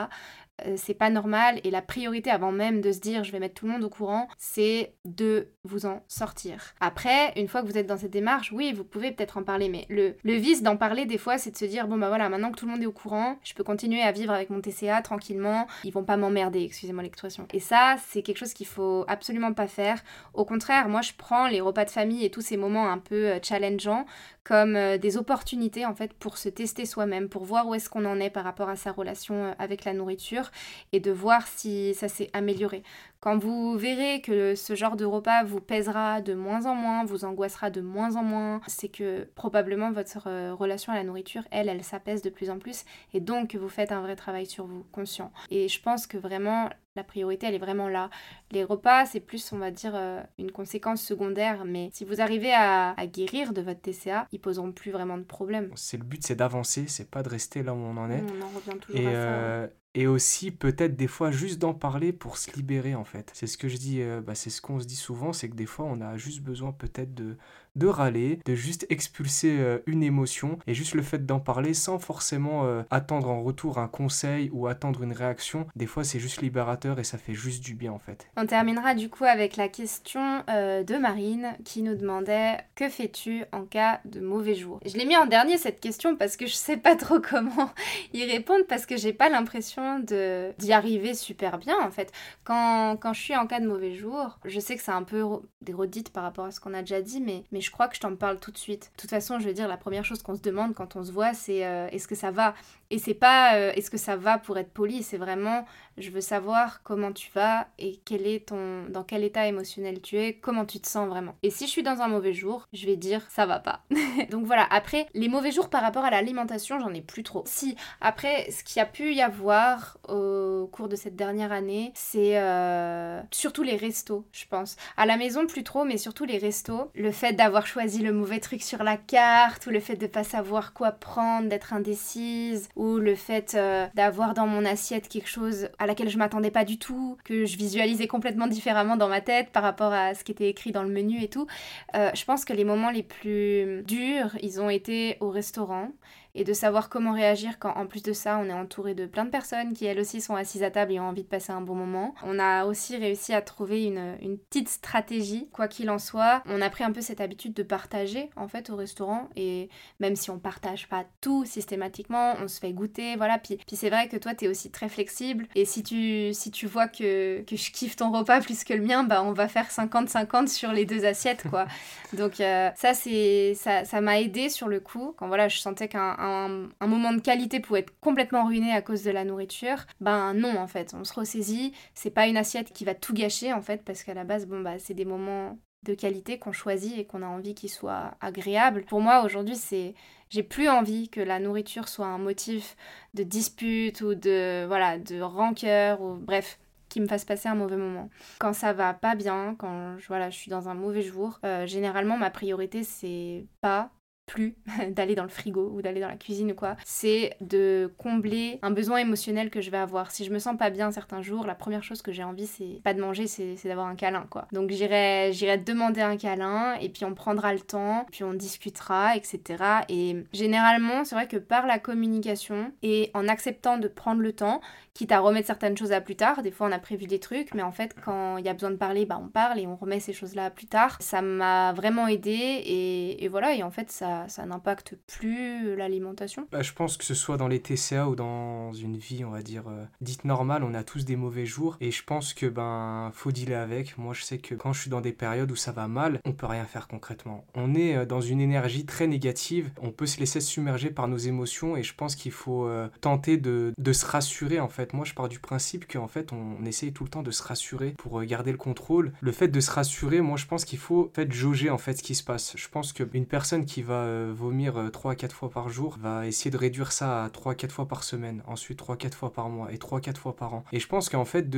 c'est 0.75 0.93
pas 0.93 1.09
normal 1.09 1.59
et 1.63 1.71
la 1.71 1.81
priorité 1.81 2.29
avant 2.29 2.51
même 2.51 2.81
de 2.81 2.91
se 2.91 2.99
dire 2.99 3.23
je 3.23 3.31
vais 3.31 3.39
mettre 3.39 3.55
tout 3.55 3.65
le 3.65 3.73
monde 3.73 3.83
au 3.83 3.89
courant, 3.89 4.27
c'est 4.37 4.93
de 5.05 5.49
vous 5.63 5.85
en 5.85 6.03
sortir. 6.07 6.73
Après, 6.79 7.33
une 7.35 7.47
fois 7.47 7.61
que 7.61 7.67
vous 7.67 7.77
êtes 7.77 7.87
dans 7.87 7.97
cette 7.97 8.11
démarche, 8.11 8.51
oui, 8.51 8.73
vous 8.73 8.83
pouvez 8.83 9.11
peut-être 9.11 9.37
en 9.37 9.43
parler, 9.43 9.69
mais 9.69 9.85
le, 9.89 10.15
le 10.23 10.33
vice 10.33 10.63
d'en 10.63 10.77
parler 10.77 11.05
des 11.05 11.17
fois, 11.17 11.37
c'est 11.37 11.51
de 11.51 11.57
se 11.57 11.65
dire 11.65 11.87
bon 11.87 11.97
bah 11.97 12.07
voilà, 12.07 12.29
maintenant 12.29 12.51
que 12.51 12.57
tout 12.57 12.65
le 12.65 12.71
monde 12.71 12.81
est 12.81 12.87
au 12.87 12.91
courant, 12.91 13.37
je 13.43 13.53
peux 13.53 13.63
continuer 13.63 14.01
à 14.01 14.11
vivre 14.11 14.33
avec 14.33 14.49
mon 14.49 14.61
TCA 14.61 15.01
tranquillement, 15.01 15.67
ils 15.83 15.93
vont 15.93 16.03
pas 16.03 16.17
m'emmerder, 16.17 16.63
excusez-moi 16.63 17.03
l'expression. 17.03 17.47
Et 17.53 17.59
ça, 17.59 17.95
c'est 18.07 18.21
quelque 18.21 18.37
chose 18.37 18.53
qu'il 18.53 18.67
faut 18.67 19.05
absolument 19.07 19.53
pas 19.53 19.67
faire. 19.67 20.01
Au 20.33 20.45
contraire, 20.45 20.89
moi 20.89 21.01
je 21.01 21.11
prends 21.17 21.47
les 21.47 21.61
repas 21.61 21.85
de 21.85 21.91
famille 21.91 22.25
et 22.25 22.31
tous 22.31 22.41
ces 22.41 22.57
moments 22.57 22.89
un 22.89 22.97
peu 22.97 23.27
euh, 23.27 23.39
challengeants 23.41 24.05
comme 24.47 24.77
euh, 24.77 24.97
des 24.97 25.17
opportunités 25.17 25.85
en 25.85 25.93
fait 25.93 26.13
pour 26.13 26.37
se 26.37 26.47
tester 26.47 26.85
soi-même, 26.85 27.27
pour 27.27 27.43
voir 27.43 27.67
où 27.67 27.75
est-ce 27.75 27.89
qu'on 27.89 28.05
en 28.05 28.17
est 28.21 28.29
par 28.29 28.45
rapport 28.45 28.69
à 28.69 28.77
sa 28.77 28.93
relation 28.93 29.53
avec 29.59 29.83
la 29.83 29.91
nourriture 29.91 30.51
et 30.93 31.01
de 31.01 31.11
voir 31.11 31.45
si 31.47 31.93
ça 31.93 32.07
s'est 32.07 32.29
amélioré. 32.31 32.81
Quand 33.19 33.37
vous 33.37 33.77
verrez 33.77 34.21
que 34.21 34.55
ce 34.55 34.73
genre 34.73 34.95
de 34.95 35.03
repas 35.03 35.43
vous 35.43 35.59
pèsera 35.59 36.21
de 36.21 36.33
moins 36.33 36.65
en 36.65 36.75
moins, 36.75 37.03
vous 37.03 37.25
angoissera 37.25 37.69
de 37.71 37.81
moins 37.81 38.15
en 38.15 38.23
moins, 38.23 38.61
c'est 38.67 38.87
que 38.87 39.25
probablement 39.35 39.91
votre 39.91 40.27
euh, 40.27 40.53
relation 40.53 40.93
à 40.93 40.95
la 40.95 41.03
nourriture, 41.03 41.43
elle, 41.51 41.67
elle 41.67 41.83
s'apaise 41.83 42.21
de 42.21 42.29
plus 42.29 42.49
en 42.49 42.57
plus 42.57 42.85
et 43.13 43.19
donc 43.19 43.55
vous 43.55 43.69
faites 43.69 43.91
un 43.91 43.99
vrai 43.99 44.15
travail 44.15 44.45
sur 44.45 44.65
vous, 44.65 44.85
conscient. 44.93 45.33
Et 45.49 45.67
je 45.67 45.81
pense 45.81 46.07
que 46.07 46.17
vraiment 46.17 46.69
la 46.97 47.03
priorité, 47.03 47.47
elle 47.47 47.55
est 47.55 47.59
vraiment 47.59 47.87
là. 47.87 48.09
Les 48.51 48.63
repas, 48.63 49.05
c'est 49.05 49.19
plus, 49.19 49.53
on 49.53 49.57
va 49.57 49.71
dire, 49.71 49.93
euh, 49.95 50.21
une 50.37 50.51
conséquence 50.51 51.01
secondaire, 51.01 51.63
mais 51.65 51.89
si 51.93 52.03
vous 52.03 52.21
arrivez 52.21 52.53
à, 52.53 52.95
guérir 53.07 53.53
de 53.53 53.61
votre 53.61 53.81
TCA, 53.81 54.27
ils 54.31 54.39
poseront 54.39 54.71
plus 54.71 54.91
vraiment 54.91 55.17
de 55.17 55.23
problème. 55.23 55.71
C'est 55.75 55.97
le 55.97 56.03
but, 56.03 56.25
c'est 56.25 56.35
d'avancer, 56.35 56.85
c'est 56.87 57.09
pas 57.09 57.23
de 57.23 57.29
rester 57.29 57.63
là 57.63 57.73
où 57.73 57.77
on 57.77 57.95
en 57.95 58.09
est. 58.09 58.21
On 58.21 58.45
en 58.45 58.49
revient 58.49 58.79
toujours 58.79 59.07
à 59.07 59.11
ça. 59.11 59.17
Euh, 59.17 59.67
et 59.93 60.05
aussi 60.05 60.51
peut-être 60.51 60.95
des 60.95 61.07
fois 61.07 61.31
juste 61.31 61.57
d'en 61.57 61.73
parler 61.73 62.13
pour 62.13 62.37
se 62.37 62.51
libérer 62.51 62.93
en 62.93 63.03
fait. 63.03 63.31
C'est 63.33 63.47
ce 63.47 63.57
que 63.57 63.67
je 63.67 63.77
dis, 63.77 64.01
euh, 64.01 64.21
bah, 64.21 64.35
c'est 64.35 64.51
ce 64.51 64.61
qu'on 64.61 64.79
se 64.79 64.85
dit 64.85 64.95
souvent, 64.95 65.33
c'est 65.33 65.49
que 65.49 65.55
des 65.55 65.65
fois 65.65 65.85
on 65.85 66.01
a 66.01 66.17
juste 66.17 66.41
besoin 66.41 66.71
peut-être 66.71 67.15
de, 67.15 67.35
de 67.77 67.87
râler, 67.87 68.39
de 68.45 68.55
juste 68.55 68.85
expulser 68.89 69.57
euh, 69.59 69.79
une 69.85 70.03
émotion 70.03 70.57
et 70.67 70.73
juste 70.73 70.95
le 70.95 71.03
fait 71.03 71.25
d'en 71.25 71.39
parler 71.39 71.73
sans 71.73 71.99
forcément 71.99 72.65
euh, 72.65 72.81
attendre 72.89 73.29
en 73.29 73.43
retour 73.43 73.77
un 73.77 73.87
conseil 73.87 74.49
ou 74.51 74.67
attendre 74.67 75.03
une 75.03 75.13
réaction, 75.13 75.67
des 75.75 75.85
fois 75.85 76.03
c'est 76.03 76.19
juste 76.19 76.41
libérateur 76.41 76.99
et 76.99 77.03
ça 77.03 77.17
fait 77.17 77.33
juste 77.33 77.63
du 77.63 77.75
bien 77.75 77.91
en 77.91 77.99
fait. 77.99 78.27
On 78.35 78.45
terminera 78.45 78.95
du 78.95 79.09
coup 79.09 79.25
avec 79.25 79.57
la 79.57 79.67
question 79.67 80.43
euh, 80.49 80.83
de 80.83 80.95
Marine 80.95 81.55
qui 81.63 81.83
nous 81.83 81.95
demandait 81.95 82.57
que 82.75 82.89
fais-tu 82.89 83.43
en 83.51 83.63
cas 83.63 84.01
de 84.05 84.19
mauvais 84.19 84.55
jour? 84.55 84.79
Je 84.85 84.97
l'ai 84.97 85.05
mis 85.05 85.15
en 85.15 85.27
dernier 85.27 85.57
cette 85.57 85.79
question 85.79 86.15
parce 86.15 86.35
que 86.35 86.47
je 86.47 86.53
sais 86.53 86.77
pas 86.77 86.95
trop 86.95 87.19
comment 87.19 87.69
y 88.13 88.23
répondre 88.23 88.65
parce 88.67 88.87
que 88.87 88.97
j'ai 88.97 89.13
pas 89.13 89.29
l'impression 89.29 89.99
d'y 89.99 90.73
arriver 90.73 91.13
super 91.13 91.59
bien 91.59 91.75
en 91.79 91.91
fait. 91.91 92.11
Quand, 92.43 92.97
quand 92.97 93.13
je 93.13 93.21
suis 93.21 93.35
en 93.35 93.45
cas 93.45 93.59
de 93.59 93.67
mauvais 93.67 93.93
jour, 93.93 94.39
je 94.45 94.59
sais 94.59 94.75
que 94.75 94.81
c'est 94.81 94.91
un 94.91 95.03
peu 95.03 95.23
des 95.61 95.73
redites 95.73 96.11
par 96.11 96.23
rapport 96.23 96.45
à 96.45 96.51
ce 96.51 96.59
qu'on 96.59 96.73
a 96.73 96.81
déjà 96.81 97.01
dit 97.01 97.21
mais, 97.21 97.43
mais 97.51 97.61
crois 97.71 97.87
que 97.87 97.95
je 97.95 98.01
t'en 98.01 98.15
parle 98.15 98.39
tout 98.39 98.51
de 98.51 98.57
suite. 98.57 98.91
De 98.95 99.01
toute 99.01 99.09
façon, 99.09 99.39
je 99.39 99.47
veux 99.47 99.53
dire, 99.53 99.67
la 99.67 99.77
première 99.77 100.05
chose 100.05 100.21
qu'on 100.21 100.35
se 100.35 100.41
demande 100.41 100.73
quand 100.73 100.95
on 100.95 101.03
se 101.03 101.11
voit, 101.11 101.33
c'est 101.33 101.65
euh, 101.65 101.87
est-ce 101.89 102.07
que 102.07 102.15
ça 102.15 102.31
va? 102.31 102.53
Et 102.89 102.99
c'est 102.99 103.13
pas 103.13 103.55
euh, 103.55 103.71
est-ce 103.73 103.89
que 103.89 103.97
ça 103.97 104.15
va 104.15 104.37
pour 104.37 104.57
être 104.57 104.71
poli, 104.71 105.03
c'est 105.03 105.17
vraiment 105.17 105.65
je 105.97 106.11
veux 106.11 106.21
savoir 106.21 106.83
comment 106.83 107.11
tu 107.11 107.31
vas 107.33 107.67
et 107.79 107.99
quel 108.05 108.27
est 108.27 108.49
ton 108.49 108.85
dans 108.89 109.03
quel 109.03 109.23
état 109.23 109.47
émotionnel 109.47 109.99
tu 110.01 110.17
es, 110.17 110.33
comment 110.33 110.65
tu 110.65 110.79
te 110.79 110.87
sens 110.87 111.09
vraiment. 111.09 111.35
Et 111.43 111.49
si 111.49 111.65
je 111.65 111.71
suis 111.71 111.83
dans 111.83 112.01
un 112.01 112.07
mauvais 112.07 112.33
jour, 112.33 112.67
je 112.71 112.85
vais 112.85 112.95
dire 112.95 113.25
ça 113.29 113.45
va 113.45 113.59
pas. 113.59 113.81
Donc 114.29 114.45
voilà, 114.45 114.67
après 114.69 115.07
les 115.13 115.27
mauvais 115.27 115.51
jours 115.51 115.69
par 115.69 115.81
rapport 115.81 116.05
à 116.05 116.11
l'alimentation, 116.11 116.79
j'en 116.79 116.93
ai 116.93 117.01
plus 117.01 117.23
trop. 117.23 117.43
Si 117.45 117.75
après 117.99 118.49
ce 118.51 118.63
qu'il 118.63 118.77
y 118.77 118.79
a 118.79 118.85
pu 118.85 119.13
y 119.13 119.21
avoir 119.21 119.97
au 120.07 120.69
cours 120.71 120.87
de 120.87 120.95
cette 120.95 121.15
dernière 121.15 121.51
année, 121.51 121.91
c'est 121.95 122.37
euh, 122.37 123.19
surtout 123.31 123.63
les 123.63 123.75
restos, 123.75 124.25
je 124.31 124.45
pense. 124.45 124.75
À 124.97 125.05
la 125.05 125.17
maison 125.17 125.47
plus 125.47 125.63
trop, 125.63 125.83
mais 125.83 125.97
surtout 125.97 126.25
les 126.25 126.37
restos, 126.37 126.91
le 126.93 127.11
fait 127.11 127.33
d'avoir 127.33 127.65
choisi 127.65 128.03
le 128.03 128.13
mauvais 128.13 128.39
truc 128.39 128.61
sur 128.61 128.83
la 128.83 128.97
carte 128.97 129.65
ou 129.65 129.71
le 129.71 129.79
fait 129.79 129.95
de 129.95 130.07
pas 130.07 130.23
savoir 130.23 130.73
quoi 130.73 130.91
prendre, 130.91 131.49
d'être 131.49 131.73
indécise 131.73 132.69
ou 132.77 132.99
le 132.99 133.15
fait 133.15 133.55
euh, 133.55 133.87
d'avoir 133.95 134.33
dans 134.33 134.47
mon 134.47 134.63
assiette 134.63 135.09
quelque 135.09 135.27
chose 135.27 135.69
à 135.79 135.87
laquelle 135.87 136.09
je 136.09 136.17
m'attendais 136.17 136.51
pas 136.51 136.63
du 136.63 136.77
tout, 136.77 137.17
que 137.23 137.45
je 137.45 137.57
visualisais 137.57 138.07
complètement 138.07 138.47
différemment 138.47 138.95
dans 138.95 139.09
ma 139.09 139.19
tête 139.19 139.49
par 139.51 139.63
rapport 139.63 139.91
à 139.91 140.13
ce 140.13 140.23
qui 140.23 140.31
était 140.31 140.47
écrit 140.47 140.71
dans 140.71 140.83
le 140.83 140.89
menu 140.89 141.21
et 141.21 141.27
tout. 141.27 141.47
Euh, 141.95 142.11
je 142.13 142.23
pense 142.23 142.45
que 142.45 142.53
les 142.53 142.63
moments 142.63 142.91
les 142.91 143.03
plus 143.03 143.83
durs, 143.83 144.37
ils 144.41 144.61
ont 144.61 144.69
été 144.69 145.17
au 145.19 145.29
restaurant 145.29 145.91
et 146.37 146.43
de 146.43 146.53
savoir 146.53 146.87
comment 146.87 147.13
réagir 147.13 147.57
quand 147.59 147.73
en 147.75 147.87
plus 147.87 148.03
de 148.03 148.13
ça 148.13 148.37
on 148.37 148.45
est 148.45 148.53
entouré 148.53 148.93
de 148.93 149.07
plein 149.07 149.25
de 149.25 149.31
personnes 149.31 149.73
qui 149.73 149.85
elles 149.85 149.99
aussi 149.99 150.21
sont 150.21 150.35
assises 150.35 150.61
à 150.63 150.69
table 150.69 150.93
et 150.93 150.99
ont 150.99 151.09
envie 151.09 151.23
de 151.23 151.27
passer 151.27 151.51
un 151.51 151.61
bon 151.61 151.73
moment. 151.73 152.13
On 152.23 152.37
a 152.37 152.65
aussi 152.65 152.95
réussi 152.95 153.33
à 153.33 153.41
trouver 153.41 153.85
une, 153.85 154.15
une 154.21 154.37
petite 154.37 154.69
stratégie, 154.69 155.49
quoi 155.51 155.67
qu'il 155.67 155.89
en 155.89 155.97
soit. 155.97 156.43
On 156.45 156.61
a 156.61 156.69
pris 156.69 156.83
un 156.83 156.91
peu 156.91 157.01
cette 157.01 157.21
habitude 157.21 157.55
de 157.55 157.63
partager 157.63 158.29
en 158.35 158.47
fait 158.47 158.69
au 158.69 158.75
restaurant 158.75 159.29
et 159.35 159.69
même 159.99 160.15
si 160.15 160.29
on 160.29 160.37
partage 160.37 160.87
pas 160.87 161.05
tout 161.21 161.43
systématiquement, 161.43 162.35
on 162.39 162.47
se 162.47 162.59
fait 162.59 162.71
goûter, 162.71 163.15
voilà. 163.15 163.39
Puis, 163.39 163.57
puis 163.65 163.75
c'est 163.75 163.89
vrai 163.89 164.07
que 164.07 164.17
toi 164.17 164.35
t'es 164.35 164.47
aussi 164.47 164.69
très 164.69 164.89
flexible 164.89 165.47
et 165.55 165.65
si 165.65 165.81
tu, 165.81 166.33
si 166.33 166.51
tu 166.51 166.67
vois 166.67 166.87
que, 166.87 167.41
que 167.41 167.55
je 167.55 167.71
kiffe 167.71 167.95
ton 167.95 168.11
repas 168.11 168.41
plus 168.41 168.63
que 168.63 168.75
le 168.75 168.83
mien, 168.83 169.03
bah 169.03 169.23
on 169.23 169.31
va 169.31 169.47
faire 169.47 169.69
50-50 169.69 170.47
sur 170.47 170.71
les 170.71 170.85
deux 170.85 171.03
assiettes 171.03 171.49
quoi. 171.49 171.65
Donc 172.13 172.39
euh, 172.39 172.69
ça 172.75 172.93
c'est 172.93 173.55
ça 173.55 174.01
m'a 174.01 174.19
aidé 174.19 174.49
sur 174.49 174.67
le 174.67 174.79
coup 174.79 175.15
quand 175.17 175.27
voilà 175.27 175.47
je 175.47 175.57
sentais 175.57 175.87
qu'un 175.87 176.15
un, 176.27 176.87
moment 176.87 177.13
de 177.13 177.21
qualité 177.21 177.59
pouvait 177.59 177.79
être 177.79 177.99
complètement 177.99 178.45
ruiné 178.45 178.71
à 178.71 178.81
cause 178.81 179.03
de 179.03 179.11
la 179.11 179.25
nourriture. 179.25 179.85
Ben 180.01 180.33
non 180.33 180.57
en 180.57 180.67
fait, 180.67 180.93
on 180.97 181.03
se 181.03 181.13
ressaisit. 181.13 181.73
C'est 181.93 182.11
pas 182.11 182.27
une 182.27 182.37
assiette 182.37 182.73
qui 182.73 182.85
va 182.85 182.95
tout 182.95 183.13
gâcher 183.13 183.53
en 183.53 183.61
fait 183.61 183.83
parce 183.83 184.03
qu'à 184.03 184.13
la 184.13 184.23
base 184.23 184.45
bon 184.45 184.61
bah 184.61 184.79
c'est 184.79 184.93
des 184.93 185.05
moments 185.05 185.57
de 185.83 185.93
qualité 185.93 186.39
qu'on 186.39 186.51
choisit 186.51 186.97
et 186.97 187.05
qu'on 187.05 187.21
a 187.21 187.27
envie 187.27 187.55
qu'il 187.55 187.69
soit 187.69 188.15
agréable. 188.21 188.83
Pour 188.85 189.01
moi 189.01 189.23
aujourd'hui 189.23 189.55
c'est 189.55 189.93
j'ai 190.29 190.43
plus 190.43 190.69
envie 190.69 191.09
que 191.09 191.21
la 191.21 191.39
nourriture 191.39 191.87
soit 191.87 192.07
un 192.07 192.17
motif 192.17 192.75
de 193.13 193.23
dispute 193.23 194.01
ou 194.01 194.15
de 194.15 194.65
voilà 194.67 194.97
de 194.97 195.21
rancœur 195.21 196.01
ou 196.01 196.15
bref 196.15 196.59
qui 196.89 197.01
me 197.01 197.07
fasse 197.07 197.25
passer 197.25 197.49
un 197.49 197.55
mauvais 197.55 197.77
moment. 197.77 198.09
Quand 198.39 198.53
ça 198.53 198.71
va 198.73 198.93
pas 198.93 199.15
bien, 199.15 199.55
quand 199.59 199.97
je, 199.97 200.07
voilà, 200.07 200.29
je 200.29 200.37
suis 200.37 200.49
dans 200.49 200.69
un 200.69 200.73
mauvais 200.73 201.01
jour, 201.01 201.39
euh, 201.43 201.65
généralement 201.65 202.17
ma 202.17 202.29
priorité 202.29 202.83
c'est 202.83 203.45
pas 203.61 203.91
plus 204.27 204.55
d'aller 204.91 205.15
dans 205.15 205.23
le 205.23 205.29
frigo 205.29 205.71
ou 205.73 205.81
d'aller 205.81 205.99
dans 205.99 206.07
la 206.07 206.17
cuisine 206.17 206.51
ou 206.51 206.55
quoi, 206.55 206.75
c'est 206.85 207.35
de 207.41 207.91
combler 207.97 208.59
un 208.61 208.69
besoin 208.69 208.97
émotionnel 208.97 209.49
que 209.49 209.61
je 209.61 209.71
vais 209.71 209.77
avoir. 209.77 210.11
Si 210.11 210.23
je 210.25 210.31
me 210.31 210.37
sens 210.37 210.55
pas 210.57 210.69
bien 210.69 210.91
certains 210.91 211.23
jours, 211.23 211.45
la 211.45 211.55
première 211.55 211.83
chose 211.83 212.03
que 212.03 212.11
j'ai 212.11 212.23
envie, 212.23 212.45
c'est 212.45 212.81
pas 212.83 212.93
de 212.93 213.01
manger, 213.01 213.25
c'est 213.25 213.55
d'avoir 213.65 213.87
un 213.87 213.95
câlin, 213.95 214.27
quoi. 214.29 214.47
Donc 214.51 214.69
j'irai 214.69 215.31
demander 215.65 216.01
un 216.01 216.17
câlin 216.17 216.75
et 216.75 216.89
puis 216.89 217.05
on 217.05 217.15
prendra 217.15 217.53
le 217.53 217.59
temps, 217.59 218.05
puis 218.11 218.23
on 218.23 218.33
discutera, 218.33 219.15
etc. 219.15 219.63
Et 219.89 220.23
généralement, 220.33 221.03
c'est 221.03 221.15
vrai 221.15 221.27
que 221.27 221.37
par 221.37 221.65
la 221.65 221.79
communication 221.79 222.71
et 222.83 223.09
en 223.13 223.27
acceptant 223.27 223.77
de 223.77 223.87
prendre 223.87 224.21
le 224.21 224.33
temps, 224.33 224.61
quitte 224.93 225.11
à 225.11 225.19
remettre 225.19 225.47
certaines 225.47 225.77
choses 225.77 225.91
à 225.91 226.01
plus 226.01 226.15
tard, 226.15 226.41
des 226.41 226.49
fois 226.51 226.67
on 226.67 226.71
a 226.71 226.79
prévu 226.79 227.05
des 227.05 227.19
trucs, 227.19 227.53
mais 227.53 227.61
en 227.61 227.71
fait 227.71 227.95
quand 228.03 228.37
il 228.37 228.45
y 228.45 228.49
a 228.49 228.53
besoin 228.53 228.71
de 228.71 228.75
parler, 228.77 229.05
bah 229.05 229.19
on 229.23 229.27
parle 229.27 229.59
et 229.59 229.67
on 229.67 229.75
remet 229.75 229.99
ces 229.99 230.11
choses-là 230.11 230.49
plus 230.49 230.65
tard. 230.65 230.97
Ça 230.99 231.21
m'a 231.21 231.71
vraiment 231.73 232.07
aidé 232.07 232.31
et, 232.31 233.23
et 233.23 233.27
voilà, 233.27 233.53
et 233.53 233.61
en 233.61 233.69
fait 233.69 233.91
ça 233.91 234.16
ça, 234.27 234.45
n'impacte 234.45 234.95
plus 235.07 235.75
l'alimentation? 235.75 236.47
Bah, 236.51 236.61
Je 236.61 236.73
pense 236.73 236.97
que 236.97 237.03
ce 237.03 237.13
soit 237.13 237.37
dans 237.37 237.47
les 237.47 237.61
TCA 237.61 238.07
ou 238.07 238.15
dans 238.15 238.73
une 238.73 238.97
vie, 238.97 239.23
on 239.25 239.31
va 239.31 239.41
dire, 239.41 239.63
euh, 239.67 239.85
dite 240.01 240.25
normale, 240.25 240.63
on 240.63 240.73
a 240.73 240.83
tous 240.83 241.05
des 241.05 241.15
mauvais 241.15 241.45
jours 241.45 241.77
et 241.81 241.91
je 241.91 242.03
pense 242.03 242.33
que 242.33 242.45
ben 242.45 243.11
faut 243.13 243.31
dealer 243.31 243.55
avec. 243.55 243.97
Moi, 243.97 244.13
je 244.13 244.23
sais 244.23 244.37
que 244.37 244.55
quand 244.55 244.73
je 244.73 244.81
suis 244.81 244.89
dans 244.89 245.01
des 245.01 245.11
périodes 245.11 245.51
où 245.51 245.55
ça 245.55 245.71
va 245.71 245.87
mal, 245.87 246.19
on 246.25 246.33
peut 246.33 246.45
rien 246.45 246.65
faire 246.65 246.87
concrètement. 246.87 247.45
On 247.55 247.75
est 247.75 247.95
euh, 247.95 248.05
dans 248.05 248.21
une 248.21 248.41
énergie 248.41 248.85
très 248.85 249.07
négative, 249.07 249.71
on 249.81 249.91
peut 249.91 250.05
se 250.05 250.19
laisser 250.19 250.41
submerger 250.41 250.89
par 250.89 251.07
nos 251.07 251.17
émotions 251.17 251.77
et 251.77 251.83
je 251.83 251.93
pense 251.95 252.15
qu'il 252.15 252.31
faut 252.31 252.65
euh, 252.67 252.87
tenter 253.01 253.37
de, 253.37 253.73
de, 253.77 253.93
se 253.93 254.05
rassurer 254.05 254.59
en 254.59 254.69
fait. 254.69 254.93
Moi, 254.93 255.05
je 255.05 255.13
pars 255.13 255.29
du 255.29 255.39
principe 255.39 255.91
qu'en 255.91 256.07
fait, 256.07 256.31
on, 256.31 256.63
essaye 256.65 256.91
tout 256.91 257.05
le 257.05 257.09
temps 257.09 257.23
de 257.23 257.31
se 257.31 257.43
rassurer 257.43 257.93
pour 257.97 258.21
garder 258.23 258.51
le 258.51 258.57
contrôle. 258.57 259.13
Le 259.21 259.31
fait 259.31 259.47
de 259.47 259.59
se 259.59 259.71
rassurer, 259.71 260.21
moi, 260.21 260.37
je 260.37 260.45
pense 260.45 260.65
qu'il 260.65 260.79
faut 260.79 261.09
en 261.11 261.13
fait 261.13 261.31
jauger 261.31 261.69
en 261.69 261.77
fait 261.77 261.93
ce 261.93 262.03
qui 262.03 262.15
se 262.15 262.23
passe. 262.23 262.53
Je 262.57 262.67
pense 262.67 262.91
qu'une 262.93 263.25
personne 263.25 263.65
qui 263.65 263.81
va 263.81 264.03
euh, 264.07 264.33
vomir 264.33 264.89
3 264.91 265.11
à 265.11 265.15
4 265.15 265.33
fois 265.33 265.49
par 265.49 265.69
jour, 265.69 265.97
va 265.99 266.25
essayer 266.27 266.51
de 266.51 266.57
réduire 266.57 266.91
ça 266.91 267.25
à 267.25 267.29
3 267.29 267.51
à 267.53 267.55
4 267.55 267.71
fois 267.71 267.87
par 267.87 268.03
semaine, 268.03 268.43
ensuite 268.47 268.77
3 268.77 268.95
à 268.95 268.97
4 268.97 269.15
fois 269.15 269.33
par 269.33 269.49
mois 269.49 269.71
et 269.71 269.77
3 269.77 269.99
à 269.99 270.01
4 270.01 270.19
fois 270.19 270.35
par 270.35 270.53
an. 270.53 270.63
Et 270.71 270.79
je 270.79 270.87
pense 270.87 271.09
qu'en 271.09 271.25
fait 271.25 271.49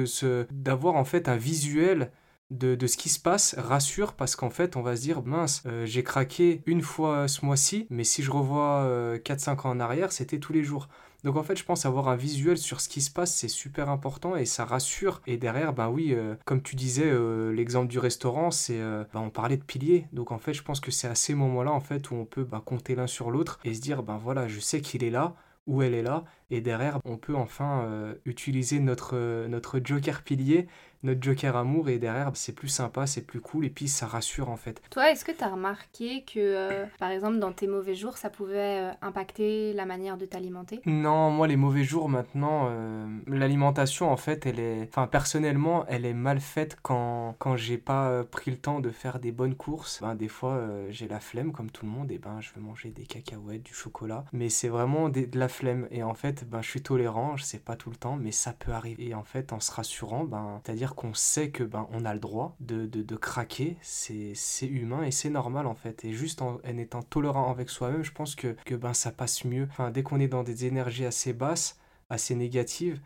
d'avoir 0.52 0.96
en 0.96 1.06
fait 1.06 1.30
un 1.30 1.38
visuel 1.38 2.12
de, 2.52 2.76
de, 2.76 2.88
ce 2.88 2.98
qui 2.98 3.10
se 3.10 3.20
passe 3.20 3.56
rassure 3.58 4.14
parce 4.14 4.36
qu'en 4.36 4.50
fait 4.50 4.76
on 4.76 4.82
va 4.82 4.96
se 4.96 5.02
dire 5.02 5.24
mince 5.24 5.64
euh, 5.68 5.86
j'ai 5.86 6.04
craqué 6.04 6.64
une 6.66 6.82
fois 6.82 7.28
ce 7.28 7.46
mois-ci 7.46 7.86
mais 7.90 8.04
si 8.04 8.24
je 8.24 8.32
revois 8.32 8.86
4-5 9.24 9.50
euh, 9.50 9.54
ans 9.54 9.70
en 9.70 9.80
arrière 9.80 10.12
c'était 10.12 10.40
tous 10.40 10.54
les 10.54 10.64
jours 10.64 10.90
donc 11.24 11.36
en 11.36 11.44
fait, 11.44 11.58
je 11.58 11.66
pense 11.66 11.86
avoir 11.86 12.08
un 12.08 12.16
visuel 12.16 12.58
sur 12.58 12.80
ce 12.80 12.88
qui 12.88 13.02
se 13.02 13.12
passe, 13.12 13.36
c'est 13.36 13.50
super 13.50 13.90
important 13.90 14.36
et 14.36 14.46
ça 14.46 14.64
rassure. 14.64 15.22
Et 15.28 15.38
derrière, 15.38 15.74
ben 15.74 15.90
oui, 15.90 16.14
euh, 16.14 16.36
comme 16.46 16.62
tu 16.62 16.76
disais, 16.76 17.10
euh, 17.10 17.52
l'exemple 17.52 17.88
du 17.88 18.00
restaurant, 18.00 18.52
c'est, 18.52 18.80
euh, 18.80 19.04
ben, 19.14 19.20
on 19.20 19.30
parlait 19.30 19.58
de 19.58 19.64
piliers. 19.64 20.08
Donc 20.14 20.32
en 20.32 20.38
fait, 20.38 20.54
je 20.54 20.64
pense 20.64 20.80
que 20.80 20.92
c'est 20.92 21.08
à 21.08 21.16
ces 21.16 21.36
moments-là 21.36 21.72
en 21.72 21.82
fait 21.82 22.10
où 22.12 22.16
on 22.16 22.26
peut 22.26 22.46
ben, 22.46 22.62
compter 22.62 22.96
l'un 22.96 23.08
sur 23.08 23.32
l'autre 23.32 23.60
et 23.66 23.74
se 23.74 23.82
dire, 23.82 24.02
ben 24.02 24.18
voilà, 24.18 24.48
je 24.48 24.60
sais 24.60 24.82
qu'il 24.82 25.04
est 25.04 25.10
là, 25.10 25.36
où 25.68 25.82
elle 25.82 25.94
est 25.94 26.02
là, 26.02 26.24
et 26.50 26.62
derrière, 26.62 27.00
on 27.06 27.18
peut 27.18 27.36
enfin 27.36 27.88
utiliser 28.26 28.80
notre 28.80 29.80
joker 29.84 30.24
pilier 30.24 30.68
notre 31.04 31.22
Joker 31.22 31.56
amour 31.56 31.90
et 31.90 31.98
derrière 31.98 32.32
c'est 32.34 32.54
plus 32.54 32.68
sympa, 32.68 33.08
c'est 33.08 33.22
plus 33.22 33.42
cool 33.42 33.66
et 33.66 33.70
puis 33.70 33.88
ça 33.88 34.08
rassure 34.08 34.50
en 34.50 34.58
fait. 34.58 34.82
Toi, 34.90 35.12
est-ce 35.12 35.24
que 35.24 35.32
tu 35.32 35.44
as 35.44 35.50
remarqué 35.50 36.24
que 36.24 36.40
euh, 36.40 36.86
par 37.00 37.12
exemple 37.12 37.40
dans 37.40 37.52
tes 37.52 37.68
mauvais 37.68 37.96
jours 37.96 38.18
ça 38.18 38.30
pouvait 38.30 38.82
euh, 38.82 38.92
impacter 39.02 39.74
la 39.74 39.86
manière 39.86 40.18
de 40.18 40.26
t'alimenter? 40.26 40.82
Non, 40.86 41.32
moi 41.32 41.48
les 41.48 41.56
mauvais 41.56 41.84
jours 41.84 42.10
maintenant, 42.10 42.68
euh, 42.70 43.08
l'alimentation 43.28 44.12
en 44.12 44.18
fait 44.18 44.46
elle 44.46 44.60
est, 44.60 44.88
enfin 44.90 45.08
personnellement 45.08 45.86
elle 45.88 46.06
est 46.06 46.14
mal 46.14 46.40
faite 46.40 46.78
quand, 46.82 47.36
quand 47.40 47.56
j'ai 47.56 47.78
pas 47.78 48.24
pris 48.24 48.52
le 48.52 48.58
temps 48.58 48.80
de 48.80 48.90
faire 48.90 49.20
des 49.20 49.32
bonnes 49.32 49.56
courses. 49.56 50.02
Ben, 50.02 50.16
des 50.16 50.28
fois 50.28 50.62
j'ai 50.90 51.08
la 51.08 51.20
flemme 51.20 51.52
comme 51.52 51.72
tout 51.72 51.86
le 51.86 51.92
monde 51.92 52.12
et 52.12 52.18
ben 52.18 52.42
je 52.42 52.52
veux 52.56 52.62
manger 52.62 52.90
des 52.90 53.04
cacahuètes, 53.04 53.64
du 53.64 53.74
chocolat, 53.74 54.26
mais 54.34 54.50
c'est 54.50 54.68
vraiment 54.68 55.10
de 55.10 55.28
la 55.34 55.48
flemme 55.48 55.88
et 55.92 56.04
en 56.04 56.14
fait 56.14 56.50
ben 56.50 56.62
je 56.62 56.70
suis 56.70 56.82
tolérant, 56.82 57.38
je 57.38 57.44
sais 57.44 57.60
pas 57.60 57.76
tout 57.76 57.90
le 57.90 57.96
temps 57.96 58.18
mais 58.18 58.32
ça 58.32 58.54
peut 58.54 58.72
arriver 58.72 59.10
et 59.10 59.14
en 59.16 59.24
fait 59.24 59.54
en 59.54 59.60
se 59.60 59.72
rassurant 59.72 60.24
ben 60.24 60.62
c'est-à-dire 60.64 60.89
qu'on 60.96 61.14
sait 61.14 61.50
que 61.52 61.64
ben 61.64 61.88
on 61.92 62.06
a 62.06 62.14
le 62.14 62.20
droit 62.20 62.56
de, 62.60 62.86
de, 62.86 63.02
de 63.02 63.16
craquer, 63.16 63.78
c'est 63.82 64.34
humain 64.62 65.04
et 65.04 65.12
c'est 65.12 65.30
normal 65.30 65.68
en 65.68 65.76
fait. 65.76 66.06
Et 66.06 66.14
juste 66.14 66.42
en, 66.42 66.60
étant 66.64 67.02
tolérant 67.02 67.52
avec 67.52 67.70
soi-même, 67.70 68.04
je 68.04 68.12
pense 68.12 68.36
que, 68.36 68.56
que 68.66 68.76
ben 68.76 68.94
ça 68.94 69.12
passe 69.12 69.46
mieux. 69.46 69.68
Enfin, 69.70 69.92
dès 69.92 70.04
qu'on 70.04 70.20
est 70.20 70.28
dans 70.28 70.44
des 70.44 70.66
énergies 70.66 71.06
assez 71.06 71.34
basses, 71.34 71.78
assez 72.10 72.36
négatives, 72.36 73.00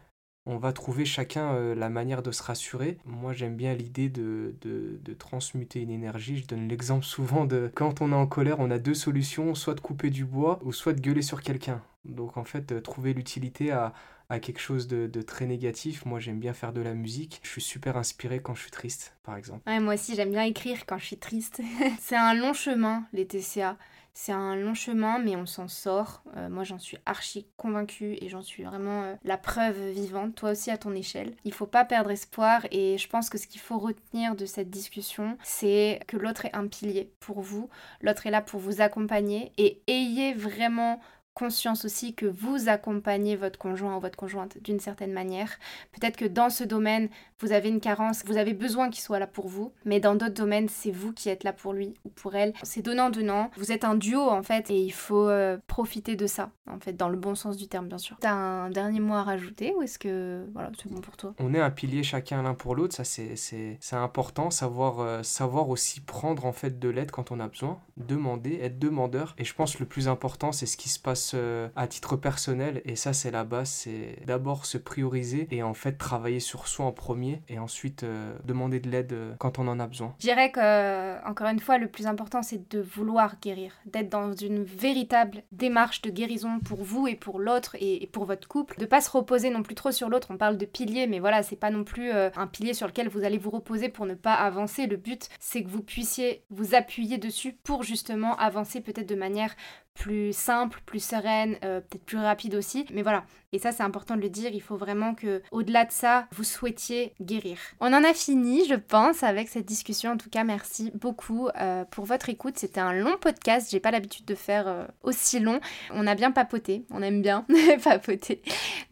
on 0.46 0.58
va 0.58 0.74
trouver 0.74 1.06
chacun 1.06 1.54
euh, 1.54 1.76
la 1.76 1.90
manière 1.90 2.22
de 2.22 2.32
se 2.32 2.44
rassurer. 2.44 2.98
Moi, 3.06 3.32
j'aime 3.32 3.56
bien 3.56 3.74
l'idée 3.74 4.10
de, 4.10 4.56
de, 4.62 5.00
de, 5.02 5.14
transmuter 5.14 5.82
une 5.82 5.90
énergie. 5.90 6.38
Je 6.38 6.48
donne 6.48 6.68
l'exemple 6.68 7.06
souvent 7.06 7.46
de 7.46 7.72
quand 7.74 8.02
on 8.02 8.12
est 8.12 8.16
en 8.16 8.28
colère, 8.28 8.60
on 8.60 8.70
a 8.70 8.78
deux 8.78 8.94
solutions, 8.94 9.56
soit 9.56 9.74
de 9.74 9.80
couper 9.80 10.10
du 10.10 10.26
bois 10.26 10.60
ou 10.64 10.74
soit 10.74 10.94
de 10.94 11.00
gueuler 11.00 11.22
sur 11.22 11.42
quelqu'un. 11.42 11.82
Donc 12.04 12.36
en 12.36 12.44
fait, 12.44 12.74
euh, 12.74 12.82
trouver 12.82 13.14
l'utilité 13.14 13.72
à, 13.72 13.94
à 14.30 14.40
quelque 14.40 14.60
chose 14.60 14.88
de, 14.88 15.22
très 15.22 15.46
négatif. 15.46 16.06
Moi, 16.06 16.20
j'aime 16.20 16.40
bien 16.40 16.54
faire 16.54 16.74
de 16.74 16.82
la 16.82 16.94
musique. 16.94 17.40
Je 17.44 17.50
suis 17.50 17.62
super 17.62 17.98
inspiré 17.98 18.42
quand 18.42 18.56
je 18.56 18.62
suis 18.62 18.72
triste, 18.72 19.16
par 19.24 19.38
exemple. 19.38 19.62
Moi 19.82 19.94
aussi, 19.94 20.16
j'aime 20.16 20.32
bien 20.32 20.44
écrire 20.44 20.86
quand 20.86 20.98
je 20.98 21.06
suis 21.06 21.18
triste. 21.18 21.62
c'est 22.00 22.16
un 22.16 22.34
long 22.34 22.54
chemin, 22.54 23.06
les 23.14 23.26
TCA. 23.28 23.78
C'est 24.16 24.32
un 24.32 24.56
long 24.56 24.76
chemin, 24.76 25.18
mais 25.18 25.36
on 25.36 25.48
s'en 25.48 25.68
sort. 25.68 26.24
Euh, 26.38 26.48
moi, 26.48 26.64
j'en 26.64 26.78
suis 26.78 26.98
archi 27.08 27.48
convaincue 27.58 28.16
et 28.22 28.30
j'en 28.30 28.44
suis 28.44 28.64
vraiment 28.64 29.04
euh, 29.04 29.16
la 29.24 29.38
preuve 29.38 29.90
vivante, 29.90 30.36
toi 30.36 30.52
aussi 30.52 30.70
à 30.70 30.78
ton 30.78 30.94
échelle. 30.94 31.36
Il 31.46 31.54
faut 31.54 31.66
pas 31.66 31.84
perdre 31.84 32.12
espoir 32.12 32.62
et 32.70 33.00
je 33.00 33.10
pense 33.10 33.30
que 33.30 33.40
ce 33.40 33.48
qu'il 33.48 33.60
faut 33.60 33.80
retenir 33.80 34.36
de 34.36 34.46
cette 34.46 34.70
discussion, 34.70 35.36
c'est 35.44 36.00
que 36.08 36.18
l'autre 36.18 36.46
est 36.46 36.56
un 36.56 36.68
pilier 36.68 37.12
pour 37.20 37.42
vous. 37.42 37.70
L'autre 38.02 38.28
est 38.28 38.32
là 38.32 38.42
pour 38.42 38.60
vous 38.60 38.82
accompagner 38.82 39.52
et 39.58 39.82
ayez 39.88 40.34
vraiment 40.34 41.02
conscience 41.34 41.86
aussi 41.86 42.14
que 42.14 42.26
vous 42.26 42.70
accompagnez 42.70 43.36
votre 43.36 43.58
conjoint 43.58 43.98
ou 43.98 44.00
votre 44.00 44.18
conjointe 44.18 44.58
d'une 44.62 44.80
certaine 44.80 45.14
manière. 45.14 45.50
Peut-être 45.92 46.18
que 46.18 46.26
dans 46.26 46.50
ce 46.50 46.64
domaine, 46.64 47.10
vous 47.40 47.52
avez 47.52 47.70
une 47.70 47.80
carence, 47.80 48.24
vous 48.26 48.38
avez 48.38 48.54
besoin 48.54 48.90
qu'il 48.90 49.02
soit 49.02 49.20
là 49.20 49.28
pour 49.28 49.48
vous, 49.48 49.74
mais 49.86 50.00
dans 50.00 50.16
d'autres 50.16 50.34
domaines, 50.34 50.70
c'est 50.70 50.92
vous 50.92 51.12
qui 51.12 51.30
êtes 51.30 51.44
là 51.44 51.52
pour 51.52 51.74
lui 51.74 51.96
ou 52.06 52.10
pour 52.10 52.36
elle. 52.36 52.54
C'est 52.64 52.82
donnant-donnant. 52.82 53.52
Vous 53.58 53.72
êtes 53.72 53.84
un 53.84 53.96
duo 53.96 54.22
en 54.22 54.44
fait 54.44 54.70
et 54.70 54.80
il 54.80 54.94
faut 54.94 55.28
euh, 55.28 55.58
profiter 55.68 56.16
de 56.16 56.28
ça, 56.28 56.52
en 56.70 56.80
fait, 56.80 56.94
dans 56.94 57.10
le 57.10 57.18
bon 57.18 57.36
sens 57.36 57.58
du 57.58 57.68
terme, 57.68 57.88
bien 57.88 57.98
sûr. 57.98 58.18
T'as 58.20 58.34
un 58.34 58.70
dernier 58.70 59.00
mot 59.00 59.16
à 59.16 59.24
rajouter 59.24 59.74
ou 59.76 59.82
est-ce 59.82 60.00
que 60.00 60.46
voilà, 60.54 60.72
c'est 60.82 60.92
bon 60.92 61.02
pour 61.02 61.18
toi? 61.18 61.34
On 61.40 61.54
est 61.54 61.60
un 61.60 61.72
pilier 61.72 62.04
chacun 62.04 62.44
l'un 62.44 62.54
pour 62.54 62.76
l'autre, 62.76 62.96
ça 62.96 63.04
c'est, 63.04 63.76
important, 63.92 64.50
savoir, 64.50 65.00
euh, 65.00 65.24
savoir 65.24 65.70
aussi 65.70 66.00
prendre 66.00 66.46
en 66.46 66.54
fait 66.54 66.80
de 66.80 66.90
l'aide 66.90 67.12
quand 67.12 67.32
on 67.32 67.40
a 67.40 67.48
besoin, 67.48 67.80
demander, 67.98 68.60
être 68.62 68.80
demandeur. 68.80 69.36
Et 69.38 69.44
je 69.44 69.54
pense 69.54 69.76
que 69.76 69.80
le 69.80 69.86
plus 69.88 70.08
important, 70.08 70.52
c'est 70.52 70.66
ce 70.66 70.78
qui 70.78 70.90
se 70.90 71.00
passe 71.00 71.23
euh, 71.34 71.70
à 71.76 71.88
titre 71.88 72.16
personnel 72.16 72.82
et 72.86 72.96
ça 72.96 73.14
c'est 73.14 73.32
la 73.32 73.44
base, 73.44 73.70
c'est 73.70 74.18
d'abord 74.26 74.66
se 74.66 74.78
prioriser 74.78 75.48
et 75.52 75.64
en 75.64 75.74
fait 75.74 75.94
travailler 75.94 76.40
sur 76.40 76.68
soi 76.68 76.86
en 76.86 76.92
premier 76.92 77.42
et 77.50 77.60
ensuite 77.60 78.04
euh, 78.04 78.34
demander 78.44 78.80
de 78.80 78.90
l'aide 78.90 79.14
euh, 79.14 79.34
quand 79.40 79.60
on 79.60 79.68
en 79.68 79.80
a 79.80 79.88
besoin. 79.88 80.16
Je 80.20 80.28
dirais 80.28 80.52
que 80.52 81.28
encore 81.28 81.48
une 81.48 81.60
fois 81.60 81.78
le 81.78 81.88
plus 81.88 82.08
important 82.08 82.42
c'est 82.42 82.70
de 82.70 82.82
vouloir 82.82 83.40
guérir, 83.42 83.74
d'être 83.86 84.10
dans 84.10 84.34
une 84.34 84.64
véritable 84.64 85.44
démarche 85.52 86.02
de 86.02 86.10
guérison 86.10 86.60
pour 86.60 86.84
vous 86.84 87.08
et 87.08 87.16
pour 87.16 87.40
l'autre 87.40 87.76
et, 87.80 88.10
pour 88.12 88.26
votre 88.26 88.48
couple, 88.48 88.78
de 88.80 88.86
pas 88.86 89.02
se 89.02 89.10
reposer 89.10 89.50
non 89.50 89.64
plus 89.64 89.76
trop 89.76 89.92
sur 89.92 90.10
l'autre. 90.10 90.28
On 90.32 90.38
parle 90.38 90.58
de 90.58 90.66
pilier 90.66 91.08
mais 91.08 91.20
voilà, 91.20 91.44
c'est 91.44 91.56
pas 91.56 91.72
non 91.72 91.84
plus 91.84 92.12
un 92.12 92.48
pilier 92.48 92.74
sur 92.74 92.88
lequel 92.88 93.10
vous 93.10 93.24
allez 93.24 93.38
vous 93.38 93.50
reposer 93.50 93.90
pour 93.90 94.06
ne 94.06 94.14
pas 94.16 94.34
avancer. 94.34 94.88
Le 94.88 94.98
but 94.98 95.30
c'est 95.40 95.64
que 95.64 95.70
vous 95.70 95.84
puissiez 95.84 96.44
vous 96.50 96.76
appuyer 96.76 97.18
dessus 97.18 97.54
pour 97.64 97.84
justement 97.84 98.36
avancer 98.38 98.82
peut-être 98.82 99.08
de 99.08 99.16
manière 99.16 99.56
plus 99.94 100.34
simple, 100.36 100.82
plus 100.86 101.04
sereine, 101.04 101.58
euh, 101.64 101.80
peut-être 101.80 102.06
plus 102.06 102.18
rapide 102.18 102.56
aussi. 102.56 102.86
Mais 102.94 103.04
voilà, 103.04 103.24
et 103.52 103.60
ça 103.60 103.72
c'est 103.72 103.84
important 103.84 104.16
de 104.16 104.22
le 104.22 104.30
dire, 104.30 104.52
il 104.54 104.62
faut 104.62 104.76
vraiment 104.76 105.14
que 105.14 105.42
au-delà 105.52 105.86
de 105.86 105.92
ça, 105.92 106.28
vous 106.32 106.44
souhaitiez 106.44 107.14
guérir. 107.22 107.58
On 107.80 107.94
en 107.94 108.04
a 108.04 108.14
fini, 108.14 108.66
je 108.68 108.76
pense, 108.76 109.24
avec 109.24 109.50
cette 109.50 109.66
discussion. 109.66 110.12
En 110.12 110.18
tout 110.18 110.30
cas, 110.30 110.44
merci 110.44 110.92
beaucoup 110.96 111.50
euh, 111.60 111.86
pour 111.86 112.06
votre 112.06 112.30
écoute. 112.30 112.58
C'était 112.58 112.80
un 112.80 112.94
long 112.94 113.18
podcast, 113.22 113.70
j'ai 113.72 113.80
pas 113.80 113.92
l'habitude 113.92 114.26
de 114.26 114.36
faire 114.36 114.68
euh, 114.68 114.86
aussi 115.04 115.40
long. 115.40 115.60
On 115.92 116.08
a 116.08 116.16
bien 116.16 116.32
papoté, 116.32 116.86
on 116.90 117.02
aime 117.02 117.22
bien 117.22 117.46
papoter. 117.84 118.42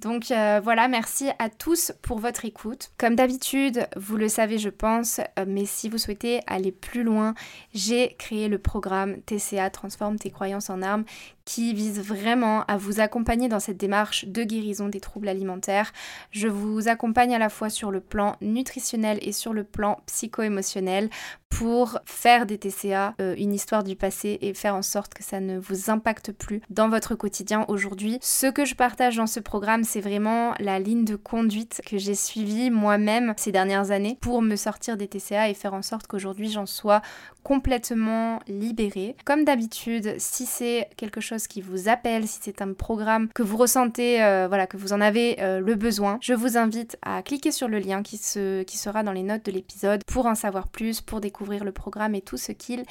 Donc 0.02 0.26
voilà, 0.28 0.88
merci 0.88 1.30
à 1.40 1.50
tous 1.50 1.92
pour 2.02 2.20
votre 2.20 2.46
écoute. 2.46 2.92
Comme 2.98 3.16
d'habitude, 3.16 3.88
vous 3.96 4.18
le 4.18 4.28
savez, 4.28 4.58
je 4.58 4.70
pense, 4.70 5.20
mais 5.48 5.66
si 5.66 5.90
vous 5.90 5.98
souhaitez 5.98 6.42
aller 6.48 6.72
plus 6.72 7.04
loin, 7.04 7.34
j'ai 7.74 8.16
créé 8.18 8.48
le 8.48 8.58
programme 8.58 9.22
TCA 9.22 9.70
Transforme 9.70 10.18
tes 10.18 10.32
croyances 10.32 10.70
en 10.70 10.82
them. 10.92 11.06
Qui 11.46 11.74
vise 11.74 12.00
vraiment 12.00 12.64
à 12.66 12.78
vous 12.78 13.00
accompagner 13.00 13.48
dans 13.48 13.60
cette 13.60 13.78
démarche 13.78 14.26
de 14.26 14.44
guérison 14.44 14.90
des 14.90 15.00
troubles 15.00 15.28
alimentaires. 15.28 15.92
Je 16.32 16.48
vous 16.48 16.88
accompagne 16.88 17.36
à 17.36 17.40
la 17.40 17.50
fois 17.50 17.70
sur 17.70 17.92
le 17.92 18.00
plan 18.00 18.36
nutritionnel 18.42 19.20
et 19.22 19.32
sur 19.32 19.54
le 19.54 19.64
plan 19.64 20.00
psycho-émotionnel 20.06 21.10
pour 21.52 22.00
faire 22.06 22.46
des 22.46 22.58
TCA 22.58 23.14
euh, 23.20 23.36
une 23.38 23.54
histoire 23.54 23.84
du 23.84 23.96
passé 23.96 24.40
et 24.42 24.54
faire 24.54 24.74
en 24.74 24.82
sorte 24.82 25.14
que 25.14 25.24
ça 25.24 25.40
ne 25.40 25.60
vous 25.60 25.92
impacte 25.92 26.32
plus 26.32 26.62
dans 26.70 26.88
votre 26.88 27.14
quotidien 27.14 27.66
aujourd'hui. 27.68 28.18
Ce 28.22 28.48
que 28.48 28.64
je 28.64 28.74
partage 28.74 29.18
dans 29.18 29.28
ce 29.28 29.40
programme, 29.40 29.84
c'est 29.84 30.00
vraiment 30.00 30.54
la 30.60 30.80
ligne 30.80 31.04
de 31.04 31.18
conduite 31.18 31.82
que 31.86 31.98
j'ai 31.98 32.16
suivie 32.16 32.72
moi-même 32.72 33.34
ces 33.38 33.52
dernières 33.52 33.92
années 33.92 34.18
pour 34.22 34.42
me 34.42 34.56
sortir 34.56 34.96
des 34.96 35.08
TCA 35.08 35.50
et 35.50 35.54
faire 35.54 35.74
en 35.74 35.82
sorte 35.82 36.08
qu'aujourd'hui 36.08 36.50
j'en 36.50 36.66
sois 36.66 37.02
complètement 37.44 38.40
libérée. 38.48 39.16
Comme 39.26 39.44
d'habitude, 39.44 40.16
si 40.20 40.46
c'est 40.46 40.90
quelque 40.96 41.22
chose 41.22 41.31
qui 41.40 41.62
vous 41.62 41.90
appelle, 41.90 42.28
si 42.28 42.40
c'est 42.42 42.62
un 42.62 42.74
programme 42.74 43.30
que 43.34 43.44
vous 43.44 43.58
ressentez, 43.58 44.24
euh, 44.24 44.48
voilà, 44.48 44.68
que 44.68 44.78
vous 44.78 44.94
en 44.94 45.02
avez 45.02 45.42
euh, 45.42 45.60
le 45.60 45.76
besoin, 45.76 46.18
je 46.22 46.34
vous 46.34 46.58
invite 46.58 46.98
à 47.02 47.22
cliquer 47.24 47.52
sur 47.52 47.68
le 47.68 47.80
lien 47.80 48.04
qui, 48.04 48.18
se, 48.18 48.64
qui 48.64 48.78
sera 48.78 49.04
dans 49.04 49.12
les 49.12 49.24
notes 49.24 49.46
de 49.46 49.52
l'épisode 49.52 50.04
pour 50.06 50.26
en 50.26 50.36
savoir 50.36 50.68
plus, 50.68 51.02
pour 51.02 51.22
découvrir 51.22 51.64
le 51.64 51.72
programme 51.72 52.16
et 52.16 52.22
tout 52.22 52.38
ce 52.38 52.52
qu'il 52.52 52.84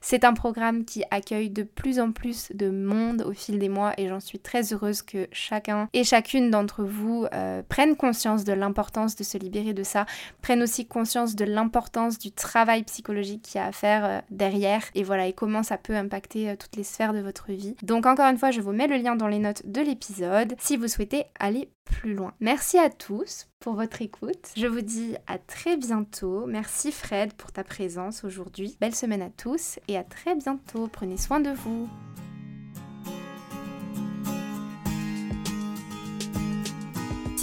C'est 0.00 0.24
un 0.24 0.32
programme 0.32 0.84
qui 0.84 1.02
accueille 1.10 1.50
de 1.50 1.64
plus 1.64 1.98
en 1.98 2.12
plus 2.12 2.52
de 2.54 2.70
monde 2.70 3.22
au 3.22 3.32
fil 3.32 3.58
des 3.58 3.68
mois 3.68 3.92
et 3.98 4.08
j'en 4.08 4.20
suis 4.20 4.38
très 4.38 4.72
heureuse 4.72 5.02
que 5.02 5.26
chacun 5.32 5.88
et 5.92 6.04
chacune 6.04 6.50
d'entre 6.50 6.84
vous 6.84 7.26
euh, 7.32 7.62
prennent 7.68 7.96
conscience 7.96 8.44
de 8.44 8.52
l'importance 8.52 9.16
de 9.16 9.24
se 9.24 9.36
libérer 9.36 9.72
de 9.72 9.82
ça, 9.82 10.06
prennent 10.40 10.62
aussi 10.62 10.86
conscience 10.86 11.34
de 11.34 11.44
l'importance 11.44 12.18
du 12.18 12.30
travail 12.30 12.84
psychologique 12.84 13.42
qu'il 13.42 13.60
y 13.60 13.64
a 13.64 13.66
à 13.66 13.72
faire 13.72 14.04
euh, 14.04 14.20
derrière 14.30 14.82
et 14.94 15.02
voilà 15.02 15.26
et 15.26 15.32
comment 15.32 15.62
ça 15.62 15.78
peut 15.78 15.96
impacter 15.96 16.50
euh, 16.50 16.56
toutes 16.56 16.76
les 16.76 16.84
sphères 16.84 17.12
de 17.12 17.20
votre 17.20 17.50
vie. 17.50 17.74
Donc 17.82 18.06
encore 18.06 18.26
une 18.30 18.38
fois, 18.38 18.50
je 18.50 18.60
vous 18.60 18.72
mets 18.72 18.86
le 18.86 18.96
lien 18.96 19.16
dans 19.16 19.28
les 19.28 19.40
notes 19.40 19.62
de 19.66 19.80
l'épisode 19.80 20.54
si 20.58 20.76
vous 20.76 20.88
souhaitez 20.88 21.24
aller 21.38 21.68
plus 21.84 22.14
loin. 22.14 22.32
Merci 22.40 22.78
à 22.78 22.90
tous 22.90 23.48
pour 23.60 23.74
votre 23.74 24.02
écoute. 24.02 24.50
Je 24.56 24.66
vous 24.66 24.80
dis 24.80 25.14
à 25.26 25.38
très 25.38 25.76
bientôt. 25.76 26.46
Merci 26.46 26.92
Fred 26.92 27.32
pour 27.34 27.52
ta 27.52 27.64
présence 27.64 28.24
aujourd'hui. 28.24 28.76
Belle 28.80 28.94
semaine 28.94 29.22
à 29.22 29.30
tous 29.30 29.78
et 29.88 29.96
à 29.96 30.04
très 30.04 30.34
bientôt. 30.34 30.88
Prenez 30.90 31.16
soin 31.16 31.40
de 31.40 31.50
vous. 31.50 31.88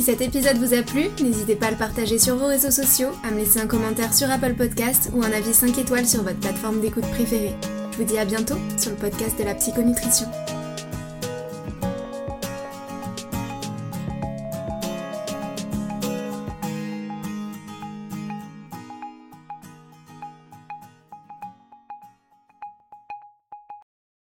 Si 0.02 0.04
cet 0.04 0.22
épisode 0.22 0.58
vous 0.58 0.74
a 0.74 0.82
plu, 0.82 1.10
n'hésitez 1.22 1.56
pas 1.56 1.68
à 1.68 1.72
le 1.72 1.78
partager 1.78 2.18
sur 2.18 2.36
vos 2.36 2.48
réseaux 2.48 2.72
sociaux, 2.72 3.10
à 3.24 3.30
me 3.30 3.38
laisser 3.38 3.60
un 3.60 3.68
commentaire 3.68 4.16
sur 4.16 4.32
Apple 4.32 4.56
Podcast 4.56 5.12
ou 5.14 5.22
un 5.22 5.32
avis 5.32 5.54
5 5.54 5.78
étoiles 5.78 6.08
sur 6.08 6.24
votre 6.24 6.40
plateforme 6.40 6.82
d'écoute 6.82 7.08
préférée. 7.12 7.56
Je 7.92 7.98
vous 7.98 8.04
dis 8.04 8.18
à 8.18 8.26
bientôt 8.26 8.58
sur 8.78 8.90
le 8.90 8.98
podcast 8.98 9.38
de 9.38 9.44
la 9.44 9.54
psychonutrition. 9.54 10.26